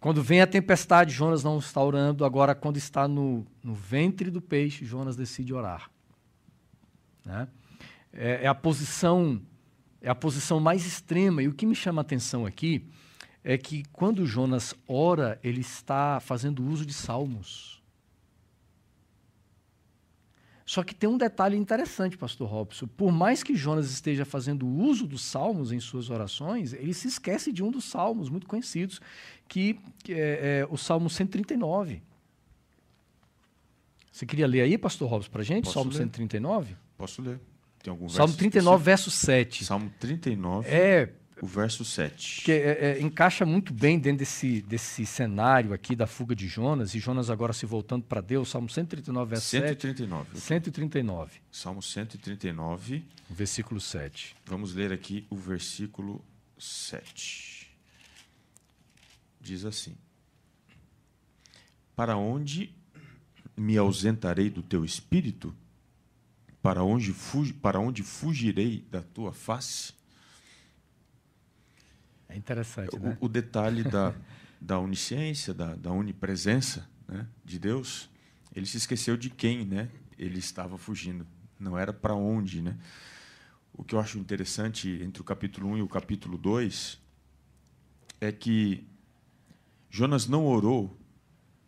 Quando 0.00 0.20
vem 0.20 0.40
a 0.40 0.46
tempestade, 0.46 1.14
Jonas 1.14 1.44
não 1.44 1.56
está 1.60 1.80
orando. 1.80 2.24
Agora, 2.24 2.52
quando 2.52 2.76
está 2.76 3.06
no, 3.06 3.46
no 3.62 3.74
ventre 3.74 4.28
do 4.28 4.40
peixe, 4.42 4.84
Jonas 4.84 5.14
decide 5.14 5.54
orar. 5.54 5.88
Né? 7.24 7.46
É, 8.12 8.40
é, 8.42 8.46
a 8.48 8.54
posição 8.56 9.40
é 10.02 10.10
a 10.10 10.14
posição 10.16 10.58
mais 10.58 10.84
extrema. 10.84 11.44
E 11.44 11.46
o 11.46 11.54
que 11.54 11.66
me 11.66 11.76
chama 11.76 12.00
a 12.00 12.02
atenção 12.02 12.44
aqui 12.44 12.90
é 13.44 13.56
que 13.56 13.84
quando 13.92 14.26
Jonas 14.26 14.74
ora, 14.88 15.38
ele 15.44 15.60
está 15.60 16.18
fazendo 16.18 16.68
uso 16.68 16.84
de 16.84 16.92
salmos. 16.92 17.73
Só 20.74 20.82
que 20.82 20.92
tem 20.92 21.08
um 21.08 21.16
detalhe 21.16 21.56
interessante, 21.56 22.18
pastor 22.18 22.48
Robson. 22.48 22.88
Por 22.88 23.12
mais 23.12 23.44
que 23.44 23.54
Jonas 23.54 23.92
esteja 23.92 24.24
fazendo 24.24 24.66
uso 24.66 25.06
dos 25.06 25.22
salmos 25.22 25.70
em 25.70 25.78
suas 25.78 26.10
orações, 26.10 26.72
ele 26.72 26.92
se 26.92 27.06
esquece 27.06 27.52
de 27.52 27.62
um 27.62 27.70
dos 27.70 27.84
salmos 27.84 28.28
muito 28.28 28.48
conhecidos, 28.48 29.00
que, 29.46 29.78
é, 30.08 30.62
é 30.62 30.66
o 30.68 30.76
Salmo 30.76 31.08
139. 31.08 32.02
Você 34.10 34.26
queria 34.26 34.48
ler 34.48 34.62
aí, 34.62 34.76
pastor 34.76 35.08
Robson, 35.08 35.30
para 35.30 35.42
a 35.42 35.44
gente? 35.44 35.66
Posso 35.66 35.74
Salmo 35.74 35.92
ler. 35.92 35.98
139? 35.98 36.76
Posso 36.98 37.22
ler. 37.22 37.38
Tem 37.80 37.92
algum 37.92 38.08
Salmo 38.08 38.34
39, 38.34 38.58
específico? 38.58 38.84
verso 38.84 39.10
7. 39.12 39.64
Salmo 39.64 39.92
39, 40.00 40.68
é, 40.68 41.12
o 41.42 41.46
verso 41.46 41.84
7. 41.84 42.42
Que 42.42 42.52
é, 42.52 42.78
é, 42.80 43.00
encaixa 43.00 43.44
muito 43.44 43.72
bem 43.72 43.98
dentro 43.98 44.18
desse, 44.18 44.62
desse 44.62 45.04
cenário 45.04 45.72
aqui 45.72 45.96
da 45.96 46.06
fuga 46.06 46.34
de 46.34 46.46
Jonas, 46.46 46.94
e 46.94 46.98
Jonas 46.98 47.30
agora 47.30 47.52
se 47.52 47.66
voltando 47.66 48.04
para 48.04 48.20
Deus, 48.20 48.48
Salmo 48.48 48.68
139, 48.68 49.30
verso 49.30 49.48
139. 49.48 50.28
7. 50.34 50.40
139. 50.40 51.40
Salmo 51.50 51.82
139. 51.82 53.04
Versículo 53.28 53.80
7. 53.80 54.36
Vamos 54.46 54.74
ler 54.74 54.92
aqui 54.92 55.26
o 55.30 55.36
versículo 55.36 56.24
7. 56.58 57.70
Diz 59.40 59.64
assim: 59.64 59.96
Para 61.96 62.16
onde 62.16 62.74
me 63.56 63.76
ausentarei 63.76 64.50
do 64.50 64.62
teu 64.62 64.84
espírito? 64.84 65.54
Para 66.62 66.82
onde, 66.82 67.14
para 67.60 67.78
onde 67.78 68.02
fugirei 68.02 68.86
da 68.90 69.02
tua 69.02 69.32
face? 69.32 69.92
É 72.34 72.36
interessante, 72.36 72.98
né? 72.98 73.16
O, 73.20 73.26
o 73.26 73.28
detalhe 73.28 73.84
da, 73.84 74.12
da 74.60 74.78
onisciência, 74.78 75.54
da, 75.54 75.76
da 75.76 75.92
onipresença 75.92 76.88
né, 77.06 77.26
de 77.44 77.60
Deus, 77.60 78.10
ele 78.52 78.66
se 78.66 78.76
esqueceu 78.76 79.16
de 79.16 79.30
quem 79.30 79.64
né, 79.64 79.88
ele 80.18 80.40
estava 80.40 80.76
fugindo. 80.76 81.24
Não 81.60 81.78
era 81.78 81.92
para 81.92 82.12
onde. 82.14 82.60
Né? 82.60 82.76
O 83.72 83.84
que 83.84 83.94
eu 83.94 84.00
acho 84.00 84.18
interessante 84.18 84.88
entre 85.00 85.22
o 85.22 85.24
capítulo 85.24 85.68
1 85.68 85.78
e 85.78 85.82
o 85.82 85.88
capítulo 85.88 86.36
2 86.36 87.00
é 88.20 88.32
que 88.32 88.84
Jonas 89.88 90.26
não 90.26 90.44
orou, 90.44 90.98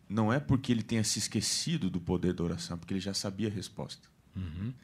não 0.08 0.32
é 0.32 0.40
porque 0.40 0.72
ele 0.72 0.82
tenha 0.82 1.04
se 1.04 1.20
esquecido 1.20 1.88
do 1.88 2.00
poder 2.00 2.32
da 2.32 2.42
oração, 2.42 2.76
porque 2.76 2.92
ele 2.92 3.00
já 3.00 3.14
sabia 3.14 3.46
a 3.46 3.52
resposta. 3.52 4.08
Uhum. 4.34 4.74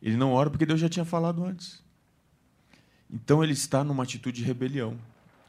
Ele 0.00 0.16
não 0.16 0.32
ora 0.32 0.48
porque 0.48 0.64
Deus 0.64 0.78
já 0.78 0.88
tinha 0.88 1.04
falado 1.04 1.44
antes. 1.44 1.84
Então 3.10 3.42
ele 3.42 3.52
está 3.52 3.84
numa 3.84 4.02
atitude 4.02 4.40
de 4.40 4.44
rebelião. 4.44 4.96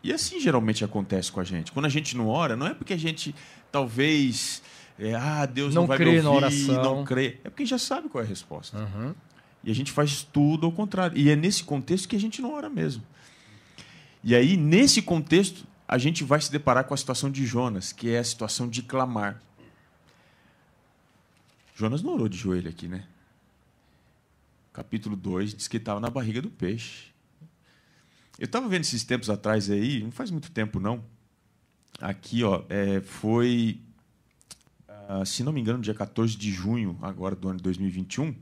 E 0.03 0.13
assim 0.13 0.39
geralmente 0.39 0.85
acontece 0.85 1.31
com 1.31 1.39
a 1.39 1.43
gente. 1.43 1.71
Quando 1.71 1.85
a 1.85 1.89
gente 1.89 2.15
não 2.15 2.27
ora, 2.27 2.55
não 2.55 2.67
é 2.67 2.73
porque 2.73 2.93
a 2.93 2.97
gente 2.97 3.33
talvez. 3.71 4.61
É, 4.99 5.13
ah, 5.13 5.45
Deus 5.45 5.73
não, 5.73 5.83
não 5.83 5.87
vai 5.87 5.97
crê 5.97 6.05
me 6.05 6.17
ouvir, 6.17 6.23
na 6.23 6.31
oração. 6.31 6.83
não 6.83 7.03
crê. 7.03 7.39
É 7.43 7.49
porque 7.49 7.65
já 7.65 7.77
sabe 7.77 8.09
qual 8.09 8.23
é 8.23 8.25
a 8.25 8.29
resposta. 8.29 8.77
Uhum. 8.77 9.13
E 9.63 9.71
a 9.71 9.75
gente 9.75 9.91
faz 9.91 10.23
tudo 10.23 10.65
ao 10.65 10.71
contrário. 10.71 11.17
E 11.17 11.29
é 11.29 11.35
nesse 11.35 11.63
contexto 11.63 12.07
que 12.07 12.15
a 12.15 12.19
gente 12.19 12.41
não 12.41 12.53
ora 12.53 12.69
mesmo. 12.69 13.03
E 14.23 14.35
aí, 14.35 14.57
nesse 14.57 15.01
contexto, 15.01 15.65
a 15.87 15.97
gente 15.97 16.23
vai 16.23 16.41
se 16.41 16.51
deparar 16.51 16.83
com 16.83 16.93
a 16.93 16.97
situação 16.97 17.29
de 17.29 17.45
Jonas, 17.45 17.91
que 17.91 18.09
é 18.09 18.19
a 18.19 18.23
situação 18.23 18.67
de 18.67 18.81
clamar. 18.81 19.41
Jonas 21.75 22.01
não 22.01 22.13
orou 22.13 22.27
de 22.27 22.37
joelho 22.37 22.69
aqui, 22.69 22.87
né? 22.87 23.03
Capítulo 24.73 25.15
2 25.15 25.53
diz 25.53 25.67
que 25.67 25.77
estava 25.77 25.99
na 25.99 26.09
barriga 26.09 26.41
do 26.41 26.49
peixe. 26.49 27.11
Eu 28.39 28.45
estava 28.45 28.67
vendo 28.67 28.81
esses 28.81 29.03
tempos 29.03 29.29
atrás 29.29 29.69
aí, 29.69 30.03
não 30.03 30.11
faz 30.11 30.29
muito 30.31 30.51
tempo 30.51 30.79
não. 30.79 31.03
Aqui, 31.99 32.43
ó, 32.43 32.63
é, 32.69 33.01
foi, 33.01 33.79
uh, 34.87 35.25
se 35.25 35.43
não 35.43 35.51
me 35.51 35.59
engano, 35.59 35.81
dia 35.81 35.93
14 35.93 36.37
de 36.37 36.51
junho, 36.51 36.97
agora 37.01 37.35
do 37.35 37.49
ano 37.49 37.57
de 37.57 37.63
2021, 37.63 38.35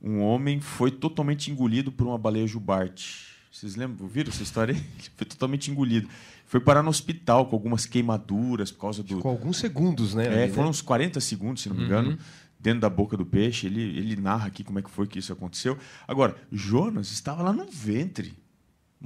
um 0.00 0.20
homem 0.20 0.60
foi 0.60 0.90
totalmente 0.90 1.50
engolido 1.50 1.90
por 1.90 2.06
uma 2.06 2.18
baleia 2.18 2.46
jubarte. 2.46 3.34
Vocês 3.50 3.74
lembram, 3.74 4.06
viram 4.06 4.30
essa 4.30 4.42
história? 4.42 4.72
Ele 4.72 4.84
foi 5.16 5.26
totalmente 5.26 5.70
engolido. 5.70 6.08
Foi 6.46 6.60
parar 6.60 6.82
no 6.82 6.90
hospital 6.90 7.46
com 7.46 7.56
algumas 7.56 7.86
queimaduras 7.86 8.70
por 8.70 8.82
causa 8.82 9.02
do. 9.02 9.18
Com 9.18 9.28
alguns 9.28 9.56
segundos, 9.56 10.14
né? 10.14 10.26
É, 10.26 10.42
ali, 10.44 10.52
foram 10.52 10.64
né? 10.64 10.70
uns 10.70 10.82
40 10.82 11.20
segundos, 11.20 11.62
se 11.62 11.68
não 11.68 11.76
me 11.76 11.84
engano. 11.84 12.10
Uhum 12.10 12.18
dentro 12.58 12.80
da 12.80 12.90
boca 12.90 13.16
do 13.16 13.24
peixe. 13.24 13.66
Ele, 13.66 13.80
ele 13.80 14.16
narra 14.16 14.46
aqui 14.48 14.64
como 14.64 14.78
é 14.78 14.82
que 14.82 14.90
foi 14.90 15.06
que 15.06 15.18
isso 15.18 15.32
aconteceu. 15.32 15.78
Agora, 16.06 16.36
Jonas 16.50 17.12
estava 17.12 17.42
lá 17.42 17.52
no 17.52 17.66
ventre. 17.66 18.36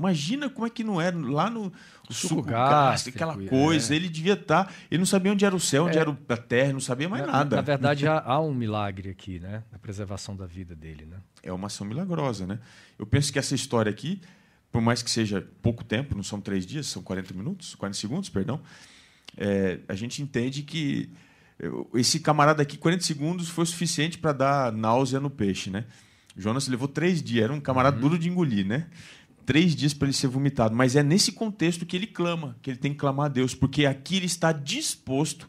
Imagina 0.00 0.48
como 0.48 0.66
é 0.66 0.70
que 0.70 0.82
não 0.82 0.98
era 0.98 1.14
lá 1.16 1.50
no 1.50 1.70
suco 2.08 2.42
gástrico, 2.42 3.18
aquela 3.18 3.36
coisa. 3.48 3.92
É. 3.92 3.96
Ele 3.96 4.08
devia 4.08 4.32
estar. 4.32 4.64
Tá, 4.64 4.72
ele 4.90 4.98
não 4.98 5.06
sabia 5.06 5.30
onde 5.30 5.44
era 5.44 5.54
o 5.54 5.60
céu, 5.60 5.84
onde 5.84 5.98
é. 5.98 6.00
era 6.00 6.10
a 6.28 6.36
terra, 6.38 6.72
não 6.72 6.80
sabia 6.80 7.06
mais 7.06 7.26
na, 7.26 7.32
nada. 7.32 7.56
Na 7.56 7.62
verdade, 7.62 8.06
há, 8.06 8.18
há, 8.18 8.40
um 8.40 8.54
milagre 8.54 9.10
aqui, 9.10 9.38
né? 9.38 9.62
Na 9.70 9.78
preservação 9.78 10.34
da 10.34 10.46
vida 10.46 10.74
dele, 10.74 11.04
né? 11.04 11.18
É 11.42 11.52
uma 11.52 11.66
ação 11.66 11.86
milagrosa, 11.86 12.46
né? 12.46 12.58
Eu 12.98 13.06
penso 13.06 13.30
que 13.30 13.38
essa 13.38 13.54
história 13.54 13.90
aqui, 13.90 14.22
por 14.72 14.80
mais 14.80 15.02
que 15.02 15.10
seja 15.10 15.46
pouco 15.60 15.84
tempo, 15.84 16.16
não 16.16 16.22
são 16.22 16.40
três 16.40 16.64
dias, 16.64 16.86
são 16.86 17.02
40 17.02 17.34
minutos, 17.34 17.74
40 17.74 17.98
segundos, 17.98 18.30
perdão, 18.30 18.60
é, 19.36 19.80
a 19.86 19.94
gente 19.94 20.22
entende 20.22 20.62
que 20.62 21.10
esse 21.94 22.20
camarada 22.20 22.62
aqui, 22.62 22.78
40 22.78 23.04
segundos, 23.04 23.48
foi 23.48 23.66
suficiente 23.66 24.18
para 24.18 24.32
dar 24.32 24.72
náusea 24.72 25.20
no 25.20 25.28
peixe, 25.28 25.70
né? 25.70 25.84
Jonas 26.36 26.68
levou 26.68 26.88
três 26.88 27.22
dias, 27.22 27.44
era 27.44 27.52
um 27.52 27.60
camarada 27.60 27.96
uhum. 27.96 28.02
duro 28.02 28.18
de 28.18 28.28
engolir, 28.28 28.66
né? 28.66 28.86
Três 29.50 29.74
dias 29.74 29.92
para 29.92 30.06
ele 30.06 30.12
ser 30.12 30.28
vomitado. 30.28 30.76
Mas 30.76 30.94
é 30.94 31.02
nesse 31.02 31.32
contexto 31.32 31.84
que 31.84 31.96
ele 31.96 32.06
clama, 32.06 32.56
que 32.62 32.70
ele 32.70 32.78
tem 32.78 32.92
que 32.92 32.98
clamar 32.98 33.26
a 33.26 33.28
Deus, 33.28 33.52
porque 33.52 33.84
aqui 33.84 34.16
ele 34.16 34.26
está 34.26 34.52
disposto 34.52 35.48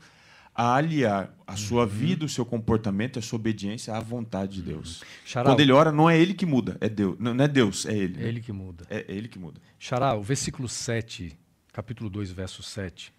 a 0.55 0.73
aliar 0.73 1.31
a 1.45 1.55
sua 1.55 1.83
uhum. 1.83 1.87
vida, 1.87 2.25
o 2.25 2.29
seu 2.29 2.43
comportamento, 2.43 3.19
a 3.19 3.21
sua 3.21 3.37
obediência 3.37 3.95
à 3.95 3.99
vontade 3.99 4.55
de 4.55 4.63
Deus. 4.63 5.03
Charal, 5.23 5.53
Quando 5.53 5.59
ele 5.59 5.71
ora, 5.71 5.91
não 5.91 6.09
é 6.09 6.19
ele 6.19 6.33
que 6.33 6.47
muda, 6.47 6.77
é 6.81 6.89
Deus. 6.89 7.15
Não 7.19 7.31
é 7.31 7.47
Deus, 7.47 7.85
é 7.85 7.95
ele. 7.95 8.23
É 8.23 8.27
ele 8.27 8.41
que 8.41 8.51
muda. 8.51 8.87
É, 8.89 9.05
é 9.07 9.15
ele 9.15 9.27
que 9.27 9.37
muda. 9.37 9.61
Xará, 9.77 10.15
o 10.15 10.23
versículo 10.23 10.67
7, 10.67 11.37
capítulo 11.71 12.09
2, 12.09 12.31
verso 12.31 12.63
7 12.63 13.13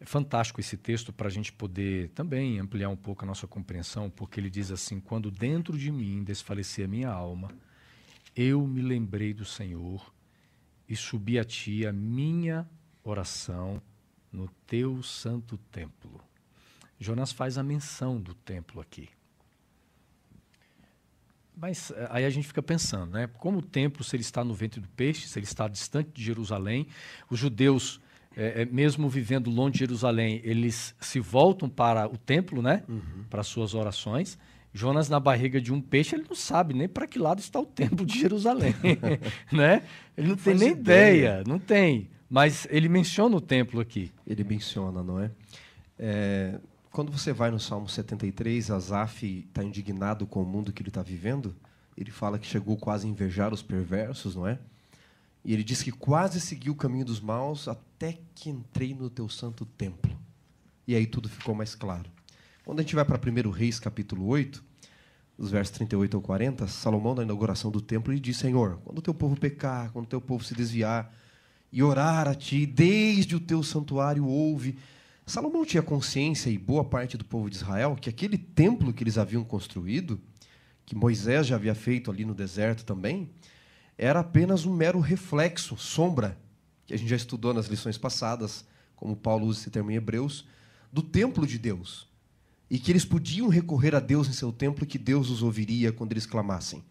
é 0.00 0.04
fantástico 0.04 0.60
esse 0.60 0.76
texto 0.76 1.12
para 1.12 1.28
a 1.28 1.30
gente 1.30 1.52
poder 1.52 2.10
também 2.10 2.58
ampliar 2.58 2.88
um 2.88 2.96
pouco 2.96 3.24
a 3.24 3.26
nossa 3.26 3.46
compreensão, 3.46 4.10
porque 4.10 4.38
ele 4.38 4.50
diz 4.50 4.70
assim: 4.70 5.00
Quando 5.00 5.30
dentro 5.30 5.76
de 5.78 5.90
mim 5.90 6.22
desfalecer 6.22 6.84
a 6.84 6.88
minha 6.88 7.08
alma, 7.08 7.48
eu 8.36 8.66
me 8.66 8.82
lembrei 8.82 9.32
do 9.32 9.44
Senhor 9.44 10.12
e 10.88 10.94
subi 10.94 11.38
a 11.38 11.44
ti 11.44 11.86
a 11.86 11.92
minha 11.92 12.68
oração 13.02 13.82
no 14.30 14.48
teu 14.66 15.02
santo 15.02 15.56
templo. 15.72 16.20
Jonas 17.00 17.32
faz 17.32 17.56
a 17.58 17.62
menção 17.62 18.20
do 18.20 18.34
templo 18.34 18.80
aqui. 18.80 19.08
Mas 21.56 21.90
eh, 21.90 22.08
aí 22.10 22.24
a 22.24 22.30
gente 22.30 22.46
fica 22.46 22.62
pensando, 22.62 23.12
né? 23.12 23.26
Como 23.26 23.58
o 23.58 23.62
templo, 23.62 24.04
se 24.04 24.14
ele 24.14 24.22
está 24.22 24.44
no 24.44 24.54
ventre 24.54 24.80
do 24.80 24.88
peixe, 24.88 25.26
se 25.26 25.38
ele 25.38 25.46
está 25.46 25.66
distante 25.66 26.10
de 26.12 26.22
Jerusalém, 26.22 26.86
os 27.30 27.38
judeus 27.38 28.00
é, 28.36 28.62
é, 28.62 28.64
mesmo 28.66 29.08
vivendo 29.08 29.50
longe 29.50 29.72
de 29.72 29.78
Jerusalém, 29.78 30.42
eles 30.44 30.94
se 31.00 31.18
voltam 31.18 31.70
para 31.70 32.06
o 32.06 32.18
templo, 32.18 32.60
né? 32.60 32.84
Uhum. 32.86 33.24
Para 33.30 33.42
suas 33.42 33.74
orações. 33.74 34.38
Jonas 34.76 35.08
na 35.08 35.18
barriga 35.18 35.60
de 35.60 35.72
um 35.72 35.80
peixe, 35.80 36.14
ele 36.14 36.26
não 36.28 36.36
sabe 36.36 36.74
nem 36.74 36.86
para 36.86 37.06
que 37.06 37.18
lado 37.18 37.40
está 37.40 37.58
o 37.58 37.64
templo 37.64 38.04
de 38.04 38.18
Jerusalém, 38.18 38.74
né? 39.50 39.82
Ele 40.16 40.28
não, 40.28 40.36
não 40.36 40.42
tem 40.42 40.54
nem 40.54 40.70
ideia. 40.72 41.16
ideia, 41.16 41.44
não 41.46 41.58
tem. 41.58 42.10
Mas 42.28 42.66
ele 42.70 42.88
menciona 42.88 43.34
o 43.36 43.40
templo 43.40 43.80
aqui. 43.80 44.12
Ele 44.26 44.44
menciona, 44.44 45.02
não 45.02 45.18
é? 45.20 45.30
é 45.98 46.60
quando 46.90 47.12
você 47.12 47.32
vai 47.32 47.50
no 47.50 47.60
Salmo 47.60 47.88
73, 47.88 48.70
Asaf 48.70 49.44
está 49.46 49.62
indignado 49.62 50.26
com 50.26 50.42
o 50.42 50.46
mundo 50.46 50.72
que 50.72 50.82
ele 50.82 50.88
está 50.88 51.02
vivendo. 51.02 51.54
Ele 51.96 52.10
fala 52.10 52.38
que 52.38 52.46
chegou 52.46 52.76
quase 52.76 53.06
a 53.06 53.10
invejar 53.10 53.52
os 53.52 53.62
perversos, 53.62 54.34
não 54.34 54.46
é? 54.46 54.58
E 55.44 55.52
ele 55.52 55.62
diz 55.62 55.82
que 55.82 55.92
quase 55.92 56.40
segui 56.40 56.70
o 56.70 56.74
caminho 56.74 57.04
dos 57.04 57.20
maus 57.20 57.68
até 57.68 58.18
que 58.34 58.50
entrei 58.50 58.94
no 58.94 59.08
teu 59.08 59.28
santo 59.28 59.64
templo. 59.64 60.18
E 60.86 60.94
aí 60.94 61.06
tudo 61.06 61.28
ficou 61.28 61.54
mais 61.54 61.74
claro. 61.74 62.10
Quando 62.66 62.80
a 62.80 62.82
gente 62.82 62.96
vai 62.96 63.04
para 63.04 63.16
1 63.16 63.48
Reis, 63.50 63.78
capítulo 63.78 64.26
8, 64.26 64.60
os 65.38 65.52
versos 65.52 65.76
38 65.76 66.16
ao 66.16 66.20
40, 66.20 66.66
Salomão, 66.66 67.14
na 67.14 67.22
inauguração 67.22 67.70
do 67.70 67.80
templo, 67.80 68.12
ele 68.12 68.18
diz: 68.18 68.38
Senhor, 68.38 68.80
quando 68.84 68.98
o 68.98 69.02
teu 69.02 69.14
povo 69.14 69.38
pecar, 69.38 69.92
quando 69.92 70.06
o 70.06 70.08
teu 70.08 70.20
povo 70.20 70.42
se 70.42 70.52
desviar 70.52 71.14
e 71.70 71.80
orar 71.80 72.26
a 72.26 72.34
ti, 72.34 72.66
desde 72.66 73.36
o 73.36 73.40
teu 73.40 73.62
santuário 73.62 74.26
ouve. 74.26 74.76
Salomão 75.24 75.64
tinha 75.64 75.80
consciência, 75.80 76.50
e 76.50 76.58
boa 76.58 76.84
parte 76.84 77.16
do 77.16 77.24
povo 77.24 77.48
de 77.48 77.54
Israel, 77.54 77.94
que 77.94 78.10
aquele 78.10 78.36
templo 78.36 78.92
que 78.92 79.04
eles 79.04 79.16
haviam 79.16 79.44
construído, 79.44 80.20
que 80.84 80.96
Moisés 80.96 81.46
já 81.46 81.54
havia 81.54 81.74
feito 81.74 82.10
ali 82.10 82.24
no 82.24 82.34
deserto 82.34 82.84
também, 82.84 83.30
era 83.96 84.18
apenas 84.18 84.66
um 84.66 84.74
mero 84.74 84.98
reflexo, 84.98 85.76
sombra, 85.76 86.36
que 86.84 86.92
a 86.92 86.98
gente 86.98 87.10
já 87.10 87.16
estudou 87.16 87.54
nas 87.54 87.66
lições 87.66 87.96
passadas, 87.96 88.66
como 88.96 89.14
Paulo 89.14 89.46
usa 89.46 89.60
esse 89.60 89.70
termo 89.70 89.92
em 89.92 89.94
Hebreus, 89.94 90.44
do 90.92 91.00
templo 91.00 91.46
de 91.46 91.60
Deus. 91.60 92.08
E 92.68 92.78
que 92.78 92.90
eles 92.90 93.04
podiam 93.04 93.48
recorrer 93.48 93.94
a 93.94 94.00
Deus 94.00 94.28
em 94.28 94.32
seu 94.32 94.52
templo 94.52 94.84
e 94.84 94.86
que 94.86 94.98
Deus 94.98 95.30
os 95.30 95.42
ouviria 95.42 95.92
quando 95.92 96.12
eles 96.12 96.26
clamassem. 96.26 96.84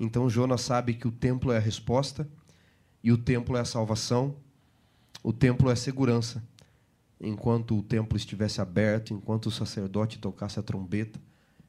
Então 0.00 0.30
Jonas 0.30 0.62
sabe 0.62 0.94
que 0.94 1.08
o 1.08 1.12
templo 1.12 1.52
é 1.52 1.56
a 1.56 1.60
resposta, 1.60 2.28
e 3.02 3.12
o 3.12 3.18
templo 3.18 3.56
é 3.56 3.60
a 3.60 3.64
salvação, 3.64 4.36
o 5.22 5.32
templo 5.32 5.70
é 5.70 5.72
a 5.72 5.76
segurança. 5.76 6.42
Enquanto 7.20 7.76
o 7.76 7.82
templo 7.82 8.16
estivesse 8.16 8.60
aberto, 8.60 9.12
enquanto 9.12 9.46
o 9.46 9.50
sacerdote 9.50 10.18
tocasse 10.18 10.58
a 10.58 10.62
trombeta, 10.62 11.20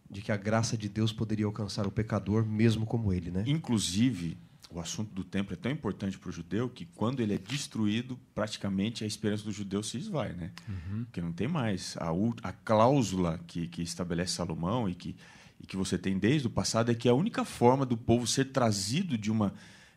de 0.10 0.22
que 0.22 0.32
a 0.32 0.38
graça 0.38 0.78
de 0.78 0.88
Deus 0.90 1.12
poderia 1.12 1.46
alcançar 1.46 1.86
o 1.86 1.92
pecador, 1.92 2.46
mesmo 2.46 2.86
como 2.86 3.14
ele, 3.14 3.32
né? 3.32 3.44
Inclusive, 3.48 4.38
o 4.72 4.80
assunto 4.80 5.14
do 5.14 5.24
templo 5.24 5.54
é 5.54 5.56
tão 5.56 5.72
importante 5.72 6.18
para 6.18 6.30
o 6.30 6.32
judeu 6.32 6.70
que 6.70 6.86
quando 6.86 7.22
ele 7.22 7.34
é 7.34 7.38
destruído, 7.38 8.20
praticamente 8.36 9.04
a 9.04 9.08
esperança 9.08 9.44
do 9.44 9.52
judeu 9.52 9.82
se 9.82 9.98
esvai, 9.98 10.34
né? 10.34 10.52
Uhum. 10.68 11.06
Porque 11.06 11.22
não 11.22 11.34
tem 11.34 11.48
mais 11.48 11.98
a, 11.98 12.10
a 12.44 12.54
cláusula 12.54 13.40
que, 13.48 13.68
que 13.68 13.82
estabelece 13.82 14.34
Salomão 14.34 14.88
e 14.88 14.94
que, 14.94 15.16
e 15.60 15.66
que 15.66 15.76
você 15.76 15.98
tem 15.98 16.20
desde 16.20 16.46
o 16.46 16.52
passado 16.52 16.92
é 16.92 16.96
que 16.96 17.10
a 17.10 17.14
única 17.16 17.44
forma 17.44 17.84
do 17.84 17.98
povo 17.98 18.28
ser 18.28 18.46
trazido 18.46 19.18
de 19.18 19.32
uma 19.32 19.54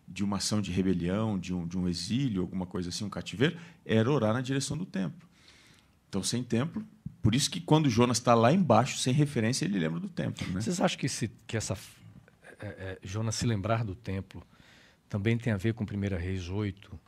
de 0.09 0.25
uma 0.25 0.39
ação 0.39 0.61
de 0.61 0.71
rebelião, 0.71 1.39
de 1.39 1.55
um, 1.55 1.67
de 1.67 1.79
um 1.79 1.89
exílio, 1.89 2.43
alguma 2.43 2.67
coisa 2.67 2.91
assim, 2.91 3.05
um 3.05 3.09
cativeiro, 3.09 3.57
era 3.87 4.11
orar 4.11 4.35
na 4.35 4.43
direção 4.43 4.77
do 4.77 4.85
templo. 4.85 5.27
Então, 6.09 6.23
sem 6.23 6.43
templo, 6.43 6.85
por 7.23 7.35
isso 7.35 7.51
que 7.51 7.61
quando 7.61 7.89
Jonas 7.89 8.19
está 8.19 8.35
lá 8.35 8.53
embaixo, 8.53 8.99
sem 8.99 9.15
referência, 9.15 9.65
ele 9.65 9.79
lembra 9.79 10.01
do 10.01 10.09
templo. 10.09 10.47
Né? 10.49 10.61
Vocês 10.61 10.81
acham 10.81 10.99
que, 10.99 11.09
se, 11.09 11.29
que 11.47 11.57
essa 11.57 11.79
é, 12.61 12.67
é, 12.67 12.99
Jonas 13.03 13.37
se 13.37 13.47
lembrar 13.47 13.85
do 13.85 13.95
templo 13.95 14.45
também 15.13 15.37
tem 15.37 15.53
a 15.53 15.59
ver 15.59 15.75
com 15.75 15.85
1 15.85 16.17
Reis 16.17 16.49
8, 16.49 16.99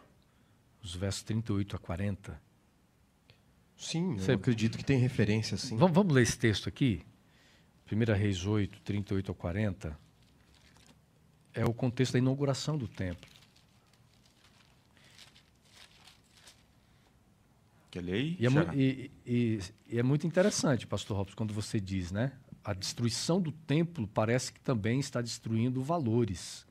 os 0.82 0.94
versos 0.94 1.22
38 1.22 1.74
a 1.74 1.78
40. 1.78 2.38
Sim, 3.78 4.18
eu 4.28 4.34
acredito 4.34 4.76
que 4.76 4.84
tem 4.84 4.98
referência, 4.98 5.56
sim. 5.56 5.74
Vamos, 5.78 5.94
vamos 5.94 6.12
ler 6.12 6.20
esse 6.20 6.38
texto 6.38 6.68
aqui? 6.68 7.00
1 7.90 8.12
Reis 8.12 8.44
8, 8.44 8.78
38 8.82 9.32
a 9.32 9.34
40. 9.34 9.98
É 11.54 11.64
o 11.64 11.72
contexto 11.72 12.12
da 12.12 12.18
inauguração 12.18 12.76
do 12.76 12.86
templo. 12.86 13.26
Que 17.90 18.00
lei? 18.00 18.36
E 18.38 18.46
é, 18.46 18.50
e, 18.74 19.10
e, 19.24 19.60
e 19.88 19.98
é, 19.98 20.02
muito 20.02 20.26
interessante, 20.26 20.86
pastor 20.86 21.16
Robson, 21.16 21.36
quando 21.36 21.54
você 21.54 21.80
diz, 21.80 22.12
né? 22.12 22.32
A 22.62 22.74
destruição 22.74 23.40
do 23.40 23.50
templo 23.50 24.06
parece 24.06 24.52
que 24.52 24.60
também 24.60 25.00
está 25.00 25.22
destruindo 25.22 25.82
valores, 25.82 26.63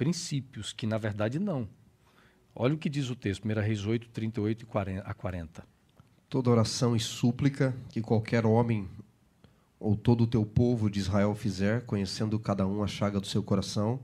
princípios, 0.00 0.72
que 0.72 0.86
na 0.86 0.96
verdade 0.96 1.38
não. 1.38 1.68
Olha 2.54 2.72
o 2.72 2.78
que 2.78 2.88
diz 2.88 3.10
o 3.10 3.14
texto, 3.14 3.44
1 3.44 3.60
Reis 3.60 3.84
8, 3.84 4.08
38 4.08 4.66
a 5.04 5.12
40. 5.12 5.62
Toda 6.26 6.48
oração 6.48 6.96
e 6.96 7.00
súplica 7.00 7.76
que 7.90 8.00
qualquer 8.00 8.46
homem 8.46 8.88
ou 9.78 9.94
todo 9.94 10.24
o 10.24 10.26
teu 10.26 10.46
povo 10.46 10.88
de 10.88 11.00
Israel 11.00 11.34
fizer, 11.34 11.82
conhecendo 11.82 12.38
cada 12.38 12.66
um 12.66 12.82
a 12.82 12.86
chaga 12.86 13.20
do 13.20 13.26
seu 13.26 13.42
coração, 13.42 14.00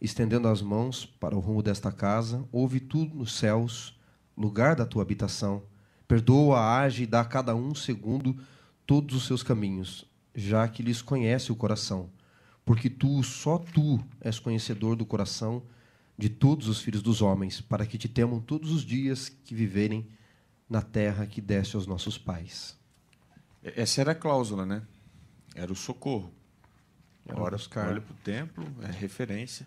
estendendo 0.00 0.48
as 0.48 0.60
mãos 0.60 1.06
para 1.06 1.36
o 1.36 1.38
rumo 1.38 1.62
desta 1.62 1.92
casa, 1.92 2.44
ouve 2.50 2.80
tudo 2.80 3.14
nos 3.14 3.36
céus, 3.36 3.96
lugar 4.36 4.74
da 4.74 4.84
tua 4.84 5.02
habitação. 5.02 5.62
Perdoa, 6.08 6.80
age 6.80 7.04
e 7.04 7.06
dá 7.06 7.20
a 7.20 7.24
cada 7.24 7.54
um 7.54 7.76
segundo 7.76 8.36
todos 8.84 9.14
os 9.14 9.24
seus 9.24 9.44
caminhos, 9.44 10.04
já 10.34 10.66
que 10.66 10.82
lhes 10.82 11.00
conhece 11.00 11.52
o 11.52 11.56
coração. 11.56 12.10
Porque 12.64 12.88
tu, 12.88 13.22
só 13.22 13.58
tu, 13.58 14.02
és 14.20 14.38
conhecedor 14.38 14.96
do 14.96 15.04
coração 15.04 15.62
de 16.16 16.28
todos 16.28 16.68
os 16.68 16.80
filhos 16.80 17.02
dos 17.02 17.20
homens, 17.20 17.60
para 17.60 17.84
que 17.84 17.98
te 17.98 18.08
temam 18.08 18.40
todos 18.40 18.70
os 18.70 18.84
dias 18.84 19.28
que 19.28 19.54
viverem 19.54 20.08
na 20.68 20.80
terra 20.80 21.26
que 21.26 21.40
deste 21.40 21.76
aos 21.76 21.86
nossos 21.86 22.16
pais. 22.16 22.78
Essa 23.62 24.00
era 24.00 24.12
a 24.12 24.14
cláusula, 24.14 24.64
né? 24.64 24.82
Era 25.54 25.72
o 25.72 25.76
socorro. 25.76 26.32
Era 27.26 27.50
buscar. 27.50 27.88
olha 27.88 28.00
para 28.00 28.12
o 28.12 28.16
templo, 28.16 28.64
é 28.82 28.90
referência. 28.90 29.66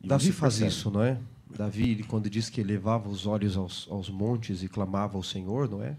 Davi 0.00 0.32
faz 0.32 0.58
percebe. 0.58 0.68
isso, 0.70 0.90
não 0.90 1.02
é? 1.02 1.18
Davi, 1.56 2.02
quando 2.04 2.28
diz 2.28 2.50
que 2.50 2.60
elevava 2.60 3.08
os 3.08 3.26
olhos 3.26 3.56
aos, 3.56 3.86
aos 3.90 4.10
montes 4.10 4.62
e 4.62 4.68
clamava 4.68 5.16
ao 5.16 5.22
Senhor, 5.22 5.68
não 5.68 5.82
é? 5.82 5.96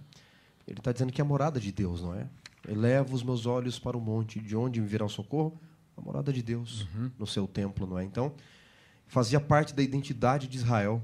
Ele 0.68 0.80
está 0.80 0.92
dizendo 0.92 1.12
que 1.12 1.22
é 1.22 1.24
a 1.24 1.28
morada 1.28 1.60
de 1.60 1.72
Deus, 1.72 2.02
não 2.02 2.14
é? 2.14 2.28
Eleva 2.68 3.14
os 3.14 3.24
meus 3.24 3.46
olhos 3.46 3.78
para 3.78 3.98
o 3.98 4.02
monte, 4.02 4.40
de 4.40 4.56
onde 4.56 4.80
me 4.80 4.88
virá 4.88 5.06
o 5.06 5.10
socorro? 5.10 5.60
A 5.96 6.02
morada 6.02 6.34
de 6.34 6.42
Deus, 6.42 6.88
uhum. 6.94 7.12
no 7.18 7.28
seu 7.28 7.48
templo, 7.48 7.86
não 7.86 8.00
é? 8.00 8.04
Então, 8.04 8.34
fazia 9.06 9.40
parte 9.40 9.74
da 9.74 9.82
identidade 9.82 10.48
de 10.48 10.58
Israel 10.58 11.02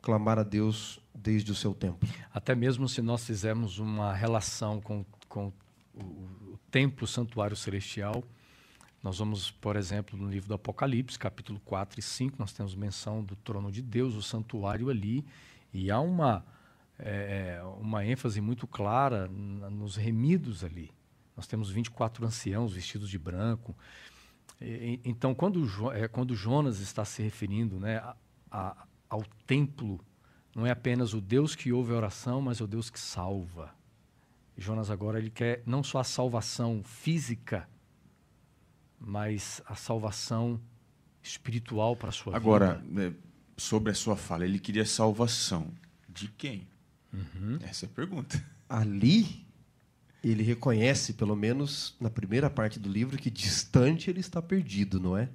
clamar 0.00 0.38
a 0.38 0.42
Deus 0.42 1.00
desde 1.14 1.50
o 1.50 1.54
seu 1.54 1.74
templo. 1.74 2.08
Até 2.32 2.54
mesmo 2.54 2.88
se 2.88 3.00
nós 3.00 3.24
fizermos 3.24 3.78
uma 3.78 4.12
relação 4.12 4.80
com, 4.80 5.04
com 5.28 5.52
o, 5.94 6.02
o 6.02 6.58
templo, 6.70 7.04
o 7.04 7.08
santuário 7.08 7.56
celestial, 7.56 8.22
nós 9.02 9.18
vamos, 9.18 9.50
por 9.50 9.76
exemplo, 9.76 10.18
no 10.18 10.30
livro 10.30 10.48
do 10.48 10.54
Apocalipse, 10.54 11.18
capítulo 11.18 11.60
4 11.60 12.00
e 12.00 12.02
5, 12.02 12.36
nós 12.38 12.54
temos 12.54 12.74
menção 12.74 13.22
do 13.22 13.36
trono 13.36 13.70
de 13.70 13.82
Deus, 13.82 14.14
o 14.14 14.22
santuário 14.22 14.88
ali, 14.88 15.24
e 15.74 15.90
há 15.90 16.00
uma, 16.00 16.42
é, 16.98 17.60
uma 17.78 18.04
ênfase 18.06 18.40
muito 18.40 18.66
clara 18.66 19.28
nos 19.28 19.96
remidos 19.96 20.64
ali. 20.64 20.90
Nós 21.36 21.46
temos 21.46 21.70
24 21.70 22.24
anciãos 22.24 22.72
vestidos 22.72 23.10
de 23.10 23.18
branco. 23.18 23.76
E, 24.60 25.00
então, 25.04 25.34
quando, 25.34 25.64
é, 25.92 26.08
quando 26.08 26.34
Jonas 26.34 26.80
está 26.80 27.04
se 27.04 27.22
referindo 27.22 27.78
né, 27.78 27.98
a, 27.98 28.16
a, 28.50 28.86
ao 29.08 29.22
templo, 29.46 30.00
não 30.54 30.66
é 30.66 30.70
apenas 30.70 31.14
o 31.14 31.20
Deus 31.20 31.54
que 31.54 31.72
ouve 31.72 31.92
a 31.92 31.96
oração, 31.96 32.40
mas 32.40 32.60
o 32.60 32.66
Deus 32.66 32.90
que 32.90 33.00
salva. 33.00 33.74
Jonas 34.56 34.90
agora 34.90 35.18
ele 35.18 35.30
quer 35.30 35.62
não 35.66 35.82
só 35.82 35.98
a 35.98 36.04
salvação 36.04 36.82
física, 36.84 37.68
mas 39.00 39.60
a 39.66 39.74
salvação 39.74 40.60
espiritual 41.22 41.96
para 41.96 42.10
a 42.10 42.12
sua 42.12 42.36
Agora, 42.36 42.74
vida. 42.74 42.88
Agora, 42.88 43.10
né, 43.10 43.16
sobre 43.56 43.90
a 43.90 43.94
sua 43.94 44.16
fala, 44.16 44.44
ele 44.44 44.58
queria 44.58 44.86
salvação 44.86 45.72
de 46.08 46.28
quem? 46.28 46.66
Uhum. 47.12 47.58
Essa 47.62 47.86
é 47.86 47.88
a 47.88 47.92
pergunta. 47.92 48.44
Ali, 48.68 49.43
ele 50.24 50.42
reconhece, 50.42 51.12
pelo 51.12 51.36
menos 51.36 51.94
na 52.00 52.08
primeira 52.08 52.48
parte 52.48 52.78
do 52.80 52.88
livro, 52.88 53.18
que 53.18 53.30
distante 53.30 54.08
ele 54.08 54.20
está 54.20 54.40
perdido, 54.40 54.98
não 54.98 55.16
é? 55.16 55.28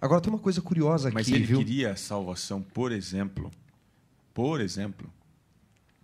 Agora 0.00 0.20
tem 0.20 0.30
uma 0.32 0.38
coisa 0.38 0.60
curiosa 0.60 1.08
aqui, 1.08 1.14
Mas 1.14 1.28
ele 1.28 1.44
viu? 1.44 1.58
queria 1.58 1.92
a 1.92 1.96
salvação, 1.96 2.60
por 2.60 2.92
exemplo, 2.92 3.50
por 4.34 4.60
exemplo, 4.60 5.10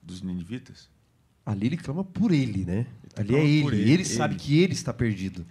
dos 0.03 0.22
ninivitas? 0.22 0.89
Ali 1.45 1.66
ele 1.66 1.76
clama 1.76 2.03
por 2.03 2.33
ele, 2.33 2.64
né? 2.64 2.87
Ele 3.18 3.37
Ali 3.37 3.37
é 3.37 3.45
ele. 3.47 3.76
ele. 3.83 3.91
Ele 3.93 4.05
sabe 4.05 4.35
ele. 4.35 4.43
que 4.43 4.59
ele 4.61 4.72
está 4.72 4.93
perdido. 4.95 5.47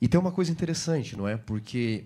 E 0.00 0.06
tem 0.06 0.20
uma 0.20 0.30
coisa 0.30 0.52
interessante, 0.52 1.16
não 1.16 1.26
é? 1.26 1.36
Porque 1.36 2.04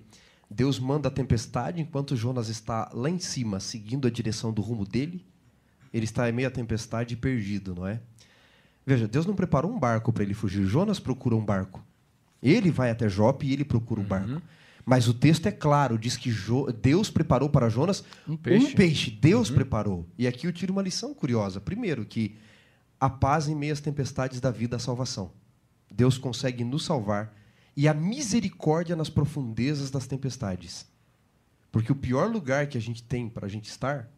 Deus 0.49 0.79
manda 0.79 1.09
a 1.09 1.11
tempestade 1.11 1.81
enquanto 1.81 2.15
Jonas 2.17 2.49
está 2.49 2.91
lá 2.95 3.11
em 3.11 3.19
cima, 3.19 3.59
seguindo 3.59 4.07
a 4.07 4.11
direção 4.11 4.53
do 4.53 4.63
rumo 4.63 4.87
dele. 4.87 5.25
Ele 5.93 6.05
está 6.05 6.29
em 6.29 6.33
meio 6.33 6.49
à 6.49 6.51
tempestade 6.51 7.17
perdido, 7.17 7.75
não 7.75 7.87
é? 7.87 8.01
Veja, 8.85 9.07
Deus 9.07 9.27
não 9.27 9.35
preparou 9.35 9.71
um 9.71 9.79
barco 9.79 10.13
para 10.13 10.23
ele 10.23 10.35
fugir. 10.35 10.65
Jonas 10.67 10.99
procura 10.99 11.37
um 11.37 11.45
barco. 11.45 11.85
Ele 12.43 12.71
vai 12.71 12.91
até 12.91 13.09
Jope 13.09 13.47
e 13.47 13.53
ele 13.53 13.65
procura 13.65 14.01
um 14.01 14.05
barco. 14.05 14.33
Uhum. 14.33 14.43
Mas 14.85 15.07
o 15.07 15.15
texto 15.15 15.47
é 15.47 15.53
claro, 15.53 15.97
diz 15.97 16.17
que 16.17 16.31
jo 16.31 16.67
Deus 16.73 17.09
preparou 17.09 17.49
para 17.49 17.69
Jonas 17.69 18.03
um 18.27 18.37
peixe. 18.37 18.67
Um 18.67 18.75
peixe. 18.75 19.11
Deus 19.11 19.49
uhum. 19.49 19.55
preparou. 19.55 20.09
E 20.19 20.27
aqui 20.27 20.47
eu 20.47 20.53
tiro 20.53 20.73
uma 20.73 20.83
lição 20.83 21.15
curiosa. 21.15 21.61
Primeiro, 21.61 22.05
que 22.05 22.37
a 22.99 23.09
paz 23.09 23.49
em 23.49 23.55
meio 23.55 23.73
às 23.73 23.81
tempestades 23.81 24.41
da 24.41 24.51
vida, 24.51 24.77
a 24.77 24.81
salvação. 24.81 25.31
Deus 25.91 26.19
consegue 26.19 26.65
nos 26.65 26.85
salvar 26.85 27.33
e 27.77 27.87
a 27.87 27.95
misericórdia 27.95 28.97
nas 28.97 29.09
profundezas 29.09 29.91
das 29.91 30.07
tempestades. 30.07 30.87
Porque 31.71 31.93
o 31.93 31.97
pior 31.97 32.31
lugar 32.31 32.67
que 32.67 32.77
a 32.77 32.81
gente 32.81 33.03
tem 33.03 33.29
para 33.29 33.47
a 33.47 33.49
gente 33.49 33.69
estar 33.69 34.09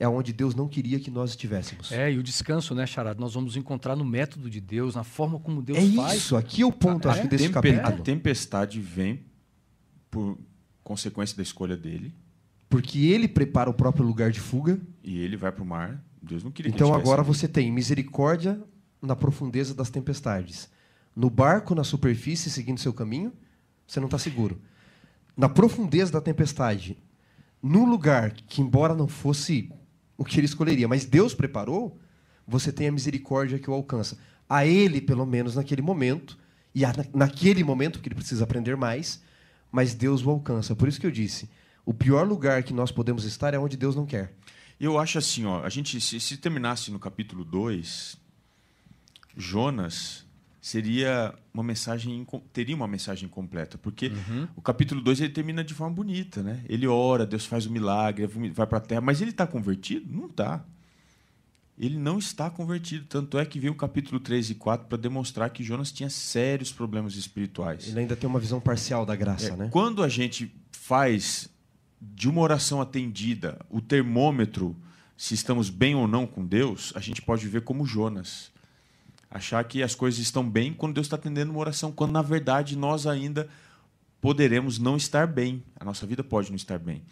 é 0.00 0.08
onde 0.08 0.32
Deus 0.32 0.54
não 0.54 0.66
queria 0.66 0.98
que 0.98 1.10
nós 1.10 1.30
estivéssemos. 1.30 1.92
É, 1.92 2.10
e 2.10 2.16
o 2.16 2.22
descanso, 2.22 2.74
né, 2.74 2.86
Charado? 2.86 3.20
Nós 3.20 3.34
vamos 3.34 3.54
encontrar 3.54 3.94
no 3.94 4.04
método 4.04 4.48
de 4.48 4.58
Deus, 4.58 4.94
na 4.94 5.04
forma 5.04 5.38
como 5.38 5.60
Deus 5.60 5.78
é 5.78 5.92
faz. 5.92 6.12
É 6.12 6.16
isso, 6.16 6.36
aqui 6.36 6.62
é 6.62 6.66
o 6.66 6.72
ponto, 6.72 7.06
a, 7.06 7.12
acho 7.12 7.20
que 7.20 7.28
desse 7.28 7.44
tempe 7.44 7.54
capítulo. 7.54 7.86
A 7.86 7.92
tempestade 7.92 8.80
vem 8.80 9.26
por 10.10 10.38
consequência 10.82 11.36
da 11.36 11.42
escolha 11.42 11.76
dele. 11.76 12.14
Porque 12.70 12.98
ele 13.08 13.28
prepara 13.28 13.68
o 13.68 13.74
próprio 13.74 14.06
lugar 14.06 14.30
de 14.30 14.40
fuga. 14.40 14.80
E 15.04 15.18
ele 15.18 15.36
vai 15.36 15.52
para 15.52 15.62
o 15.62 15.66
mar. 15.66 16.02
Deus 16.22 16.42
não 16.42 16.50
queria 16.50 16.72
Então 16.72 16.94
agora 16.94 17.22
você 17.22 17.46
tem 17.46 17.70
misericórdia 17.70 18.58
na 19.02 19.14
profundeza 19.14 19.74
das 19.74 19.90
tempestades. 19.90 20.70
No 21.14 21.28
barco, 21.28 21.74
na 21.74 21.84
superfície, 21.84 22.48
seguindo 22.48 22.80
seu 22.80 22.94
caminho, 22.94 23.34
você 23.86 24.00
não 24.00 24.06
está 24.06 24.16
seguro. 24.16 24.58
Na 25.36 25.48
profundeza 25.48 26.10
da 26.10 26.22
tempestade, 26.22 26.96
num 27.62 27.84
lugar 27.84 28.32
que, 28.32 28.62
embora 28.62 28.94
não 28.94 29.06
fosse 29.06 29.70
o 30.20 30.24
que 30.24 30.38
ele 30.38 30.44
escolheria, 30.44 30.86
mas 30.86 31.06
Deus 31.06 31.32
preparou, 31.32 31.98
você 32.46 32.70
tem 32.70 32.88
a 32.88 32.92
misericórdia 32.92 33.58
que 33.58 33.70
o 33.70 33.72
alcança. 33.72 34.18
A 34.46 34.66
ele, 34.66 35.00
pelo 35.00 35.24
menos 35.24 35.56
naquele 35.56 35.80
momento, 35.80 36.36
e 36.74 36.84
a, 36.84 36.92
naquele 37.14 37.64
momento 37.64 38.00
que 38.00 38.08
ele 38.08 38.14
precisa 38.14 38.44
aprender 38.44 38.76
mais, 38.76 39.22
mas 39.72 39.94
Deus 39.94 40.22
o 40.22 40.28
alcança. 40.28 40.76
Por 40.76 40.88
isso 40.88 41.00
que 41.00 41.06
eu 41.06 41.10
disse, 41.10 41.48
o 41.86 41.94
pior 41.94 42.28
lugar 42.28 42.62
que 42.62 42.74
nós 42.74 42.92
podemos 42.92 43.24
estar 43.24 43.54
é 43.54 43.58
onde 43.58 43.78
Deus 43.78 43.96
não 43.96 44.04
quer. 44.04 44.34
Eu 44.78 44.98
acho 44.98 45.16
assim, 45.16 45.46
ó, 45.46 45.64
a 45.64 45.70
gente 45.70 45.98
se, 46.02 46.20
se 46.20 46.36
terminasse 46.36 46.90
no 46.90 46.98
capítulo 46.98 47.42
2, 47.42 48.18
Jonas 49.34 50.26
seria 50.60 51.34
uma 51.54 51.62
mensagem 51.62 52.26
teria 52.52 52.76
uma 52.76 52.86
mensagem 52.86 53.28
completa, 53.28 53.78
porque 53.78 54.08
uhum. 54.08 54.48
o 54.54 54.60
capítulo 54.60 55.00
2 55.00 55.20
ele 55.20 55.32
termina 55.32 55.64
de 55.64 55.72
forma 55.72 55.94
bonita, 55.94 56.42
né? 56.42 56.62
Ele 56.68 56.86
ora, 56.86 57.24
Deus 57.24 57.46
faz 57.46 57.66
o 57.66 57.70
um 57.70 57.72
milagre, 57.72 58.26
vai 58.26 58.66
para 58.66 58.78
a 58.78 58.80
terra, 58.80 59.00
mas 59.00 59.20
ele 59.20 59.30
está 59.30 59.46
convertido? 59.46 60.06
Não 60.12 60.26
está. 60.26 60.64
Ele 61.78 61.98
não 61.98 62.18
está 62.18 62.50
convertido, 62.50 63.06
tanto 63.06 63.38
é 63.38 63.46
que 63.46 63.58
veio 63.58 63.72
o 63.72 63.76
capítulo 63.76 64.20
3 64.20 64.50
e 64.50 64.54
4 64.54 64.86
para 64.86 64.98
demonstrar 64.98 65.48
que 65.48 65.64
Jonas 65.64 65.90
tinha 65.90 66.10
sérios 66.10 66.70
problemas 66.70 67.14
espirituais. 67.14 67.88
Ele 67.88 68.00
ainda 68.00 68.14
tem 68.14 68.28
uma 68.28 68.38
visão 68.38 68.60
parcial 68.60 69.06
da 69.06 69.16
graça, 69.16 69.54
é, 69.54 69.56
né? 69.56 69.68
Quando 69.70 70.02
a 70.02 70.08
gente 70.08 70.54
faz 70.72 71.48
de 71.98 72.28
uma 72.28 72.42
oração 72.42 72.82
atendida 72.82 73.58
o 73.70 73.80
termômetro 73.80 74.76
se 75.16 75.32
estamos 75.34 75.70
bem 75.70 75.94
ou 75.94 76.06
não 76.06 76.26
com 76.26 76.44
Deus, 76.44 76.92
a 76.94 77.00
gente 77.00 77.20
pode 77.22 77.44
viver 77.44 77.62
como 77.62 77.86
Jonas 77.86 78.50
achar 79.30 79.62
que 79.64 79.82
as 79.82 79.94
coisas 79.94 80.18
estão 80.18 80.48
bem 80.48 80.72
quando 80.72 80.94
Deus 80.94 81.06
está 81.06 81.16
atendendo 81.16 81.52
uma 81.52 81.60
oração, 81.60 81.92
quando 81.92 82.12
na 82.12 82.22
verdade 82.22 82.76
nós 82.76 83.06
ainda 83.06 83.48
poderemos 84.20 84.78
não 84.78 84.96
estar 84.96 85.26
bem. 85.26 85.62
A 85.78 85.84
nossa 85.84 86.06
vida 86.06 86.24
pode 86.24 86.50
não 86.50 86.56
estar 86.56 86.78
bem. 86.78 87.02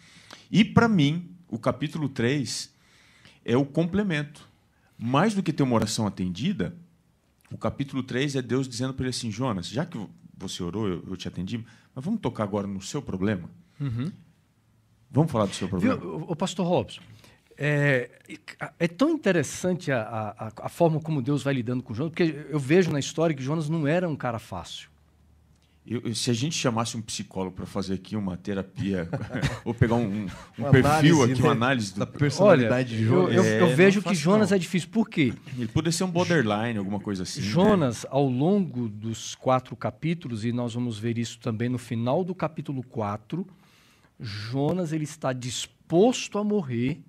E 0.51 0.65
para 0.65 0.87
mim, 0.87 1.29
o 1.47 1.57
capítulo 1.57 2.09
3 2.09 2.69
é 3.45 3.57
o 3.57 3.65
complemento. 3.65 4.47
Mais 4.97 5.33
do 5.33 5.41
que 5.41 5.53
ter 5.53 5.63
uma 5.63 5.75
oração 5.75 6.05
atendida, 6.05 6.75
o 7.51 7.57
capítulo 7.57 8.03
3 8.03 8.35
é 8.35 8.41
Deus 8.41 8.67
dizendo 8.67 8.93
para 8.93 9.05
ele 9.05 9.11
assim: 9.11 9.31
Jonas, 9.31 9.67
já 9.67 9.85
que 9.85 9.97
você 10.37 10.61
orou, 10.61 10.87
eu, 10.87 11.03
eu 11.07 11.15
te 11.15 11.27
atendi, 11.27 11.63
mas 11.95 12.03
vamos 12.03 12.19
tocar 12.19 12.43
agora 12.43 12.67
no 12.67 12.81
seu 12.81 13.01
problema? 13.01 13.49
Uhum. 13.79 14.11
Vamos 15.09 15.31
falar 15.31 15.45
do 15.45 15.55
seu 15.55 15.67
problema? 15.67 15.95
Viu, 15.95 16.25
o 16.27 16.35
pastor 16.35 16.67
Robson, 16.67 17.01
É, 17.61 18.09
é 18.79 18.87
tão 18.87 19.09
interessante 19.09 19.91
a, 19.91 20.01
a, 20.01 20.65
a, 20.65 20.69
forma 20.69 21.01
como 21.01 21.21
Deus 21.21 21.43
vai 21.43 21.53
lidando 21.53 21.83
com 21.83 21.93
Jonas, 21.93 22.13
porque 22.13 22.45
eu 22.49 22.57
vejo 22.57 22.89
na 22.89 22.99
história 22.99 23.35
que 23.35 23.43
Jonas 23.43 23.67
não 23.67 23.85
era 23.85 24.07
um 24.07 24.15
cara 24.15 24.39
fácil. 24.39 24.89
Eu, 25.85 26.15
se 26.15 26.31
a 26.31 26.33
gente 26.33 26.55
chamasse 26.55 26.95
um 26.95 27.01
psicólogo 27.01 27.57
para 27.57 27.65
fazer 27.65 27.95
aqui 27.95 28.15
uma 28.15 28.37
terapia, 28.37 29.09
ou 29.65 29.73
pegar 29.73 29.95
um, 29.95 30.05
um, 30.05 30.27
um 30.57 30.71
perfil 30.71 31.23
aqui, 31.23 31.33
né? 31.33 31.39
uma 31.41 31.51
análise 31.51 31.99
da 31.99 32.05
personalidade 32.05 32.93
Olha, 32.93 32.97
de 32.97 33.05
Jonas. 33.05 33.35
Eu, 33.35 33.43
eu, 33.43 33.49
é, 33.49 33.61
eu 33.61 33.75
vejo 33.75 34.01
que 34.01 34.15
Jonas 34.15 34.51
não. 34.51 34.55
é 34.55 34.59
difícil. 34.59 34.87
Por 34.87 35.09
quê? 35.09 35.33
Ele 35.57 35.67
poderia 35.67 35.91
ser 35.91 36.05
um 36.05 36.11
borderline, 36.11 36.77
alguma 36.77 37.01
coisa 37.01 37.23
assim. 37.23 37.41
Né? 37.41 37.47
Jonas, 37.47 38.03
né? 38.03 38.09
ao 38.09 38.29
longo 38.29 38.87
dos 38.87 39.35
quatro 39.35 39.75
capítulos, 39.75 40.45
e 40.45 40.53
nós 40.53 40.75
vamos 40.75 40.97
ver 40.97 41.17
isso 41.17 41.37
também 41.39 41.67
no 41.67 41.77
final 41.77 42.23
do 42.23 42.33
capítulo 42.33 42.83
4, 42.83 43.45
Jonas 44.17 44.93
ele 44.93 45.03
está 45.03 45.33
disposto 45.33 46.37
a 46.37 46.43
morrer, 46.43 47.01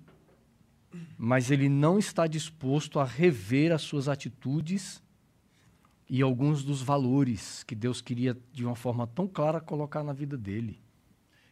mas 1.17 1.51
ele 1.51 1.69
não 1.69 1.97
está 1.97 2.27
disposto 2.27 2.99
a 2.99 3.05
rever 3.05 3.71
as 3.71 3.81
suas 3.81 4.07
atitudes 4.07 5.01
e 6.09 6.21
alguns 6.21 6.63
dos 6.63 6.81
valores 6.81 7.63
que 7.63 7.73
Deus 7.73 8.01
queria, 8.01 8.37
de 8.51 8.65
uma 8.65 8.75
forma 8.75 9.07
tão 9.07 9.27
clara, 9.27 9.61
colocar 9.61 10.03
na 10.03 10.11
vida 10.11 10.37
dele. 10.37 10.81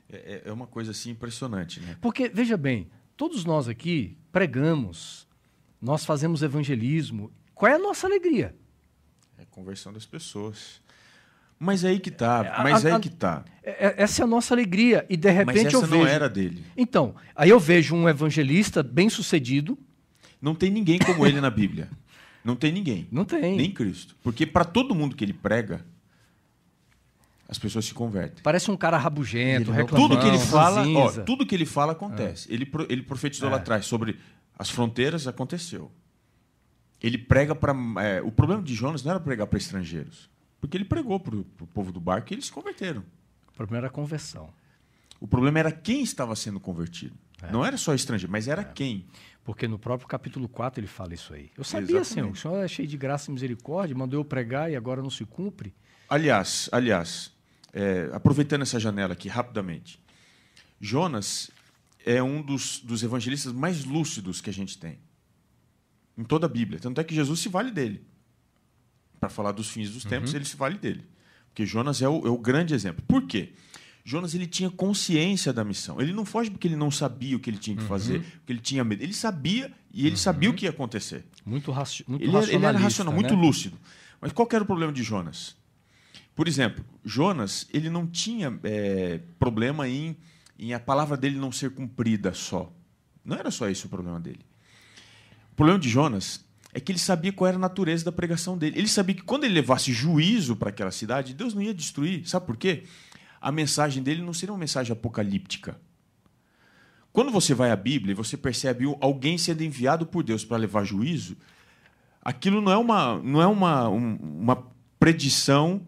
É, 0.10 0.18
é, 0.18 0.50
é 0.50 0.52
uma 0.52 0.68
coisa 0.68 0.92
assim 0.92 1.12
impressionante, 1.12 1.80
né? 1.80 1.98
Porque, 2.02 2.28
veja 2.28 2.58
bem, 2.58 2.90
todos 3.16 3.46
nós 3.46 3.68
aqui 3.68 4.18
pregamos, 4.32 5.28
nós 5.82 6.04
fazemos 6.04 6.44
evangelismo. 6.44 7.32
Qual 7.54 7.72
é 7.72 7.76
a 7.76 7.80
nossa 7.80 8.08
alegria? 8.08 8.56
É 9.38 9.44
a 9.44 9.46
conversão 9.46 9.94
das 9.94 10.06
pessoas. 10.06 10.82
Mas 11.60 11.84
é 11.84 11.90
aí 11.90 12.00
que 12.00 12.10
tá, 12.10 12.56
é, 12.58 12.64
mas 12.64 12.86
a, 12.86 12.90
é 12.90 12.94
aí 12.94 13.00
que 13.02 13.10
tá. 13.10 13.44
Essa 13.62 14.22
é 14.22 14.24
a 14.24 14.28
nossa 14.28 14.54
alegria. 14.54 15.06
E 15.10 15.18
de 15.18 15.30
repente 15.30 15.58
mas 15.58 15.66
essa 15.66 15.76
eu 15.76 15.82
vejo. 15.82 15.98
não 15.98 16.08
era 16.08 16.30
dele. 16.30 16.64
Então, 16.78 17.16
aí 17.36 17.50
eu 17.50 17.60
vejo 17.60 17.94
um 17.94 18.08
evangelista 18.08 18.82
bem 18.82 19.10
sucedido. 19.10 19.78
Não 20.42 20.56
tem 20.56 20.72
ninguém 20.72 20.98
como 21.00 21.28
ele 21.28 21.42
na 21.42 21.50
Bíblia. 21.50 21.90
Não 22.46 22.56
tem 22.56 22.72
ninguém. 22.72 23.08
Não 23.12 23.26
tem. 23.26 23.58
Nem 23.58 23.72
Cristo. 23.72 24.16
Porque 24.24 24.46
para 24.46 24.64
todo 24.64 24.96
mundo 24.96 25.18
que 25.18 25.24
ele 25.26 25.34
prega, 25.34 25.86
as 27.48 27.60
pessoas 27.60 27.86
se 27.86 27.94
convertem. 27.94 28.42
Parece 28.42 28.72
um 28.72 28.78
cara 28.78 28.98
rabugento, 28.98 29.70
reclamando. 29.70 30.16
Tudo 30.16 30.22
que 30.22 30.28
ele 30.28 30.40
fala, 30.40 30.88
ó, 30.88 31.12
tudo 31.24 31.46
que 31.46 31.56
ele 31.56 31.66
fala 31.66 31.92
acontece. 31.92 32.50
É. 32.50 32.54
Ele, 32.54 32.72
ele 32.88 33.02
profetizou 33.04 33.50
é. 33.50 33.52
lá 33.52 33.58
atrás 33.58 33.86
sobre 33.86 34.18
as 34.58 34.70
fronteiras, 34.70 35.28
aconteceu. 35.28 35.92
Ele 37.02 37.18
prega 37.18 37.54
para. 37.54 37.76
É, 38.02 38.22
o 38.22 38.32
problema 38.32 38.62
de 38.62 38.74
Jonas 38.74 39.04
não 39.04 39.12
era 39.12 39.20
pregar 39.20 39.48
para 39.48 39.58
estrangeiros. 39.58 40.30
Porque 40.60 40.76
ele 40.76 40.86
pregou 40.86 41.20
para 41.20 41.36
o 41.36 41.44
povo 41.44 41.92
do 41.92 42.00
barco 42.00 42.32
e 42.32 42.36
eles 42.36 42.46
se 42.46 42.52
converteram. 42.52 43.04
O 43.48 43.54
problema 43.54 43.78
era 43.80 43.88
a 43.88 43.92
conversão. 43.92 44.54
O 45.20 45.28
problema 45.28 45.60
era 45.60 45.72
quem 45.72 46.02
estava 46.02 46.36
sendo 46.36 46.60
convertido. 46.60 47.16
É. 47.42 47.52
Não 47.52 47.66
era 47.66 47.78
só 47.78 47.94
estrangeiro, 47.94 48.32
mas 48.32 48.48
era 48.48 48.62
é. 48.62 48.66
quem. 48.66 49.06
Porque 49.44 49.68
no 49.68 49.80
próprio 49.80 50.08
capítulo 50.08 50.48
4 50.48 50.80
ele 50.80 50.88
fala 50.88 51.14
isso 51.14 51.34
aí. 51.34 51.50
Eu 51.58 51.64
sabia, 51.64 51.98
Exatamente. 51.98 52.14
Senhor, 52.14 52.32
o 52.32 52.36
Senhor 52.36 52.64
é 52.64 52.68
cheio 52.68 52.88
de 52.88 52.98
graça 52.98 53.30
e 53.30 53.34
misericórdia, 53.34 53.96
mandou 53.96 54.20
eu 54.20 54.26
pregar 54.26 54.72
e 54.72 54.76
agora 54.76 55.02
não 55.02 55.10
se 55.10 55.26
cumpre. 55.26 55.74
Aliás, 56.08 56.70
aliás, 56.72 57.32
é, 57.74 58.10
aproveitando 58.14 58.62
essa 58.62 58.80
janela 58.80 59.14
aqui 59.14 59.28
rapidamente, 59.28 60.00
Jonas 60.80 61.52
é 62.06 62.22
um 62.22 62.42
dos, 62.42 62.80
dos 62.80 63.04
evangelistas 63.04 63.52
mais 63.54 63.86
lúcidos 63.86 64.42
que 64.42 64.50
a 64.50 64.54
gente 64.54 64.78
tem 64.78 65.00
em 66.18 66.24
toda 66.24 66.46
a 66.46 66.50
Bíblia. 66.50 66.80
Tanto 66.80 67.00
é 67.00 67.04
que 67.04 67.16
Jesus 67.16 67.40
se 67.40 67.48
vale 67.48 67.72
dele. 67.72 68.06
Para 69.20 69.30
falar 69.30 69.52
dos 69.52 69.70
fins 69.70 69.90
dos 69.90 70.06
tempos, 70.06 70.32
uhum. 70.32 70.38
ele 70.38 70.46
se 70.46 70.56
vale 70.56 70.78
dele. 70.78 71.06
Porque 71.48 71.66
Jonas 71.66 72.02
é 72.02 72.08
o, 72.08 72.26
é 72.26 72.30
o 72.30 72.38
grande 72.38 72.74
exemplo. 72.74 73.04
Por 73.08 73.24
quê? 73.24 73.54
Jonas 74.04 74.34
ele 74.34 74.48
tinha 74.48 74.70
consciência 74.70 75.52
da 75.52 75.64
missão. 75.64 76.02
Ele 76.02 76.14
não 76.14 76.26
foge 76.26 76.50
porque 76.50 76.68
ele 76.68 76.76
não 76.76 76.90
sabia 76.90 77.36
o 77.36 77.40
que 77.40 77.50
ele 77.50 77.58
tinha 77.58 77.76
que 77.76 77.84
fazer, 77.84 78.18
uhum. 78.18 78.24
porque 78.24 78.54
ele 78.54 78.60
tinha 78.60 78.84
medo. 78.84 79.04
Ele 79.04 79.14
sabia 79.14 79.72
e 79.94 80.02
ele 80.02 80.12
uhum. 80.12 80.18
sabia 80.18 80.50
o 80.50 80.54
que 80.54 80.66
ia 80.66 80.72
acontecer. 80.72 81.26
Muito, 81.46 81.72
raci 81.72 82.04
muito 82.08 82.24
ele, 82.24 82.36
era, 82.36 82.52
ele 82.52 82.66
era 82.66 82.80
racional, 82.80 83.14
né? 83.14 83.20
muito 83.20 83.36
lúcido. 83.36 83.78
Mas 84.22 84.32
qual 84.32 84.48
era 84.52 84.64
o 84.64 84.68
problema 84.68 84.92
de 84.92 85.04
Jonas? 85.04 85.56
Por 86.36 86.48
exemplo, 86.48 86.84
Jonas 87.04 87.68
ele 87.74 87.90
não 87.90 88.08
tinha 88.08 88.58
é, 88.64 89.20
problema 89.38 89.88
em, 89.88 90.16
em 90.58 90.74
a 90.74 90.80
palavra 90.80 91.18
dele 91.18 91.38
não 91.38 91.52
ser 91.52 91.72
cumprida 91.72 92.34
só. 92.34 92.72
Não 93.24 93.38
era 93.38 93.52
só 93.52 93.70
esse 93.70 93.86
o 93.86 93.90
problema 93.90 94.20
dele. 94.20 94.46
O 95.52 95.56
problema 95.56 95.78
de 95.78 95.90
Jonas 95.90 96.44
é 96.74 96.80
que 96.80 96.92
ele 96.92 97.00
sabia 97.00 97.34
qual 97.34 97.48
era 97.48 97.58
a 97.58 97.60
natureza 97.60 98.06
da 98.06 98.12
pregação 98.12 98.58
dele. 98.58 98.78
Ele 98.78 98.88
sabia 98.88 99.16
que 99.16 99.24
quando 99.24 99.44
ele 99.44 99.56
levasse 99.56 99.92
juízo 99.92 100.56
para 100.56 100.70
aquela 100.70 100.92
cidade, 100.92 101.34
Deus 101.34 101.54
não 101.54 101.62
ia 101.62 101.74
destruir. 101.74 102.28
Sabe 102.28 102.46
por 102.46 102.58
quê? 102.58 102.84
a 103.42 103.52
mensagem 103.52 104.04
dele 104.04 104.22
não 104.22 104.34
seria 104.34 104.54
uma 104.54 104.60
mensagem 104.60 104.92
apocalíptica. 104.92 105.80
Quando 107.12 107.32
você 107.32 107.54
vai 107.54 107.72
à 107.72 107.76
Bíblia 107.76 108.12
e 108.12 108.16
você 108.16 108.38
percebe 108.38 108.86
alguém 109.02 109.38
sendo 109.38 109.64
enviado 109.64 110.06
por 110.06 110.24
Deus 110.24 110.46
para 110.46 110.58
levar 110.58 110.84
juízo, 110.84 111.38
aquilo 112.22 112.62
não 112.62 112.72
é 112.72 112.78
uma, 112.78 113.18
não 113.20 113.42
é 113.42 113.48
uma, 113.48 113.88
uma 113.88 114.68
predição 115.00 115.82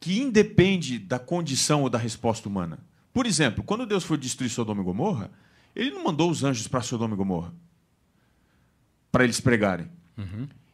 que 0.00 0.20
independe 0.20 0.98
da 0.98 1.18
condição 1.18 1.82
ou 1.82 1.90
da 1.90 1.98
resposta 1.98 2.48
humana. 2.48 2.78
Por 3.12 3.26
exemplo, 3.26 3.64
quando 3.64 3.86
Deus 3.86 4.04
foi 4.04 4.16
destruir 4.16 4.50
Sodoma 4.50 4.82
e 4.82 4.84
Gomorra, 4.84 5.30
ele 5.74 5.90
não 5.90 6.04
mandou 6.04 6.30
os 6.30 6.44
anjos 6.44 6.68
para 6.68 6.80
Sodoma 6.80 7.14
e 7.14 7.16
Gomorra 7.16 7.52
para 9.10 9.24
eles 9.24 9.40
pregarem. 9.40 9.88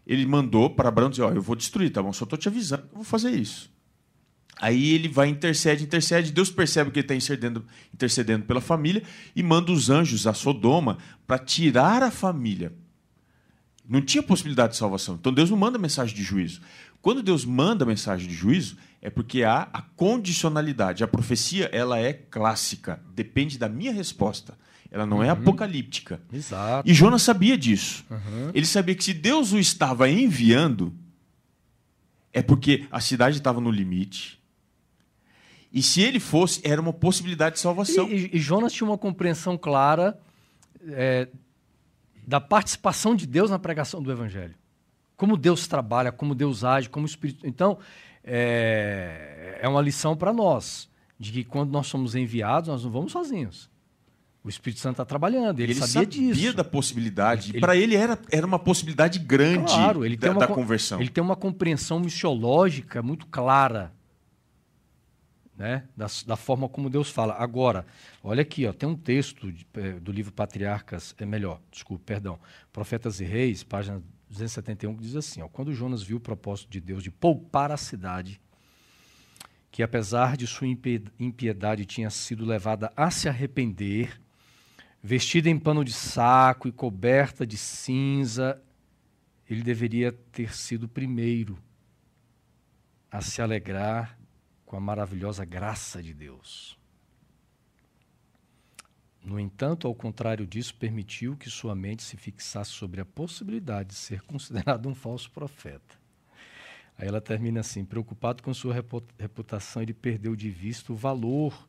Ele 0.07 0.26
mandou 0.26 0.70
para 0.70 0.88
Abraão 0.88 1.11
dizer: 1.11 1.22
Ó, 1.22 1.30
eu 1.30 1.43
vou 1.43 1.57
destruir, 1.57 1.90
tá 1.90 2.03
bom? 2.03 2.12
Só 2.12 2.24
estou 2.24 2.38
te 2.38 2.49
avisando, 2.49 2.84
eu 2.90 2.97
vou 2.97 3.05
fazer 3.05 3.30
isso. 3.30 3.70
Aí 4.61 4.93
ele 4.93 5.09
vai, 5.09 5.28
intercede, 5.28 5.84
intercede. 5.84 6.30
Deus 6.30 6.51
percebe 6.51 6.90
que 6.90 6.99
ele 6.99 7.05
está 7.05 7.14
intercedendo, 7.14 7.64
intercedendo 7.93 8.45
pela 8.45 8.61
família 8.61 9.03
e 9.34 9.43
manda 9.43 9.72
os 9.72 9.90
anjos 9.90 10.26
a 10.26 10.34
Sodoma 10.34 10.99
para 11.26 11.38
tirar 11.38 12.03
a 12.03 12.11
família. 12.11 12.72
Não 13.88 14.01
tinha 14.01 14.22
possibilidade 14.22 14.74
de 14.74 14.78
salvação. 14.78 15.16
Então 15.16 15.32
Deus 15.32 15.51
não 15.51 15.57
manda 15.57 15.78
mensagem 15.78 16.14
de 16.14 16.22
juízo. 16.22 16.61
Quando 17.01 17.22
Deus 17.22 17.45
manda 17.45 17.84
mensagem 17.84 18.28
de 18.28 18.34
juízo, 18.34 18.76
é 19.01 19.11
porque 19.11 19.43
há 19.43 19.68
a 19.72 19.82
condicionalidade. 19.82 21.03
A 21.03 21.09
profecia 21.09 21.68
ela 21.72 21.99
é 21.99 22.12
clássica, 22.12 23.03
depende 23.12 23.59
da 23.59 23.68
minha 23.68 23.93
resposta. 23.93 24.57
Ela 24.93 25.07
não 25.07 25.16
é 25.16 25.20
uhum. 25.20 25.24
é 25.24 25.30
apocalíptica. 25.30 26.20
Exato. 26.30 26.88
E 26.88 26.93
Jonas 26.93 27.22
sabia 27.22 27.57
disso. 27.57 28.05
Uhum. 28.11 28.51
Ele 28.53 28.66
sabia 28.66 28.95
que 28.95 29.03
se 29.03 29.14
Deus 29.14 29.51
o 29.53 29.59
estava 29.59 30.09
enviando, 30.11 30.93
é 32.30 32.43
porque 32.43 32.86
a 32.90 33.01
cidade 33.01 33.38
estava 33.38 33.59
no 33.59 33.70
limite, 33.70 34.38
e 35.72 35.82
se 35.82 36.03
ele 36.03 36.20
fosse, 36.20 36.61
era 36.62 36.78
uma 36.78 36.93
possibilidade 36.93 37.55
de 37.55 37.62
salvação. 37.62 38.07
E, 38.07 38.26
e, 38.26 38.36
e 38.36 38.38
Jonas 38.38 38.74
tinha 38.74 38.86
uma 38.86 38.99
compreensão 38.99 39.57
clara 39.57 40.20
é, 40.86 41.26
da 42.26 42.38
participação 42.38 43.16
de 43.16 43.26
Deus 43.26 43.51
na 43.51 43.59
pregação 43.59 44.03
do 44.03 44.12
Evangelho. 44.12 44.55
Como 45.16 45.38
Deus 45.38 45.66
trabalha, 45.66 46.12
como 46.12 46.34
Deus 46.34 46.64
age, 46.64 46.90
como 46.90 47.07
o 47.07 47.09
Espírito. 47.09 47.47
Então, 47.47 47.78
é, 48.22 49.59
é 49.62 49.66
uma 49.66 49.80
lição 49.80 50.14
para 50.14 50.34
nós, 50.34 50.90
de 51.18 51.32
que 51.32 51.45
quando 51.45 51.70
nós 51.70 51.86
somos 51.86 52.14
enviados, 52.14 52.68
nós 52.68 52.84
não 52.84 52.90
vamos 52.90 53.12
sozinhos. 53.12 53.72
O 54.45 54.49
Espírito 54.49 54.80
Santo 54.80 54.95
está 54.95 55.05
trabalhando, 55.05 55.61
ele, 55.61 55.72
ele 55.72 55.74
sabia, 55.74 55.93
sabia 55.93 56.07
disso. 56.07 56.34
sabia 56.34 56.53
da 56.53 56.64
possibilidade. 56.64 57.61
Para 57.61 57.76
ele 57.76 57.95
era, 57.95 58.18
era 58.30 58.45
uma 58.45 58.59
possibilidade 58.59 59.20
grande 59.20 59.72
claro, 59.72 60.05
ele 60.05 60.16
da, 60.16 60.20
tem 60.22 60.30
uma, 60.30 60.40
da 60.40 60.49
conversão. 60.49 61.01
Ele 61.01 61.11
tem 61.11 61.22
uma 61.22 61.36
compreensão 61.36 62.01
missiológica 62.01 63.03
muito 63.03 63.26
clara 63.26 63.93
né? 65.57 65.84
Da, 65.97 66.07
da, 66.26 66.36
forma 66.36 66.68
como 66.68 66.90
Deus 66.90 67.11
fala. 67.11 67.34
Agora, 67.34 67.86
olha 68.22 68.43
aqui, 68.43 68.66
ó, 68.66 68.72
tem 68.72 68.88
um 68.88 68.97
texto 68.97 69.53
de, 69.53 69.66
é, 69.74 69.93
do 69.93 70.11
livro 70.11 70.32
Patriarcas, 70.32 71.14
é 71.18 71.24
melhor, 71.24 71.61
desculpe, 71.70 72.05
perdão, 72.05 72.38
Profetas 72.72 73.20
e 73.20 73.24
Reis, 73.24 73.62
página 73.62 74.03
271, 74.28 74.97
que 74.97 75.03
diz 75.03 75.16
assim: 75.16 75.43
ó, 75.43 75.49
quando 75.49 75.72
Jonas 75.72 76.03
viu 76.03 76.16
o 76.16 76.20
propósito 76.20 76.70
de 76.70 76.80
Deus 76.80 77.03
de 77.03 77.11
poupar 77.11 77.70
a 77.70 77.76
cidade, 77.76 78.40
que 79.70 79.82
apesar 79.82 80.36
de 80.36 80.47
sua 80.47 80.66
impiedade 80.66 81.84
tinha 81.84 82.11
sido 82.11 82.45
levada 82.45 82.93
a 82.97 83.11
se 83.11 83.28
arrepender, 83.28 84.20
vestida 85.03 85.50
em 85.50 85.59
pano 85.59 85.84
de 85.84 85.92
saco 85.92 86.68
e 86.68 86.72
coberta 86.72 87.44
de 87.46 87.57
cinza, 87.57 88.62
ele 89.50 89.62
deveria 89.62 90.12
ter 90.12 90.55
sido 90.55 90.84
o 90.84 90.88
primeiro 90.88 91.59
a 93.11 93.20
se 93.20 93.42
alegrar 93.42 94.18
com 94.64 94.76
a 94.76 94.80
maravilhosa 94.80 95.44
graça 95.44 96.03
de 96.03 96.14
Deus. 96.14 96.78
No 99.22 99.38
entanto, 99.38 99.86
ao 99.86 99.94
contrário 99.94 100.46
disso, 100.46 100.74
permitiu 100.74 101.36
que 101.36 101.50
sua 101.50 101.74
mente 101.74 102.03
se 102.03 102.16
fixasse 102.16 102.70
sobre 102.70 103.00
a 103.00 103.05
possibilidade 103.05 103.90
de 103.90 103.94
ser 103.96 104.22
considerado 104.26 104.88
um 104.88 104.94
falso 104.94 105.30
profeta. 105.30 106.00
Aí 106.96 107.07
ela 107.07 107.20
termina 107.20 107.61
assim: 107.61 107.84
preocupado 107.84 108.42
com 108.42 108.55
sua 108.55 108.74
reputação, 109.18 109.82
ele 109.82 109.94
perdeu 109.94 110.34
de 110.34 110.50
vista 110.50 110.92
o 110.92 110.96
valor 110.96 111.68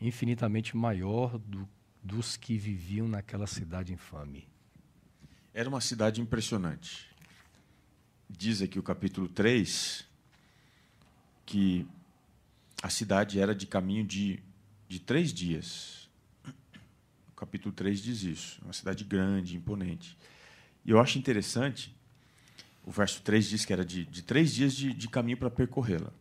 infinitamente 0.00 0.76
maior 0.76 1.38
do, 1.38 1.68
dos 2.04 2.36
que 2.36 2.58
viviam 2.58 3.08
naquela 3.08 3.46
cidade 3.46 3.92
infame. 3.92 4.46
Era 5.54 5.68
uma 5.68 5.80
cidade 5.80 6.20
impressionante. 6.20 7.08
Diz 8.28 8.60
aqui 8.60 8.78
o 8.78 8.82
capítulo 8.82 9.26
3 9.26 10.04
que 11.46 11.86
a 12.82 12.90
cidade 12.90 13.40
era 13.40 13.54
de 13.54 13.66
caminho 13.66 14.04
de, 14.04 14.42
de 14.86 15.00
três 15.00 15.32
dias. 15.32 16.10
capítulo 17.34 17.74
3 17.74 18.02
diz 18.02 18.22
isso. 18.22 18.60
Uma 18.62 18.74
cidade 18.74 19.02
grande, 19.04 19.56
imponente. 19.56 20.18
E 20.84 20.90
eu 20.90 21.00
acho 21.00 21.18
interessante, 21.18 21.94
o 22.84 22.90
verso 22.90 23.22
3 23.22 23.48
diz 23.48 23.64
que 23.64 23.72
era 23.72 23.84
de, 23.84 24.04
de 24.04 24.22
três 24.22 24.52
dias 24.52 24.74
de, 24.74 24.92
de 24.92 25.08
caminho 25.08 25.38
para 25.38 25.50
percorrê-la. 25.50 26.12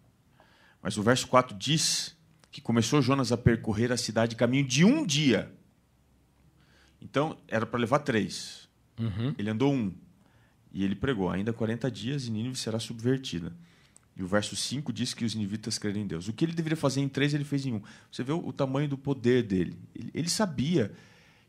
Mas 0.82 0.98
o 0.98 1.04
verso 1.04 1.28
4 1.28 1.58
diz 1.58 2.16
que 2.52 2.62
começou 2.62 3.02
Jonas 3.02 3.32
a 3.32 3.38
percorrer 3.38 3.92
a 3.92 3.98
cidade 3.98 4.36
caminho 4.36 4.66
de 4.66 4.86
um 4.86 5.06
dia. 5.06 5.52
Então, 7.04 7.38
era 7.48 7.66
para 7.66 7.80
levar 7.80 8.00
três. 8.00 8.68
Uhum. 9.00 9.36
Ele 9.38 9.50
andou 9.50 9.74
um. 9.74 9.94
E 10.74 10.84
ele 10.84 10.96
pregou: 10.96 11.30
ainda 11.30 11.52
40 11.52 11.92
dias 11.92 12.28
e 12.28 12.32
Nínive 12.32 12.56
será 12.56 12.80
subvertida. 12.80 13.54
E 14.16 14.22
o 14.22 14.28
verso 14.28 14.56
5 14.56 14.94
diz 14.94 15.14
que 15.14 15.26
os 15.26 15.34
ninivitas 15.34 15.78
creram 15.78 16.00
em 16.00 16.08
Deus. 16.08 16.28
O 16.28 16.34
que 16.34 16.46
ele 16.46 16.54
deveria 16.54 16.78
fazer 16.78 17.02
em 17.02 17.10
três, 17.10 17.34
ele 17.34 17.44
fez 17.44 17.66
em 17.66 17.74
um. 17.74 17.82
Você 18.12 18.24
vê 18.24 18.32
o, 18.32 18.48
o 18.48 18.54
tamanho 18.54 18.88
do 18.88 18.98
poder 18.98 19.44
dele. 19.44 19.76
Ele, 19.96 20.12
ele, 20.14 20.30
sabia 20.30 20.92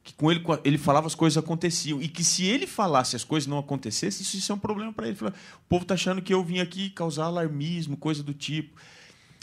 que 0.03 0.15
com 0.15 0.31
ele 0.31 0.43
ele 0.65 0.79
falava 0.79 1.07
as 1.07 1.15
coisas 1.15 1.37
aconteciam. 1.37 2.01
E 2.01 2.09
que 2.09 2.25
se 2.25 2.47
ele 2.47 2.67
falasse 2.67 3.17
as 3.17 3.25
coisas 3.25 3.47
não 3.47 3.59
acontecessem, 3.59 4.23
isso, 4.23 4.37
isso 4.39 4.51
é 4.51 4.55
um 4.55 4.59
problema 4.59 4.93
para 4.95 5.07
ele. 5.07 5.19
o 5.21 5.33
povo 5.69 5.83
está 5.83 5.93
achando 5.93 6.23
que 6.23 6.33
eu 6.33 6.43
vim 6.43 6.59
aqui 6.59 6.89
causar 6.89 7.25
alarmismo, 7.25 7.99
coisa 7.99 8.23
do 8.23 8.33
tipo. 8.33 8.81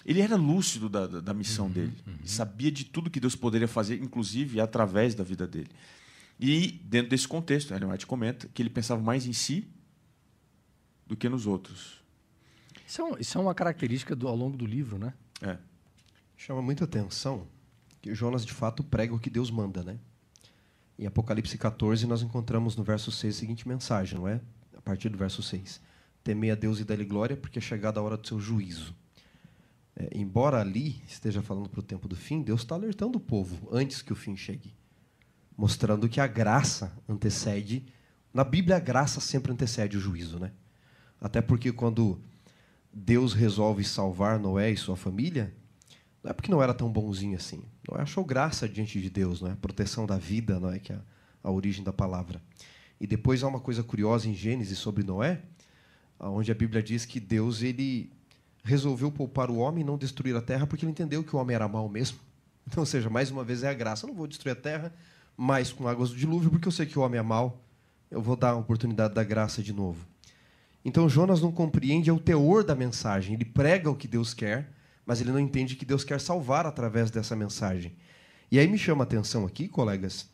Ele 0.04 0.20
era 0.20 0.36
lúcido 0.36 0.90
da, 0.90 1.06
da, 1.06 1.22
da 1.22 1.34
missão 1.34 1.68
uhum, 1.68 1.72
dele. 1.72 1.94
Uhum. 2.08 2.16
Sabia 2.26 2.72
de 2.72 2.86
tudo 2.86 3.08
que 3.08 3.20
Deus 3.20 3.36
poderia 3.36 3.68
fazer, 3.68 4.02
inclusive 4.02 4.60
através 4.60 5.14
da 5.14 5.24
vida 5.24 5.46
dele. 5.46 5.70
E, 6.42 6.72
dentro 6.84 7.12
desse 7.12 7.28
contexto, 7.28 7.72
Ellen 7.72 7.92
White 7.92 8.08
comenta 8.08 8.50
que 8.52 8.64
ele 8.64 8.70
pensava 8.72 9.00
mais 9.00 9.28
em 9.28 9.34
si 9.34 9.68
do 11.06 11.16
que 11.16 11.30
nos 11.30 11.46
outros. 11.46 12.02
Isso 12.88 13.00
é, 13.00 13.22
isso 13.22 13.38
é 13.38 13.42
uma 13.42 13.54
característica 13.54 14.16
do, 14.16 14.28
ao 14.28 14.36
longo 14.36 14.58
do 14.58 14.66
livro, 14.66 14.98
né? 14.98 15.14
É. 15.40 15.60
Chama 16.36 16.60
muita 16.60 16.86
atenção 16.86 17.48
que 18.02 18.16
Jonas, 18.16 18.44
de 18.44 18.52
fato, 18.52 18.84
prega 18.84 19.14
o 19.14 19.20
que 19.20 19.30
Deus 19.30 19.52
manda, 19.52 19.84
né? 19.84 20.00
Em 20.98 21.06
Apocalipse 21.06 21.56
14, 21.60 22.08
nós 22.08 22.24
encontramos 22.24 22.76
no 22.76 22.84
verso 22.84 23.12
6 23.12 23.36
a 23.36 23.40
seguinte 23.40 23.68
mensagem, 23.68 24.18
não 24.18 24.28
é? 24.28 24.42
A 24.76 24.82
partir 24.82 25.10
do 25.10 25.20
verso 25.20 25.44
6. 25.44 25.80
Temei 26.24 26.50
a 26.50 26.56
Deus 26.56 26.80
e 26.80 26.84
dá-lhe 26.84 27.06
glória, 27.06 27.38
porque 27.38 27.60
é 27.60 27.62
chegada 27.62 28.00
a 28.00 28.04
hora 28.04 28.18
do 28.18 28.28
seu 28.28 28.40
juízo. 28.40 28.96
É, 29.96 30.10
embora 30.16 30.60
ali 30.60 31.04
esteja 31.08 31.44
falando 31.44 31.70
para 31.70 31.82
o 31.82 31.84
tempo 31.84 32.08
do 32.08 32.16
fim, 32.16 32.42
Deus 32.42 32.62
está 32.62 32.74
alertando 32.74 33.20
o 33.20 33.22
povo 33.22 33.70
antes 33.72 34.02
que 34.02 34.12
o 34.12 34.16
fim 34.16 34.36
chegue 34.36 34.74
mostrando 35.62 36.10
que 36.10 36.20
a 36.20 36.26
graça 36.26 36.92
antecede. 37.08 37.86
Na 38.34 38.44
Bíblia, 38.44 38.78
a 38.78 38.80
graça 38.80 39.22
sempre 39.22 39.52
antecede 39.52 39.96
o 39.96 40.00
juízo, 40.00 40.40
né? 40.40 40.52
Até 41.22 41.40
porque 41.40 41.72
quando 41.72 42.20
Deus 42.92 43.34
resolve 43.34 43.84
salvar 43.84 44.40
Noé 44.40 44.72
e 44.72 44.76
sua 44.76 44.96
família, 44.96 45.54
não 46.24 46.32
é 46.32 46.34
porque 46.34 46.50
não 46.50 46.64
era 46.64 46.74
tão 46.74 46.92
bonzinho 46.92 47.36
assim. 47.36 47.62
Noé 47.88 48.02
achou 48.02 48.26
graça 48.26 48.68
diante 48.68 49.00
de 49.00 49.08
Deus, 49.08 49.40
não 49.40 49.52
é? 49.52 49.56
Proteção 49.56 50.08
da 50.08 50.18
vida, 50.18 50.60
não 50.60 50.72
é 50.72 50.80
que 50.80 50.94
é 50.94 51.00
a 51.44 51.52
origem 51.52 51.84
da 51.84 51.94
palavra. 51.94 52.42
E 53.00 53.06
depois 53.06 53.44
há 53.44 53.48
uma 53.48 53.60
coisa 53.60 53.84
curiosa 53.84 54.28
em 54.28 54.34
Gênesis 54.34 54.80
sobre 54.80 55.04
Noé, 55.04 55.44
onde 56.20 56.52
a 56.52 56.56
Bíblia 56.56 56.82
diz 56.82 57.06
que 57.06 57.20
Deus 57.20 57.62
ele 57.62 58.12
resolveu 58.64 59.12
poupar 59.12 59.52
o 59.52 59.58
homem 59.58 59.84
e 59.84 59.86
não 59.86 59.96
destruir 59.96 60.36
a 60.36 60.42
terra 60.42 60.66
porque 60.66 60.86
ele 60.86 60.92
entendeu 60.92 61.24
que 61.24 61.36
o 61.36 61.40
homem 61.40 61.54
era 61.54 61.68
mau 61.68 61.88
mesmo. 61.88 62.18
Então, 62.68 62.82
ou 62.82 62.86
seja, 62.86 63.10
mais 63.10 63.30
uma 63.30 63.44
vez 63.44 63.64
é 63.64 63.70
a 63.70 63.74
graça. 63.74 64.06
Eu 64.06 64.10
não 64.10 64.16
vou 64.16 64.28
destruir 64.28 64.54
a 64.54 64.56
terra, 64.56 64.94
mais 65.42 65.74
com 65.74 65.88
águas 65.88 66.12
do 66.12 66.16
dilúvio, 66.16 66.52
porque 66.52 66.68
eu 66.68 66.72
sei 66.72 66.86
que 66.86 67.00
o 67.00 67.02
homem 67.02 67.20
é 67.20 67.24
mau, 67.24 67.66
eu 68.12 68.22
vou 68.22 68.36
dar 68.36 68.52
a 68.52 68.56
oportunidade 68.56 69.16
da 69.16 69.24
graça 69.24 69.64
de 69.64 69.74
novo. 69.74 70.06
Então 70.86 71.10
Jonas 71.10 71.42
não 71.42 71.52
compreende 71.52 72.12
o 72.12 72.20
teor 72.20 72.64
da 72.64 72.76
mensagem. 72.76 73.34
Ele 73.34 73.46
prega 73.46 73.90
o 73.90 73.96
que 73.96 74.08
Deus 74.08 74.36
quer, 74.36 74.72
mas 75.04 75.20
ele 75.20 75.32
não 75.32 75.40
entende 75.40 75.76
que 75.76 75.84
Deus 75.84 76.04
quer 76.04 76.22
salvar 76.22 76.68
através 76.68 77.10
dessa 77.10 77.36
mensagem. 77.36 77.92
E 78.52 78.60
aí 78.60 78.68
me 78.68 78.78
chama 78.78 79.04
a 79.04 79.06
atenção 79.06 79.44
aqui, 79.44 79.68
colegas, 79.68 80.30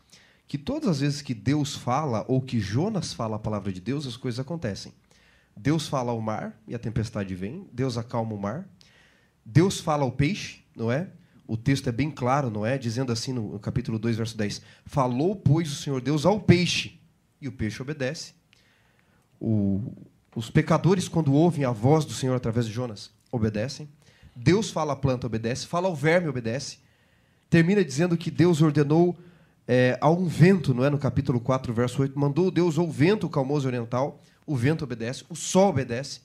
que 0.46 0.58
todas 0.58 0.90
as 0.90 1.00
vezes 1.00 1.22
que 1.22 1.34
Deus 1.34 1.74
fala 1.74 2.26
ou 2.28 2.42
que 2.42 2.60
Jonas 2.60 3.14
fala 3.14 3.38
a 3.38 3.40
palavra 3.40 3.72
de 3.72 3.80
Deus, 3.80 4.06
as 4.06 4.18
coisas 4.18 4.42
acontecem. 4.42 4.92
Deus 5.56 5.88
fala 5.88 6.12
ao 6.12 6.20
mar 6.20 6.60
e 6.68 6.76
a 6.76 6.80
tempestade 6.80 7.34
vem, 7.34 7.66
Deus 7.72 7.98
acalma 7.98 8.34
o 8.34 8.38
mar. 8.38 8.68
Deus 9.46 9.80
fala 9.80 10.04
ao 10.04 10.12
peixe, 10.12 10.66
não 10.76 10.92
é? 10.92 11.10
O 11.48 11.56
texto 11.56 11.88
é 11.88 11.92
bem 11.92 12.12
claro, 12.12 12.52
não 12.52 12.66
é? 12.66 12.78
Dizendo 12.78 13.12
assim 13.12 13.32
no 13.32 13.58
capítulo 13.60 13.98
2, 13.98 14.18
verso 14.18 14.38
10: 14.38 14.62
Falou, 14.86 15.36
pois, 15.36 15.72
o 15.72 15.76
Senhor 15.76 16.02
Deus 16.02 16.26
ao 16.26 16.42
peixe, 16.42 17.00
e 17.42 17.48
o 17.48 17.52
peixe 17.52 17.82
obedece. 17.82 18.34
O, 19.40 19.94
os 20.36 20.50
pecadores, 20.50 21.08
quando 21.08 21.34
ouvem 21.34 21.64
a 21.64 21.72
voz 21.72 22.04
do 22.04 22.12
Senhor 22.12 22.36
através 22.36 22.66
de 22.66 22.74
Jonas, 22.74 23.12
obedecem. 23.32 23.88
Deus 24.36 24.70
fala 24.70 24.94
à 24.94 24.96
planta, 24.96 25.26
obedece. 25.26 25.66
Fala 25.66 25.88
ao 25.88 25.96
verme, 25.96 26.28
obedece. 26.28 26.80
Termina 27.50 27.84
dizendo 27.84 28.18
que 28.18 28.30
Deus 28.30 28.62
ordenou 28.62 29.18
é, 29.66 29.98
a 30.02 30.10
um 30.10 30.28
vento, 30.28 30.74
não 30.74 30.84
é? 30.84 30.90
No 30.90 31.00
capítulo 31.00 31.40
4, 31.40 31.74
verso 31.74 32.02
8: 32.02 32.20
Mandou 32.20 32.52
Deus 32.52 32.78
ao 32.78 32.92
vento 32.92 33.30
calmoso 33.30 33.68
oriental, 33.68 34.20
o 34.46 34.56
vento 34.56 34.84
obedece, 34.84 35.24
o 35.30 35.36
sol 35.36 35.70
obedece. 35.70 36.22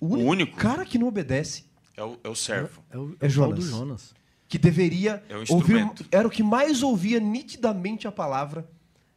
O 0.00 0.06
único, 0.06 0.28
o 0.28 0.30
único 0.30 0.56
cara 0.56 0.84
que 0.84 0.98
não 0.98 1.08
obedece 1.08 1.64
é 1.96 2.02
o, 2.02 2.18
é 2.24 2.28
o 2.28 2.34
servo. 2.34 2.82
É, 2.90 2.98
o, 2.98 3.16
é, 3.20 3.26
é 3.26 3.28
Jonas. 3.28 3.64
Jonas 3.64 4.17
que 4.48 4.58
deveria 4.58 5.22
é 5.28 5.52
ouvir, 5.52 5.86
era 6.10 6.26
o 6.26 6.30
que 6.30 6.42
mais 6.42 6.82
ouvia 6.82 7.20
nitidamente 7.20 8.08
a 8.08 8.12
palavra, 8.12 8.68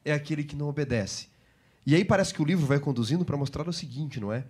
é 0.03 0.11
aquele 0.11 0.43
que 0.43 0.55
não 0.55 0.67
obedece. 0.67 1.29
E 1.85 1.95
aí 1.95 2.03
parece 2.03 2.33
que 2.33 2.41
o 2.41 2.45
livro 2.45 2.65
vai 2.65 2.79
conduzindo 2.79 3.23
para 3.23 3.37
mostrar 3.37 3.67
o 3.67 3.73
seguinte, 3.73 4.19
não 4.19 4.31
é? 4.31 4.43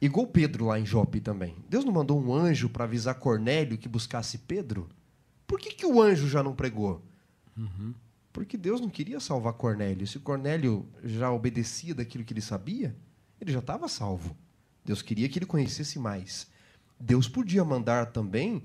Igual 0.00 0.26
Pedro 0.26 0.66
lá 0.66 0.78
em 0.78 0.84
Jope 0.84 1.20
também. 1.20 1.54
Deus 1.68 1.84
não 1.84 1.92
mandou 1.92 2.20
um 2.20 2.34
anjo 2.34 2.68
para 2.68 2.84
avisar 2.84 3.14
Cornélio 3.14 3.78
que 3.78 3.88
buscasse 3.88 4.38
Pedro? 4.38 4.88
Por 5.46 5.58
que, 5.58 5.70
que 5.70 5.86
o 5.86 6.02
anjo 6.02 6.28
já 6.28 6.42
não 6.42 6.54
pregou? 6.54 7.00
Uhum. 7.56 7.94
Porque 8.32 8.58
Deus 8.58 8.80
não 8.80 8.90
queria 8.90 9.18
salvar 9.20 9.54
Cornélio. 9.54 10.06
Se 10.06 10.18
Cornélio 10.18 10.86
já 11.02 11.30
obedecia 11.30 11.94
daquilo 11.94 12.24
que 12.24 12.34
ele 12.34 12.42
sabia, 12.42 12.94
ele 13.40 13.52
já 13.52 13.60
estava 13.60 13.88
salvo. 13.88 14.36
Deus 14.84 15.00
queria 15.00 15.28
que 15.28 15.38
ele 15.38 15.46
conhecesse 15.46 15.98
mais. 15.98 16.46
Deus 17.00 17.28
podia 17.28 17.64
mandar 17.64 18.06
também 18.06 18.62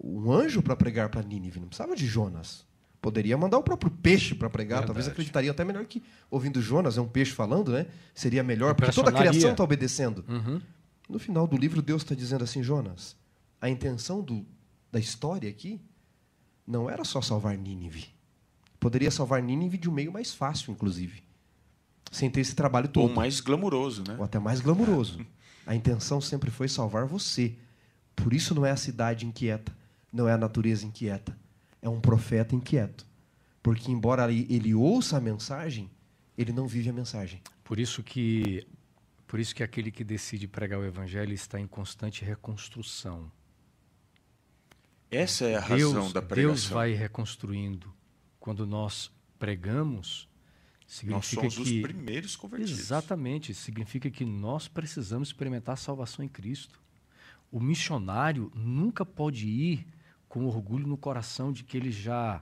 um 0.00 0.30
anjo 0.32 0.62
para 0.62 0.76
pregar 0.76 1.08
para 1.08 1.22
Nínive, 1.22 1.58
não 1.60 1.68
precisava 1.68 1.96
de 1.96 2.06
Jonas. 2.06 2.66
Poderia 3.00 3.36
mandar 3.36 3.58
o 3.58 3.62
próprio 3.62 3.90
peixe 3.90 4.34
para 4.34 4.50
pregar, 4.50 4.78
Verdade. 4.78 4.86
talvez 4.86 5.08
acreditaria 5.08 5.50
até 5.50 5.64
melhor 5.64 5.84
que 5.86 6.02
ouvindo 6.30 6.60
Jonas, 6.60 6.98
é 6.98 7.00
um 7.00 7.08
peixe 7.08 7.32
falando, 7.32 7.72
né? 7.72 7.86
Seria 8.12 8.42
melhor, 8.42 8.74
porque 8.74 8.92
toda 8.92 9.10
a 9.10 9.12
criação 9.12 9.52
está 9.52 9.62
obedecendo. 9.62 10.24
Uhum. 10.28 10.60
No 11.08 11.18
final 11.18 11.46
do 11.46 11.56
livro, 11.56 11.80
Deus 11.80 12.02
está 12.02 12.14
dizendo 12.14 12.42
assim: 12.42 12.62
Jonas, 12.62 13.16
a 13.60 13.68
intenção 13.68 14.20
do, 14.20 14.44
da 14.90 14.98
história 14.98 15.48
aqui 15.48 15.80
não 16.66 16.90
era 16.90 17.04
só 17.04 17.22
salvar 17.22 17.56
Nínive. 17.56 18.06
Poderia 18.80 19.10
salvar 19.10 19.42
Nínive 19.42 19.78
de 19.78 19.88
um 19.88 19.92
meio 19.92 20.12
mais 20.12 20.34
fácil, 20.34 20.72
inclusive. 20.72 21.22
Sem 22.10 22.30
ter 22.30 22.40
esse 22.40 22.54
trabalho 22.54 22.88
todo. 22.88 23.08
Ou 23.08 23.14
mais 23.14 23.40
glamuroso, 23.40 24.02
né? 24.06 24.16
Ou 24.18 24.24
até 24.24 24.38
mais 24.38 24.60
glamuroso. 24.60 25.24
A 25.66 25.74
intenção 25.74 26.20
sempre 26.20 26.50
foi 26.50 26.68
salvar 26.68 27.06
você. 27.06 27.54
Por 28.16 28.32
isso 28.32 28.54
não 28.54 28.66
é 28.66 28.70
a 28.70 28.76
cidade 28.76 29.24
inquieta 29.24 29.72
não 30.12 30.28
é 30.28 30.32
a 30.32 30.38
natureza 30.38 30.86
inquieta, 30.86 31.38
é 31.80 31.88
um 31.88 32.00
profeta 32.00 32.54
inquieto. 32.54 33.06
Porque, 33.62 33.90
embora 33.90 34.32
ele 34.32 34.74
ouça 34.74 35.16
a 35.16 35.20
mensagem, 35.20 35.90
ele 36.36 36.52
não 36.52 36.66
vive 36.66 36.88
a 36.88 36.92
mensagem. 36.92 37.42
Por 37.64 37.78
isso 37.78 38.02
que, 38.02 38.66
por 39.26 39.38
isso 39.38 39.54
que 39.54 39.62
aquele 39.62 39.90
que 39.90 40.04
decide 40.04 40.46
pregar 40.46 40.78
o 40.78 40.84
evangelho 40.84 41.32
está 41.32 41.60
em 41.60 41.66
constante 41.66 42.24
reconstrução. 42.24 43.30
Essa 45.10 45.46
é 45.46 45.56
a 45.56 45.60
Deus, 45.60 45.92
razão 45.92 46.12
da 46.12 46.22
pregação. 46.22 46.54
Deus 46.54 46.66
vai 46.66 46.92
reconstruindo. 46.92 47.92
Quando 48.38 48.66
nós 48.66 49.10
pregamos, 49.38 50.28
significa 50.86 51.42
nós 51.42 51.52
somos 51.52 51.68
que, 51.68 51.80
os 51.80 51.82
primeiros 51.82 52.36
convertidos. 52.36 52.78
Exatamente, 52.78 53.52
significa 53.52 54.10
que 54.10 54.24
nós 54.24 54.68
precisamos 54.68 55.28
experimentar 55.28 55.74
a 55.74 55.76
salvação 55.76 56.24
em 56.24 56.28
Cristo. 56.28 56.80
O 57.50 57.60
missionário 57.60 58.52
nunca 58.54 59.04
pode 59.04 59.46
ir 59.46 59.86
com 60.28 60.46
orgulho 60.46 60.86
no 60.86 60.96
coração 60.96 61.52
de 61.52 61.64
que 61.64 61.76
ele 61.76 61.90
já 61.90 62.40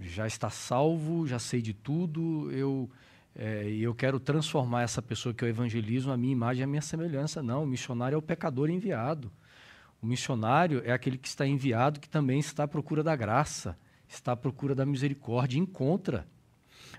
já 0.00 0.26
está 0.26 0.50
salvo, 0.50 1.26
já 1.26 1.38
sei 1.38 1.62
de 1.62 1.72
tudo, 1.72 2.50
eu 2.50 2.90
é, 3.36 3.68
eu 3.68 3.94
quero 3.94 4.20
transformar 4.20 4.82
essa 4.82 5.02
pessoa 5.02 5.34
que 5.34 5.42
eu 5.44 5.48
evangelizo 5.48 6.10
a 6.10 6.16
minha 6.16 6.32
imagem 6.32 6.62
a 6.62 6.66
minha 6.66 6.82
semelhança. 6.82 7.42
Não, 7.42 7.64
o 7.64 7.66
missionário 7.66 8.14
é 8.14 8.18
o 8.18 8.22
pecador 8.22 8.70
enviado. 8.70 9.30
O 10.00 10.06
missionário 10.06 10.82
é 10.84 10.92
aquele 10.92 11.18
que 11.18 11.26
está 11.26 11.46
enviado, 11.46 11.98
que 11.98 12.08
também 12.08 12.38
está 12.38 12.64
à 12.64 12.68
procura 12.68 13.02
da 13.02 13.16
graça, 13.16 13.76
está 14.06 14.32
à 14.32 14.36
procura 14.36 14.74
da 14.74 14.86
misericórdia, 14.86 15.58
encontra. 15.58 16.26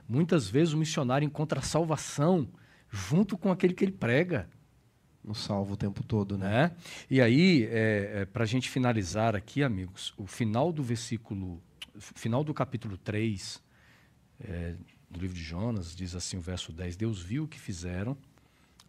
Muitas 0.09 0.49
vezes 0.49 0.74
o 0.74 0.78
missionário 0.78 1.26
encontra 1.26 1.59
a 1.59 1.63
salvação 1.63 2.47
junto 2.89 3.38
com 3.38 3.51
aquele 3.51 3.74
que 3.74 3.86
ele 3.86 3.91
prega 3.91 4.49
no 5.26 5.34
salvo 5.34 5.73
o 5.73 5.78
tempo 5.78 6.03
todo, 6.03 6.38
né? 6.38 6.65
É. 6.65 6.71
E 7.09 7.21
aí, 7.21 7.63
é, 7.65 8.11
é, 8.21 8.26
para 8.26 8.43
a 8.43 8.47
gente 8.47 8.69
finalizar 8.69 9.36
aqui, 9.36 9.63
amigos, 9.63 10.13
o 10.17 10.28
final 10.28 10.71
do 10.71 10.84
versículo, 10.84 11.61
final 11.97 12.43
do 12.43 12.53
capítulo 12.53 12.97
3 12.97 13.61
é, 14.39 14.76
do 15.09 15.19
livro 15.19 15.36
de 15.36 15.43
Jonas, 15.43 15.95
diz 15.95 16.13
assim 16.15 16.38
o 16.38 16.41
verso 16.41 16.71
10: 16.71 16.95
Deus 16.95 17.21
viu 17.21 17.45
o 17.45 17.47
que 17.47 17.59
fizeram, 17.59 18.15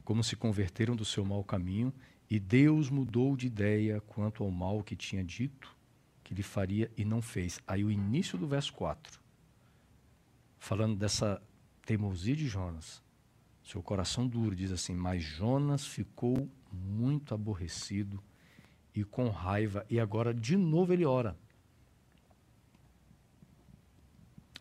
como 0.04 0.22
se 0.22 0.36
converteram 0.36 0.94
do 0.94 1.04
seu 1.04 1.24
mau 1.24 1.42
caminho, 1.42 1.92
e 2.28 2.38
Deus 2.38 2.90
mudou 2.90 3.36
de 3.36 3.46
ideia 3.46 4.00
quanto 4.00 4.44
ao 4.44 4.50
mal 4.50 4.82
que 4.82 4.94
tinha 4.94 5.24
dito. 5.24 5.74
que 6.22 6.34
lhe 6.34 6.42
faria 6.42 6.90
e 6.96 7.04
não 7.04 7.22
fez. 7.22 7.60
Aí 7.68 7.84
o 7.84 7.90
início 7.90 8.36
do 8.36 8.48
verso 8.48 8.72
4, 8.72 9.20
falando 10.58 10.96
dessa 10.96 11.40
teimosia 11.84 12.34
de 12.34 12.48
Jonas, 12.48 13.00
seu 13.66 13.82
coração 13.82 14.26
duro, 14.26 14.54
diz 14.54 14.70
assim: 14.70 14.94
Mas 14.94 15.22
Jonas 15.22 15.84
ficou 15.84 16.48
muito 16.72 17.34
aborrecido 17.34 18.22
e 18.94 19.02
com 19.02 19.28
raiva, 19.28 19.84
e 19.90 19.98
agora 19.98 20.32
de 20.32 20.56
novo 20.56 20.92
ele 20.92 21.04
ora. 21.04 21.36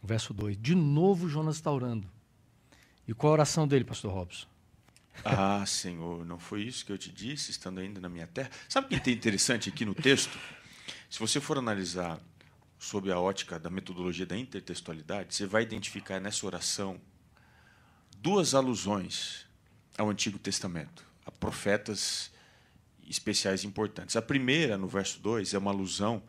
Verso 0.01 0.33
2: 0.33 0.57
De 0.57 0.73
novo 0.73 1.29
Jonas 1.29 1.55
está 1.55 1.71
orando. 1.71 2.09
E 3.07 3.13
qual 3.13 3.31
a 3.31 3.33
oração 3.33 3.67
dele, 3.67 3.85
pastor 3.85 4.11
Robson? 4.11 4.47
Ah, 5.23 5.63
Senhor, 5.65 6.25
não 6.25 6.39
foi 6.39 6.63
isso 6.63 6.83
que 6.83 6.91
eu 6.91 6.97
te 6.97 7.11
disse, 7.11 7.51
estando 7.51 7.79
ainda 7.79 8.01
na 8.01 8.09
minha 8.09 8.27
terra? 8.27 8.49
Sabe 8.67 8.87
o 8.87 8.99
que 8.99 9.09
é 9.09 9.13
interessante 9.13 9.69
aqui 9.69 9.85
no 9.85 9.93
texto? 9.93 10.37
Se 11.09 11.19
você 11.19 11.39
for 11.39 11.57
analisar 11.57 12.19
sob 12.77 13.11
a 13.11 13.19
ótica 13.19 13.59
da 13.59 13.69
metodologia 13.69 14.25
da 14.25 14.35
intertextualidade, 14.35 15.33
você 15.33 15.45
vai 15.45 15.63
identificar 15.63 16.19
nessa 16.19 16.45
oração 16.45 16.99
duas 18.25 18.55
alusões 18.55 19.45
ao 19.95 20.09
Antigo 20.09 20.39
Testamento, 20.39 21.05
a 21.27 21.29
profetas 21.29 22.31
especiais 23.07 23.63
importantes. 23.63 24.15
A 24.15 24.21
primeira, 24.21 24.79
no 24.79 24.87
verso 24.87 25.19
2, 25.19 25.53
é 25.53 25.59
uma 25.59 25.69
alusão 25.69 26.23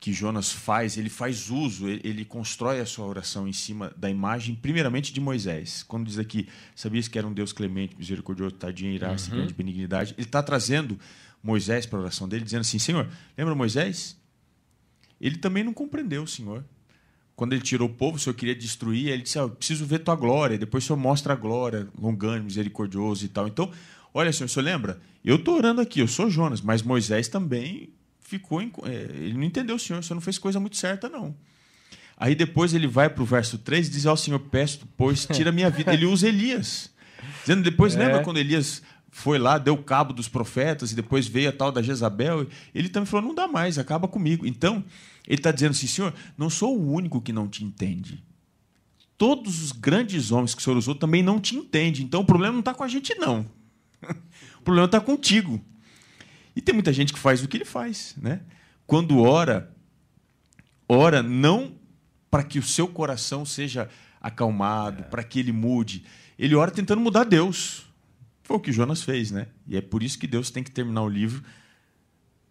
que 0.00 0.12
Jonas 0.12 0.50
faz, 0.50 0.98
ele 0.98 1.08
faz 1.08 1.48
uso, 1.48 1.88
ele, 1.88 2.24
constrói 2.24 2.80
a 2.80 2.86
sua 2.86 3.06
oração 3.06 3.46
em 3.46 3.52
cima 3.52 3.94
da 3.96 4.10
imagem, 4.10 4.56
primeiramente 4.56 5.12
de 5.12 5.20
Moisés. 5.20 5.84
Quando 5.84 6.06
diz 6.06 6.18
aqui, 6.18 6.48
sabias 6.74 7.06
que 7.06 7.16
era 7.16 7.26
um 7.26 7.32
Deus 7.32 7.52
clemente, 7.52 7.96
misericordioso, 7.96 8.56
tadinho, 8.56 8.90
irasse, 8.90 9.30
uhum. 9.30 9.36
grande 9.36 9.54
benignidade, 9.54 10.14
ele 10.18 10.26
está 10.26 10.42
trazendo 10.42 10.98
Moisés 11.40 11.86
para 11.86 12.00
a 12.00 12.02
oração 12.02 12.28
dele, 12.28 12.44
dizendo 12.44 12.62
assim: 12.62 12.80
Senhor, 12.80 13.08
lembra 13.38 13.54
Moisés? 13.54 14.18
Ele 15.20 15.36
também 15.36 15.62
não 15.62 15.72
compreendeu 15.72 16.24
o 16.24 16.26
Senhor. 16.26 16.64
Quando 17.40 17.54
ele 17.54 17.62
tirou 17.62 17.88
o 17.88 17.90
povo, 17.90 18.18
o 18.18 18.20
Senhor 18.20 18.34
queria 18.34 18.54
destruir, 18.54 19.08
ele 19.08 19.22
disse: 19.22 19.38
ah, 19.38 19.42
Eu 19.42 19.48
preciso 19.48 19.86
ver 19.86 20.00
tua 20.00 20.14
glória. 20.14 20.58
Depois 20.58 20.84
o 20.84 20.86
Senhor 20.88 20.98
mostra 20.98 21.32
a 21.32 21.36
glória, 21.36 21.88
longânimo, 21.98 22.44
misericordioso 22.44 23.24
e 23.24 23.28
tal. 23.28 23.48
Então, 23.48 23.70
olha, 24.12 24.30
Senhor, 24.30 24.44
o 24.44 24.48
Senhor 24.50 24.62
lembra? 24.62 25.00
Eu 25.24 25.36
estou 25.36 25.56
orando 25.56 25.80
aqui, 25.80 26.00
eu 26.00 26.06
sou 26.06 26.28
Jonas, 26.28 26.60
mas 26.60 26.82
Moisés 26.82 27.28
também 27.28 27.94
ficou. 28.20 28.60
Em, 28.60 28.70
é, 28.84 28.92
ele 28.92 29.32
não 29.38 29.44
entendeu 29.44 29.76
o 29.76 29.78
Senhor, 29.78 30.00
o 30.00 30.02
Senhor 30.02 30.16
não 30.16 30.20
fez 30.20 30.36
coisa 30.36 30.60
muito 30.60 30.76
certa, 30.76 31.08
não. 31.08 31.34
Aí 32.14 32.34
depois 32.34 32.74
ele 32.74 32.86
vai 32.86 33.08
para 33.08 33.22
o 33.22 33.24
verso 33.24 33.56
3 33.56 33.88
e 33.88 33.90
diz: 33.90 34.04
Ó 34.04 34.12
oh, 34.12 34.16
Senhor, 34.18 34.38
peço, 34.38 34.86
pois 34.94 35.24
tira 35.24 35.50
minha 35.50 35.70
vida. 35.70 35.94
Ele 35.94 36.04
usa 36.04 36.28
Elias. 36.28 36.90
Dizendo, 37.40 37.62
depois, 37.62 37.96
é. 37.96 38.00
lembra 38.00 38.22
quando 38.22 38.36
Elias 38.36 38.82
foi 39.10 39.38
lá, 39.38 39.58
deu 39.58 39.76
cabo 39.76 40.12
dos 40.12 40.28
profetas 40.28 40.92
e 40.92 40.94
depois 40.94 41.26
veio 41.26 41.48
a 41.48 41.52
tal 41.52 41.72
da 41.72 41.82
Jezabel? 41.82 42.46
Ele 42.74 42.88
também 42.88 43.06
falou: 43.06 43.26
não 43.26 43.34
dá 43.34 43.48
mais, 43.48 43.78
acaba 43.78 44.06
comigo. 44.06 44.46
Então, 44.46 44.84
ele 45.26 45.38
está 45.38 45.50
dizendo 45.50 45.72
assim: 45.72 45.86
Senhor, 45.86 46.14
não 46.38 46.48
sou 46.48 46.78
o 46.78 46.92
único 46.92 47.20
que 47.20 47.32
não 47.32 47.48
te 47.48 47.64
entende. 47.64 48.22
Todos 49.18 49.62
os 49.62 49.72
grandes 49.72 50.30
homens 50.32 50.54
que 50.54 50.60
o 50.60 50.64
Senhor 50.64 50.76
usou 50.76 50.94
também 50.94 51.22
não 51.22 51.38
te 51.38 51.54
entendem. 51.54 52.02
Então 52.02 52.22
o 52.22 52.24
problema 52.24 52.52
não 52.52 52.60
está 52.60 52.72
com 52.72 52.82
a 52.82 52.88
gente, 52.88 53.14
não. 53.16 53.44
o 54.58 54.62
problema 54.62 54.86
está 54.86 55.00
contigo. 55.00 55.60
E 56.56 56.60
tem 56.60 56.72
muita 56.72 56.92
gente 56.92 57.12
que 57.12 57.18
faz 57.18 57.42
o 57.42 57.48
que 57.48 57.56
ele 57.56 57.64
faz, 57.64 58.14
né? 58.16 58.40
Quando 58.86 59.18
ora, 59.20 59.74
ora 60.88 61.22
não 61.22 61.74
para 62.30 62.42
que 62.42 62.58
o 62.58 62.62
seu 62.62 62.88
coração 62.88 63.44
seja 63.44 63.88
acalmado, 64.20 65.02
é. 65.02 65.04
para 65.04 65.22
que 65.22 65.38
ele 65.38 65.52
mude. 65.52 66.04
Ele 66.38 66.54
ora 66.54 66.70
tentando 66.70 67.00
mudar 67.00 67.24
Deus. 67.24 67.89
Foi 68.50 68.56
o 68.56 68.60
que 68.60 68.72
Jonas 68.72 69.04
fez, 69.04 69.30
né? 69.30 69.46
E 69.64 69.76
é 69.76 69.80
por 69.80 70.02
isso 70.02 70.18
que 70.18 70.26
Deus 70.26 70.50
tem 70.50 70.64
que 70.64 70.72
terminar 70.72 71.02
o 71.02 71.08
livro 71.08 71.40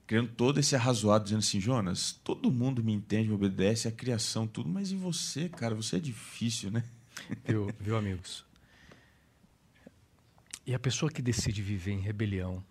criando 0.08 0.30
todo 0.30 0.58
esse 0.58 0.74
arrazoado, 0.74 1.26
dizendo 1.26 1.40
assim, 1.40 1.60
Jonas, 1.60 2.14
todo 2.24 2.50
mundo 2.50 2.82
me 2.82 2.94
entende, 2.94 3.28
me 3.28 3.36
obedece, 3.36 3.86
a 3.86 3.92
criação, 3.92 4.48
tudo, 4.48 4.70
mas 4.70 4.94
e 4.94 4.96
você, 4.96 5.50
cara? 5.50 5.76
Você 5.76 5.98
é 5.98 6.00
difícil, 6.00 6.72
né? 6.72 6.86
Viu, 7.44 7.68
viu 7.78 7.98
amigos? 7.98 8.46
E 10.66 10.74
a 10.74 10.80
pessoa 10.80 11.12
que 11.12 11.22
decide 11.22 11.62
viver 11.62 11.92
em 11.92 12.00
rebelião, 12.00 12.64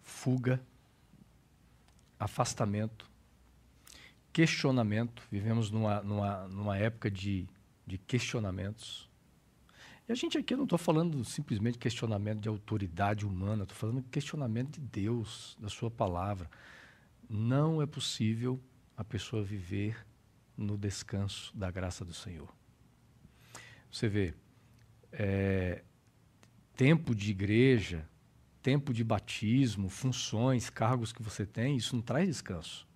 fuga, 0.00 0.58
afastamento, 2.18 3.10
questionamento. 4.32 5.22
Vivemos 5.30 5.70
numa, 5.70 6.00
numa, 6.00 6.48
numa 6.48 6.78
época 6.78 7.10
de, 7.10 7.46
de 7.86 7.98
questionamentos. 7.98 9.11
E 10.08 10.12
a 10.12 10.14
gente 10.14 10.36
aqui, 10.36 10.56
não 10.56 10.64
estou 10.64 10.78
falando 10.78 11.24
simplesmente 11.24 11.78
questionamento 11.78 12.40
de 12.40 12.48
autoridade 12.48 13.24
humana, 13.24 13.62
estou 13.62 13.76
falando 13.76 14.02
questionamento 14.10 14.80
de 14.80 14.80
Deus, 14.80 15.56
da 15.60 15.68
Sua 15.68 15.90
palavra. 15.90 16.50
Não 17.28 17.80
é 17.80 17.86
possível 17.86 18.60
a 18.96 19.04
pessoa 19.04 19.42
viver 19.42 20.04
no 20.56 20.76
descanso 20.76 21.56
da 21.56 21.70
graça 21.70 22.04
do 22.04 22.12
Senhor. 22.12 22.52
Você 23.90 24.08
vê, 24.08 24.34
é, 25.12 25.82
tempo 26.74 27.14
de 27.14 27.30
igreja, 27.30 28.08
tempo 28.62 28.92
de 28.92 29.04
batismo, 29.04 29.88
funções, 29.88 30.70
cargos 30.70 31.12
que 31.12 31.22
você 31.22 31.44
tem, 31.44 31.76
isso 31.76 31.94
não 31.94 32.02
traz 32.02 32.26
descanso. 32.26 32.86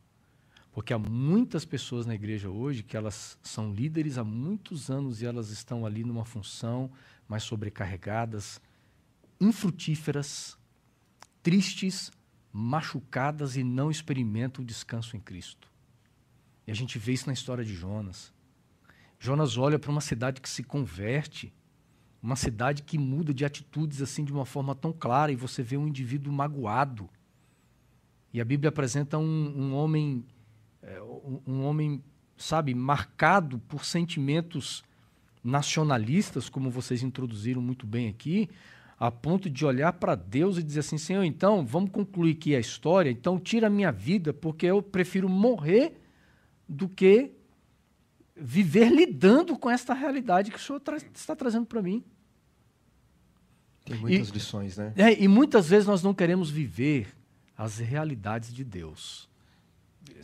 Porque 0.76 0.92
há 0.92 0.98
muitas 0.98 1.64
pessoas 1.64 2.04
na 2.04 2.14
igreja 2.14 2.50
hoje 2.50 2.82
que 2.82 2.98
elas 2.98 3.38
são 3.42 3.72
líderes 3.72 4.18
há 4.18 4.22
muitos 4.22 4.90
anos 4.90 5.22
e 5.22 5.24
elas 5.24 5.48
estão 5.48 5.86
ali 5.86 6.04
numa 6.04 6.26
função 6.26 6.90
mais 7.26 7.44
sobrecarregadas, 7.44 8.60
infrutíferas, 9.40 10.54
tristes, 11.42 12.12
machucadas 12.52 13.56
e 13.56 13.64
não 13.64 13.90
experimentam 13.90 14.62
o 14.62 14.66
descanso 14.66 15.16
em 15.16 15.20
Cristo. 15.20 15.72
E 16.66 16.70
a 16.70 16.74
gente 16.74 16.98
vê 16.98 17.14
isso 17.14 17.26
na 17.26 17.32
história 17.32 17.64
de 17.64 17.74
Jonas. 17.74 18.30
Jonas 19.18 19.56
olha 19.56 19.78
para 19.78 19.90
uma 19.90 20.02
cidade 20.02 20.42
que 20.42 20.48
se 20.48 20.62
converte 20.62 21.54
uma 22.22 22.36
cidade 22.36 22.82
que 22.82 22.98
muda 22.98 23.32
de 23.32 23.44
atitudes 23.44 24.02
assim 24.02 24.24
de 24.24 24.32
uma 24.32 24.44
forma 24.44 24.74
tão 24.74 24.92
clara 24.92 25.30
e 25.30 25.36
você 25.36 25.62
vê 25.62 25.76
um 25.76 25.86
indivíduo 25.86 26.30
magoado. 26.32 27.08
E 28.32 28.40
a 28.40 28.44
Bíblia 28.44 28.68
apresenta 28.68 29.16
um, 29.16 29.22
um 29.56 29.74
homem, 29.74 30.24
é, 30.86 31.02
um, 31.02 31.40
um 31.46 31.64
homem, 31.64 32.02
sabe, 32.36 32.74
marcado 32.74 33.58
por 33.58 33.84
sentimentos 33.84 34.84
nacionalistas, 35.42 36.48
como 36.48 36.70
vocês 36.70 37.02
introduziram 37.02 37.60
muito 37.60 37.86
bem 37.86 38.08
aqui, 38.08 38.48
a 38.98 39.10
ponto 39.10 39.50
de 39.50 39.64
olhar 39.66 39.92
para 39.94 40.14
Deus 40.14 40.56
e 40.56 40.62
dizer 40.62 40.80
assim: 40.80 40.96
Senhor, 40.96 41.24
então 41.24 41.66
vamos 41.66 41.90
concluir 41.90 42.32
aqui 42.32 42.54
a 42.54 42.60
história, 42.60 43.10
então 43.10 43.38
tira 43.38 43.66
a 43.66 43.70
minha 43.70 43.92
vida, 43.92 44.32
porque 44.32 44.66
eu 44.66 44.80
prefiro 44.80 45.28
morrer 45.28 46.00
do 46.68 46.88
que 46.88 47.32
viver 48.34 48.90
lidando 48.90 49.58
com 49.58 49.70
esta 49.70 49.92
realidade 49.92 50.50
que 50.50 50.58
o 50.58 50.60
Senhor 50.60 50.80
tra 50.80 50.96
está 50.96 51.34
trazendo 51.34 51.66
para 51.66 51.82
mim. 51.82 52.04
Tem 53.84 53.98
muitas 53.98 54.28
e, 54.28 54.32
lições, 54.32 54.76
né? 54.76 54.92
É, 54.96 55.22
e 55.22 55.28
muitas 55.28 55.68
vezes 55.68 55.86
nós 55.86 56.02
não 56.02 56.12
queremos 56.12 56.50
viver 56.50 57.08
as 57.56 57.78
realidades 57.78 58.52
de 58.52 58.64
Deus. 58.64 59.28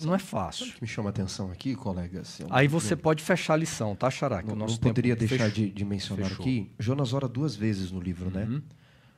Não 0.03 0.14
é 0.14 0.18
fácil. 0.18 0.66
Sabe 0.66 0.76
que 0.76 0.83
me 0.83 0.89
chama 0.89 1.09
a 1.09 1.11
atenção 1.11 1.51
aqui, 1.51 1.74
colega? 1.74 2.20
Assim, 2.20 2.45
Aí 2.51 2.66
você 2.66 2.97
pode 2.97 3.22
fechar 3.22 3.55
a 3.55 3.57
lição, 3.57 3.95
tá, 3.95 4.11
Xará? 4.11 4.43
Não, 4.43 4.55
não 4.55 4.76
poderia 4.76 5.14
deixar 5.14 5.51
de, 5.51 5.70
de, 5.70 5.85
mencionar 5.85 6.28
Fechou. 6.28 6.45
aqui. 6.45 6.70
Jonas 6.78 7.12
ora 7.12 7.28
duas 7.28 7.55
vezes 7.55 7.91
no 7.91 8.01
livro, 8.01 8.30
né? 8.30 8.45
uhum. 8.45 8.57
né? 8.57 8.62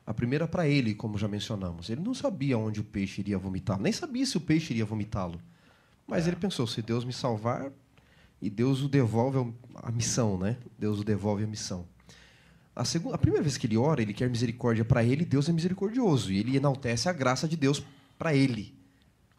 A 0.05 0.13
primeira 0.13 0.47
para 0.47 0.67
ele, 0.67 0.93
como 0.93 1.17
já 1.17 1.27
mencionamos. 1.27 1.89
Ele 1.89 2.01
não 2.01 2.13
sabia 2.13 2.57
onde 2.57 2.79
o 2.79 2.83
peixe 2.83 3.21
iria 3.21 3.39
vomitar, 3.39 3.79
nem 3.79 3.91
sabia 3.91 4.25
se 4.25 4.37
o 4.37 4.41
peixe 4.41 4.73
iria 4.73 4.85
vomitá-lo. 4.85 5.41
Mas 6.07 6.25
é. 6.25 6.29
ele 6.29 6.35
pensou: 6.35 6.67
se 6.67 6.81
Deus 6.81 7.03
me 7.03 7.13
salvar, 7.13 7.71
e 8.41 8.49
Deus 8.49 8.81
o 8.81 8.87
devolve 8.87 9.53
a 9.75 9.91
missão, 9.91 10.37
né? 10.37 10.57
Deus 10.77 10.99
o 10.99 11.03
devolve 11.03 11.43
a 11.43 11.47
missão. 11.47 11.87
A, 12.75 12.83
segunda, 12.83 13.15
a 13.15 13.17
primeira 13.17 13.41
vez 13.41 13.57
que 13.57 13.65
ele 13.65 13.77
ora, 13.77 14.01
ele 14.01 14.13
quer 14.13 14.29
misericórdia 14.29 14.83
para 14.83 15.03
ele, 15.03 15.23
Deus 15.23 15.47
é 15.47 15.51
misericordioso. 15.51 16.31
E 16.31 16.39
ele 16.39 16.57
enaltece 16.57 17.07
a 17.07 17.13
graça 17.13 17.47
de 17.47 17.55
Deus 17.55 17.83
para 18.17 18.35
ele. 18.35 18.75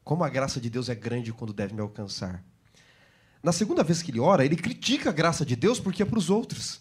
Como 0.06 0.22
a 0.22 0.28
graça 0.28 0.60
de 0.60 0.70
Deus 0.70 0.88
é 0.88 0.94
grande 0.94 1.32
quando 1.32 1.52
deve 1.52 1.74
me 1.74 1.80
alcançar. 1.80 2.40
Na 3.42 3.50
segunda 3.50 3.82
vez 3.82 4.02
que 4.02 4.12
ele 4.12 4.20
ora, 4.20 4.44
ele 4.44 4.54
critica 4.54 5.10
a 5.10 5.12
graça 5.12 5.44
de 5.44 5.56
Deus 5.56 5.80
porque 5.80 6.00
é 6.00 6.06
para 6.06 6.16
os 6.16 6.30
outros. 6.30 6.80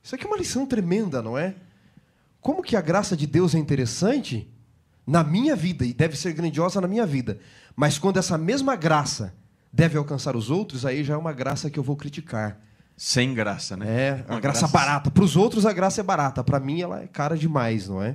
Isso 0.00 0.14
aqui 0.14 0.22
é 0.22 0.28
uma 0.28 0.36
lição 0.36 0.64
tremenda, 0.64 1.20
não 1.20 1.36
é? 1.36 1.56
Como 2.40 2.62
que 2.62 2.76
a 2.76 2.80
graça 2.80 3.16
de 3.16 3.26
Deus 3.26 3.56
é 3.56 3.58
interessante 3.58 4.48
na 5.04 5.24
minha 5.24 5.56
vida 5.56 5.84
e 5.84 5.92
deve 5.92 6.16
ser 6.16 6.32
grandiosa 6.32 6.80
na 6.80 6.86
minha 6.86 7.04
vida, 7.04 7.40
mas 7.74 7.98
quando 7.98 8.18
essa 8.18 8.38
mesma 8.38 8.76
graça 8.76 9.34
deve 9.72 9.98
alcançar 9.98 10.36
os 10.36 10.48
outros, 10.48 10.86
aí 10.86 11.02
já 11.02 11.14
é 11.14 11.16
uma 11.16 11.32
graça 11.32 11.68
que 11.68 11.78
eu 11.80 11.82
vou 11.82 11.96
criticar. 11.96 12.60
Sem 12.96 13.34
graça, 13.34 13.76
né? 13.76 13.86
É, 13.88 14.12
uma, 14.12 14.34
uma 14.34 14.40
graça, 14.40 14.60
graça 14.60 14.68
barata. 14.68 15.10
Para 15.10 15.24
os 15.24 15.34
outros 15.34 15.66
a 15.66 15.72
graça 15.72 16.00
é 16.00 16.04
barata, 16.04 16.44
para 16.44 16.60
mim 16.60 16.80
ela 16.80 17.02
é 17.02 17.08
cara 17.08 17.36
demais, 17.36 17.88
não 17.88 18.00
é? 18.00 18.14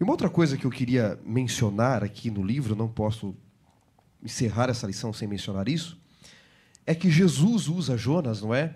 E 0.00 0.04
uma 0.04 0.12
outra 0.12 0.30
coisa 0.30 0.56
que 0.56 0.64
eu 0.64 0.70
queria 0.70 1.18
mencionar 1.24 2.04
aqui 2.04 2.30
no 2.30 2.42
livro, 2.42 2.76
não 2.76 2.88
posso 2.88 3.34
encerrar 4.22 4.68
essa 4.68 4.86
lição 4.86 5.12
sem 5.12 5.26
mencionar 5.26 5.68
isso, 5.68 5.98
é 6.86 6.94
que 6.94 7.10
Jesus 7.10 7.68
usa 7.68 7.96
Jonas, 7.96 8.40
não 8.40 8.54
é? 8.54 8.74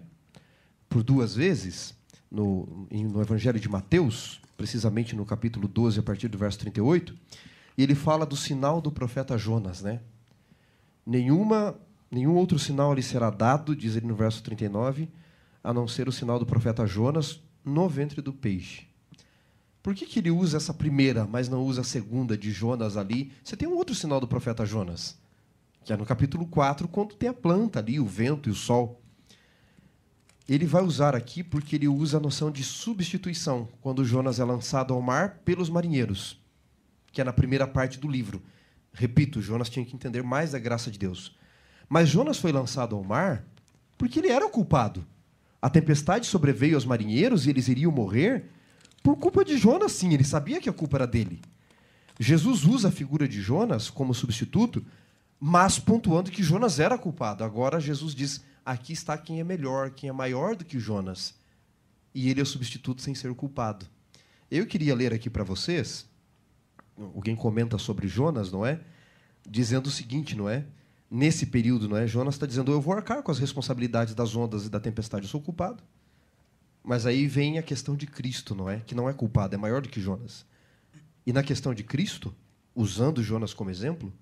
Por 0.89 1.03
duas 1.03 1.35
vezes, 1.35 1.95
no, 2.31 2.87
no 2.91 3.21
Evangelho 3.21 3.61
de 3.61 3.69
Mateus, 3.69 4.41
precisamente 4.57 5.15
no 5.15 5.25
capítulo 5.25 5.69
12, 5.69 6.01
a 6.01 6.03
partir 6.03 6.29
do 6.29 6.39
verso 6.39 6.59
38. 6.59 7.17
E 7.77 7.83
ele 7.83 7.95
fala 7.95 8.27
do 8.27 8.37
sinal 8.37 8.81
do 8.81 8.91
profeta 8.91 9.39
Jonas, 9.39 9.81
né? 9.81 10.01
Nenhuma, 11.07 11.75
nenhum 12.11 12.35
outro 12.35 12.59
sinal 12.59 12.95
lhe 12.95 13.03
será 13.03 13.31
dado, 13.31 13.75
diz 13.75 13.97
ele 13.97 14.07
no 14.07 14.15
verso 14.15 14.43
39, 14.43 15.09
a 15.63 15.73
não 15.73 15.87
ser 15.87 16.09
o 16.09 16.13
sinal 16.13 16.39
do 16.39 16.47
profeta 16.47 16.87
Jonas 16.87 17.41
no 17.65 17.89
ventre 17.89 18.21
do 18.21 18.33
peixe. 18.33 18.92
Por 19.83 19.95
que, 19.95 20.07
que 20.07 20.21
ele 20.21 20.31
usa 20.31 20.59
essa 20.59 20.73
primeira, 20.73 21.27
mas 21.27 21.49
não 21.49 21.63
usa 21.65 21.81
a 21.81 21.85
segunda 21.85 22.39
de 22.39 22.53
Jonas 22.53 22.97
ali? 22.97 23.33
Você 23.43 23.57
tem 23.57 23.67
um 23.67 23.75
outro 23.75 23.95
sinal 23.95 24.21
do 24.21 24.29
profeta 24.29 24.65
Jonas, 24.65 25.19
que 25.85 25.93
é 25.93 25.97
no 25.97 26.07
capítulo 26.07 26.47
4, 26.47 26.87
quando 26.87 27.17
tem 27.17 27.29
a 27.29 27.35
planta 27.35 27.81
ali, 27.81 27.99
o 27.99 28.07
vento 28.07 28.49
e 28.49 28.53
o 28.53 28.55
sol. 28.55 29.03
Ele 30.49 30.67
vai 30.67 30.83
usar 30.83 31.17
aqui 31.17 31.43
porque 31.43 31.75
ele 31.75 31.89
usa 31.89 32.19
a 32.19 32.21
noção 32.21 32.51
de 32.51 32.63
substituição, 32.63 33.69
quando 33.81 34.05
Jonas 34.05 34.39
é 34.39 34.45
lançado 34.45 34.95
ao 34.95 35.03
mar 35.03 35.41
pelos 35.45 35.69
marinheiros, 35.69 36.41
que 37.11 37.21
é 37.21 37.25
na 37.25 37.33
primeira 37.33 37.67
parte 37.67 37.99
do 37.99 38.09
livro. 38.09 38.41
Repito, 38.93 39.43
Jonas 39.43 39.69
tinha 39.69 39.85
que 39.85 39.97
entender 39.97 40.23
mais 40.23 40.53
da 40.53 40.61
graça 40.61 40.93
de 40.93 40.99
Deus. 40.99 41.35
Mas 41.89 42.09
Jonas 42.09 42.39
foi 42.39 42.53
lançado 42.53 42.95
ao 42.95 43.03
mar 43.03 43.45
porque 43.99 44.21
ele 44.21 44.29
era 44.29 44.47
o 44.47 44.51
culpado. 44.51 45.05
A 45.61 45.69
tempestade 45.69 46.27
sobreveio 46.27 46.77
aos 46.77 46.85
marinheiros 46.85 47.47
e 47.47 47.51
eles 47.51 47.69
iriam 47.69 47.91
morrer 47.91 48.51
por 49.03 49.17
culpa 49.17 49.45
de 49.45 49.57
Jonas, 49.57 49.93
sim, 49.93 50.13
ele 50.15 50.25
sabia 50.25 50.61
que 50.61 50.69
a 50.69 50.73
culpa 50.73 50.99
era 50.99 51.07
dele. 51.07 51.41
Jesus 52.21 52.65
usa 52.65 52.89
a 52.89 52.93
figura 52.93 53.27
de 53.27 53.41
Jonas 53.41 53.91
como 53.91 54.15
substituto, 54.15 54.85
mas 55.41 55.79
pontuando 55.79 56.31
que 56.31 56.43
Jonas 56.43 56.79
era 56.79 56.97
culpado. 56.97 57.43
Agora 57.43 57.81
Jesus 57.81 58.15
diz: 58.15 58.45
aqui 58.65 58.93
está 58.93 59.19
quem 59.19 59.41
é 59.41 59.45
melhor, 59.45 59.91
quem 59.91 60.09
é 60.09 60.13
maior 60.13 60.55
do 60.55 60.65
que 60.65 60.79
Jonas. 60.79 61.35
E 62.15 62.31
ele 62.31 62.41
é 62.41 62.43
o 62.43 62.47
substituto 62.47 63.03
sem 63.03 63.15
ser 63.15 63.35
culpado. 63.35 63.87
Eu 64.51 64.67
queria 64.67 64.95
ler 64.95 65.13
aqui 65.13 65.29
para 65.29 65.43
vocês, 65.43 66.07
alguém 66.97 67.35
comenta 67.35 67.79
sobre 67.79 68.07
Jonas, 68.07 68.53
não 68.53 68.65
é? 68.65 68.81
Dizendo 69.49 69.87
o 69.87 69.91
seguinte, 69.91 70.37
não 70.37 70.49
é? 70.49 70.65
Nesse 71.11 71.47
período, 71.47 71.89
não 71.89 71.97
é? 71.97 72.07
Jonas 72.07 72.35
está 72.35 72.47
dizendo: 72.47 72.71
eu 72.71 72.81
vou 72.81 72.95
arcar 72.95 73.23
com 73.23 73.33
as 73.33 73.39
responsabilidades 73.39 74.15
das 74.15 74.37
ondas 74.37 74.67
e 74.67 74.71
da 74.71 74.79
tempestade, 74.79 75.25
eu 75.25 75.31
sou 75.31 75.41
culpado. 75.41 75.83
Mas 76.83 77.07
aí 77.07 77.27
vem 77.27 77.59
a 77.59 77.63
questão 77.63 77.97
de 77.97 78.07
Cristo, 78.07 78.55
não 78.55 78.69
é? 78.69 78.81
Que 78.81 78.95
não 78.95 79.09
é 79.09 79.13
culpado, 79.13 79.55
é 79.55 79.59
maior 79.59 79.83
do 79.83 79.89
que 79.89 80.01
Jonas. 80.01 80.45
E 81.25 81.33
na 81.33 81.43
questão 81.43 81.73
de 81.73 81.85
Cristo, 81.85 82.35
usando 82.75 83.23
Jonas 83.23 83.55
como 83.55 83.71
exemplo, 83.71 84.13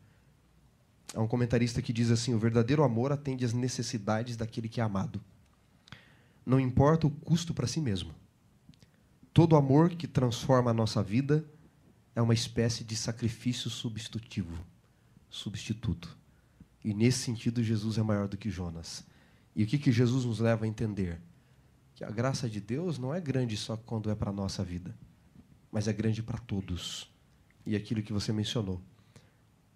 há 1.15 1.21
um 1.23 1.29
comentarista 1.29 1.81
que 1.81 1.93
diz 1.93 2.11
assim: 2.11 2.35
o 2.35 2.39
verdadeiro 2.39 2.83
amor 2.83 3.13
atende 3.13 3.45
às 3.45 3.53
necessidades 3.53 4.37
daquele 4.37 4.69
que 4.69 4.81
é 4.81 4.85
amado. 4.85 5.21
Não 6.45 6.61
importa 6.61 7.07
o 7.07 7.11
custo 7.11 7.55
para 7.55 7.67
si 7.67 7.81
mesmo. 7.81 8.15
Todo 9.33 9.57
amor 9.57 9.91
que 9.91 10.09
transforma 10.09 10.71
a 10.71 10.75
nossa 10.75 11.03
vida 11.03 11.45
é 12.15 12.21
uma 12.21 12.35
espécie 12.35 12.83
de 12.85 12.97
sacrifício 12.97 13.71
substitutivo, 13.71 14.59
substituto. 15.31 16.17
E 16.85 16.93
nesse 16.93 17.19
sentido, 17.21 17.63
Jesus 17.63 17.97
é 17.97 18.03
maior 18.03 18.27
do 18.27 18.37
que 18.37 18.51
Jonas. 18.51 19.05
E 19.55 19.63
o 19.63 19.67
que, 19.67 19.79
que 19.79 19.93
Jesus 19.93 20.25
nos 20.25 20.41
leva 20.41 20.65
a 20.65 20.69
entender? 20.69 21.21
Que 22.01 22.05
a 22.05 22.11
graça 22.11 22.49
de 22.49 22.63
Deus 22.63 22.97
não 22.97 23.15
é 23.15 23.21
grande 23.21 23.59
só 23.59 23.77
quando 23.77 24.11
é 24.11 24.15
para 24.15 24.31
a 24.31 24.33
nossa 24.33 24.65
vida, 24.65 24.97
mas 25.71 25.87
é 25.87 25.93
grande 25.93 26.23
para 26.23 26.39
todos. 26.39 27.13
E 27.67 27.77
aquilo 27.77 28.03
que 28.03 28.11
você 28.11 28.33
mencionou. 28.33 28.81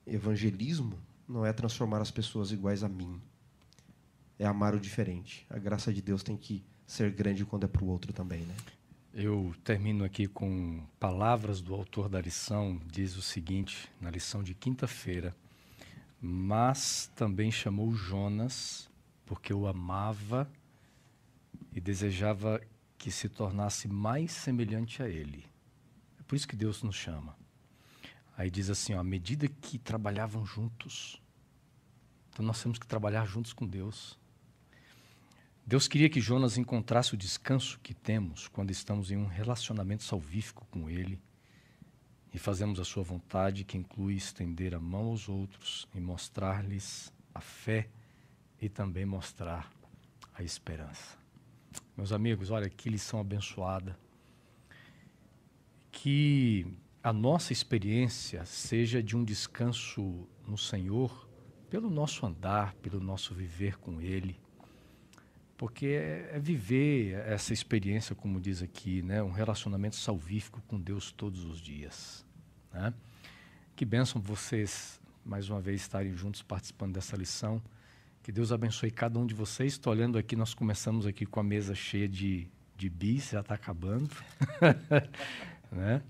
Evangelismo 0.07 0.99
não 1.29 1.45
é 1.45 1.53
transformar 1.53 2.01
as 2.01 2.11
pessoas 2.11 2.51
iguais 2.51 2.83
a 2.83 2.89
mim. 2.89 3.21
É 4.39 4.47
amar 4.47 4.75
o 4.75 4.81
diferente. 4.81 5.47
A 5.51 5.59
graça 5.59 5.93
de 5.93 6.01
Deus 6.01 6.23
tem 6.23 6.35
que 6.35 6.65
ser 6.87 7.13
grande 7.13 7.45
quando 7.45 7.65
é 7.65 7.69
para 7.69 7.85
o 7.85 7.89
outro 7.89 8.11
também, 8.11 8.41
né? 8.41 8.57
Eu 9.13 9.55
termino 9.63 10.03
aqui 10.03 10.27
com 10.27 10.83
palavras 10.99 11.61
do 11.61 11.75
autor 11.75 12.09
da 12.09 12.23
lição. 12.23 12.81
Diz 12.91 13.19
o 13.19 13.23
seguinte, 13.23 13.87
na 14.01 14.11
lição 14.11 14.43
de 14.43 14.55
quinta-feira: 14.55 15.37
Mas 16.23 17.11
também 17.15 17.51
chamou 17.51 17.95
Jonas, 17.95 18.89
porque 19.27 19.53
o 19.53 19.67
amava 19.67 20.51
e 21.75 21.81
desejava 21.81 22.61
que 22.97 23.11
se 23.11 23.29
tornasse 23.29 23.89
mais 23.89 24.33
semelhante 24.33 25.03
a 25.03 25.09
Ele. 25.09 25.45
É 26.19 26.23
por 26.23 26.37
isso 26.37 26.49
que 26.49 26.57
Deus 26.57 26.83
nos 26.83 26.95
chama. 26.95 27.37
Aí 28.37 28.49
diz 28.49 28.71
assim: 28.71 28.95
ó, 28.95 29.01
à 29.01 29.05
medida 29.05 29.49
que 29.49 29.79
trabalhavam 29.79 30.47
juntos, 30.47 31.21
então 32.33 32.47
nós 32.47 32.63
temos 32.63 32.79
que 32.79 32.87
trabalhar 32.87 33.27
juntos 33.27 33.53
com 33.53 33.67
Deus. 33.67 34.19
Deus 35.67 35.89
queria 35.89 36.11
que 36.11 36.21
Jonas 36.21 36.59
encontrasse 36.59 37.15
o 37.15 37.17
descanso 37.17 37.81
que 37.81 37.95
temos 37.95 38.49
quando 38.49 38.71
estamos 38.71 39.11
em 39.11 39.17
um 39.17 39.27
relacionamento 39.27 40.03
salvífico 40.03 40.67
com 40.71 40.91
Ele 40.91 41.19
e 42.33 42.39
fazemos 42.39 42.79
a 42.79 42.85
Sua 42.85 43.03
vontade, 43.03 43.65
que 43.65 43.79
inclui 43.79 44.15
estender 44.15 44.75
a 44.75 44.81
mão 44.81 45.07
aos 45.07 45.29
outros 45.29 45.89
e 45.95 46.01
mostrar-lhes 46.01 47.13
a 47.35 47.41
fé 47.41 47.89
e 48.61 48.69
também 48.69 49.07
mostrar 49.07 49.71
a 50.35 50.43
esperança. 50.43 51.24
Meus 51.97 52.11
amigos, 52.11 52.51
olha 52.51 52.69
que 52.69 52.91
lição 52.91 53.21
abençoada. 53.21 53.97
Que 55.93 56.67
a 57.01 57.13
nossa 57.13 57.53
experiência 57.53 58.45
seja 58.45 59.01
de 59.01 59.17
um 59.17 59.23
descanso 59.23 60.27
no 60.47 60.59
Senhor, 60.59 61.29
pelo 61.71 61.89
nosso 61.89 62.27
andar, 62.27 62.75
pelo 62.83 62.99
nosso 62.99 63.33
viver 63.33 63.79
com 63.79 64.01
Ele. 64.01 64.41
Porque 65.57 65.87
é, 65.87 66.31
é 66.33 66.39
viver 66.41 67.15
essa 67.29 67.53
experiência, 67.53 68.13
como 68.13 68.41
diz 68.41 68.61
aqui, 68.61 69.01
né? 69.03 69.23
um 69.23 69.31
relacionamento 69.31 69.95
salvífico 69.95 70.61
com 70.67 70.81
Deus 70.81 71.13
todos 71.13 71.45
os 71.45 71.61
dias. 71.61 72.27
Né? 72.73 72.93
Que 73.77 73.85
bênção 73.85 74.21
vocês, 74.21 75.01
mais 75.25 75.49
uma 75.49 75.61
vez, 75.61 75.81
estarem 75.81 76.17
juntos 76.17 76.43
participando 76.43 76.95
dessa 76.95 77.17
lição. 77.17 77.63
Que 78.25 78.33
Deus 78.33 78.51
abençoe 78.51 78.91
cada 78.91 79.19
um 79.19 79.27
de 79.27 79.35
vocês. 79.35 79.75
Estou 79.75 79.93
olhando 79.93 80.17
aqui, 80.17 80.35
nós 80.35 80.55
começamos 80.55 81.07
aqui 81.07 81.27
com 81.27 81.41
a 81.41 81.43
mesa 81.43 81.75
cheia 81.75 82.09
de, 82.09 82.49
de 82.75 82.89
bis, 82.89 83.29
já 83.29 83.41
está 83.41 83.55
acabando. 83.55 84.09
né? 85.71 86.01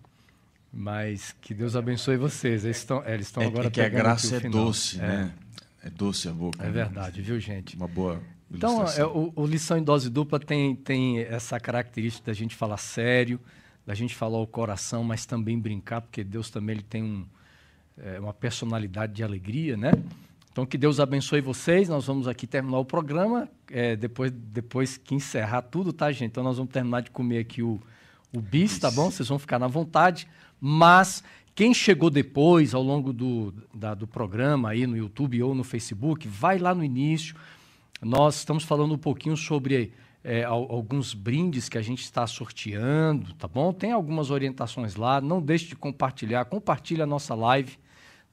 Mas 0.73 1.35
que 1.41 1.53
Deus 1.53 1.75
abençoe 1.75 2.17
vocês. 2.17 2.65
Eles 2.65 2.77
estão, 2.77 3.03
é, 3.05 3.15
eles 3.15 3.27
estão 3.27 3.43
é, 3.43 3.47
agora 3.47 3.67
é 3.67 3.71
que 3.71 3.81
a 3.81 3.89
graça 3.89 4.37
é 4.37 4.49
doce, 4.49 5.01
é. 5.01 5.03
né? 5.03 5.35
É 5.83 5.91
doce 5.91 6.29
a 6.29 6.33
boca. 6.33 6.63
É 6.63 6.67
né? 6.67 6.71
verdade, 6.71 7.21
viu, 7.21 7.41
gente? 7.41 7.77
Uma 7.77 7.89
boa. 7.89 8.23
Então, 8.49 8.87
é, 8.87 9.05
o, 9.05 9.33
o, 9.35 9.45
Lição 9.45 9.77
em 9.77 9.83
Dose 9.83 10.09
Dupla 10.09 10.39
tem, 10.39 10.77
tem 10.77 11.19
essa 11.19 11.59
característica 11.59 12.27
da 12.27 12.33
gente 12.33 12.55
falar 12.55 12.77
sério, 12.77 13.41
da 13.85 13.93
gente 13.93 14.15
falar 14.15 14.39
o 14.39 14.47
coração, 14.47 15.03
mas 15.03 15.27
também 15.27 15.59
brincar, 15.59 16.01
porque 16.01 16.23
Deus 16.23 16.49
também 16.49 16.77
ele 16.77 16.85
tem 16.85 17.03
um, 17.03 17.27
é, 17.99 18.21
uma 18.21 18.33
personalidade 18.33 19.15
de 19.15 19.25
alegria, 19.25 19.77
né? 19.77 19.91
Então, 20.55 20.65
que 20.65 20.79
Deus 20.79 21.01
abençoe 21.01 21.41
vocês. 21.41 21.89
Nós 21.89 22.07
vamos 22.07 22.29
aqui 22.29 22.47
terminar 22.47 22.79
o 22.79 22.85
programa. 22.85 23.49
É, 23.69 23.97
depois, 23.97 24.31
depois 24.31 24.97
que 24.97 25.13
encerrar 25.13 25.63
tudo, 25.63 25.93
tá, 25.93 26.13
gente? 26.13 26.31
Então, 26.31 26.45
nós 26.45 26.59
vamos 26.59 26.73
terminar 26.73 27.03
de 27.03 27.11
comer 27.11 27.41
aqui 27.41 27.61
o, 27.61 27.81
o 28.33 28.41
bis, 28.41 28.79
tá 28.79 28.89
bom? 28.89 29.11
Vocês 29.11 29.29
vão 29.29 29.37
ficar 29.37 29.59
na 29.59 29.67
vontade. 29.67 30.29
Mas 30.61 31.25
quem 31.57 31.75
chegou 31.75 32.09
depois, 32.09 32.73
ao 32.73 32.85
longo 32.85 33.13
do, 33.13 33.53
da, 33.75 33.95
do 33.95 34.07
programa, 34.07 34.69
aí 34.71 34.87
no 34.87 34.97
YouTube 34.97 35.43
ou 35.43 35.57
no 35.57 35.65
Facebook, 35.65 36.29
vai 36.29 36.57
lá 36.57 36.73
no 36.73 36.85
início. 36.85 37.35
Nós 38.01 38.37
estamos 38.37 38.63
falando 38.63 38.95
um 38.95 38.99
pouquinho 38.99 39.37
sobre 39.37 39.93
é, 40.23 40.45
alguns 40.45 41.15
brindes 41.15 41.69
que 41.69 41.79
a 41.79 41.83
gente 41.83 42.03
está 42.05 42.29
sorteando, 42.29 43.35
tá 43.35 43.49
bom? 43.49 43.73
Tem 43.73 43.91
algumas 43.91 44.31
orientações 44.31 44.95
lá. 44.95 45.21
Não 45.21 45.43
deixe 45.43 45.67
de 45.67 45.75
compartilhar. 45.75 46.45
Compartilhe 46.45 47.03
a 47.03 47.07
nossa 47.07 47.35
live 47.35 47.77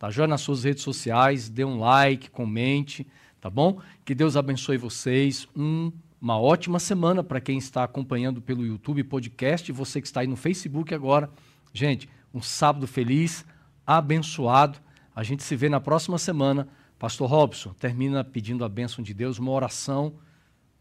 Tá 0.01 0.09
joia 0.09 0.27
nas 0.27 0.41
suas 0.41 0.63
redes 0.63 0.81
sociais, 0.81 1.47
dê 1.47 1.63
um 1.63 1.77
like, 1.77 2.31
comente, 2.31 3.05
tá 3.39 3.51
bom? 3.51 3.79
Que 4.03 4.15
Deus 4.15 4.35
abençoe 4.35 4.75
vocês. 4.75 5.47
Um, 5.55 5.91
uma 6.19 6.39
ótima 6.39 6.79
semana 6.79 7.23
para 7.23 7.39
quem 7.39 7.59
está 7.59 7.83
acompanhando 7.83 8.41
pelo 8.41 8.65
YouTube 8.65 9.03
podcast 9.03 9.71
você 9.71 10.01
que 10.01 10.07
está 10.07 10.21
aí 10.21 10.27
no 10.27 10.35
Facebook 10.35 10.91
agora. 10.91 11.29
Gente, 11.71 12.09
um 12.33 12.41
sábado 12.41 12.87
feliz, 12.87 13.45
abençoado. 13.85 14.79
A 15.15 15.21
gente 15.21 15.43
se 15.43 15.55
vê 15.55 15.69
na 15.69 15.79
próxima 15.79 16.17
semana. 16.17 16.67
Pastor 16.97 17.29
Robson, 17.29 17.71
termina 17.73 18.23
pedindo 18.23 18.65
a 18.65 18.69
bênção 18.69 19.03
de 19.03 19.13
Deus, 19.13 19.37
uma 19.37 19.51
oração, 19.51 20.15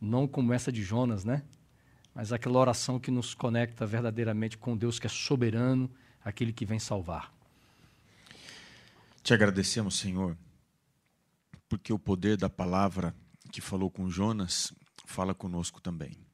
não 0.00 0.26
como 0.26 0.54
essa 0.54 0.72
de 0.72 0.82
Jonas, 0.82 1.26
né? 1.26 1.42
Mas 2.14 2.32
aquela 2.32 2.58
oração 2.58 2.98
que 2.98 3.10
nos 3.10 3.34
conecta 3.34 3.84
verdadeiramente 3.84 4.56
com 4.56 4.74
Deus 4.74 4.98
que 4.98 5.06
é 5.06 5.10
soberano, 5.10 5.90
aquele 6.24 6.54
que 6.54 6.64
vem 6.64 6.78
salvar. 6.78 7.38
Te 9.22 9.34
agradecemos, 9.34 9.96
Senhor, 9.96 10.36
porque 11.68 11.92
o 11.92 11.98
poder 11.98 12.38
da 12.38 12.48
palavra 12.48 13.14
que 13.52 13.60
falou 13.60 13.90
com 13.90 14.08
Jonas 14.08 14.72
fala 15.04 15.34
conosco 15.34 15.80
também. 15.80 16.26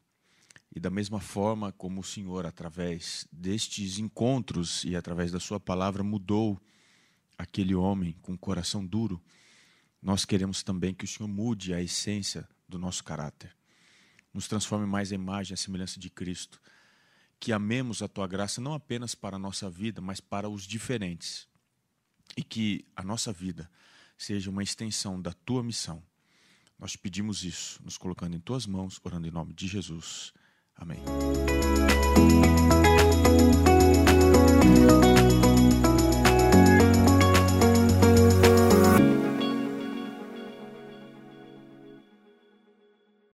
E 0.74 0.78
da 0.78 0.88
mesma 0.88 1.20
forma 1.20 1.72
como 1.72 2.00
o 2.00 2.04
Senhor, 2.04 2.46
através 2.46 3.26
destes 3.32 3.98
encontros 3.98 4.84
e 4.84 4.94
através 4.94 5.32
da 5.32 5.40
Sua 5.40 5.58
palavra, 5.58 6.04
mudou 6.04 6.60
aquele 7.36 7.74
homem 7.74 8.12
com 8.22 8.34
o 8.34 8.38
coração 8.38 8.86
duro, 8.86 9.20
nós 10.00 10.24
queremos 10.24 10.62
também 10.62 10.94
que 10.94 11.04
o 11.04 11.08
Senhor 11.08 11.28
mude 11.28 11.74
a 11.74 11.82
essência 11.82 12.48
do 12.68 12.78
nosso 12.78 13.02
caráter. 13.02 13.54
Nos 14.32 14.46
transforme 14.46 14.86
mais 14.86 15.10
a 15.10 15.16
imagem 15.16 15.54
a 15.54 15.56
semelhança 15.56 15.98
de 15.98 16.08
Cristo. 16.08 16.62
Que 17.40 17.52
amemos 17.52 18.00
a 18.00 18.08
Tua 18.08 18.28
graça 18.28 18.60
não 18.60 18.74
apenas 18.74 19.14
para 19.14 19.36
a 19.36 19.40
nossa 19.40 19.68
vida, 19.68 20.00
mas 20.00 20.20
para 20.20 20.48
os 20.48 20.62
diferentes 20.62 21.48
e 22.36 22.42
que 22.42 22.84
a 22.94 23.02
nossa 23.02 23.32
vida 23.32 23.70
seja 24.16 24.50
uma 24.50 24.62
extensão 24.62 25.20
da 25.20 25.32
tua 25.32 25.62
missão. 25.62 26.02
Nós 26.78 26.96
pedimos 26.96 27.42
isso, 27.42 27.80
nos 27.82 27.96
colocando 27.96 28.36
em 28.36 28.40
tuas 28.40 28.66
mãos, 28.66 29.00
orando 29.02 29.26
em 29.26 29.30
nome 29.30 29.52
de 29.54 29.66
Jesus. 29.66 30.32
Amém. 30.76 31.02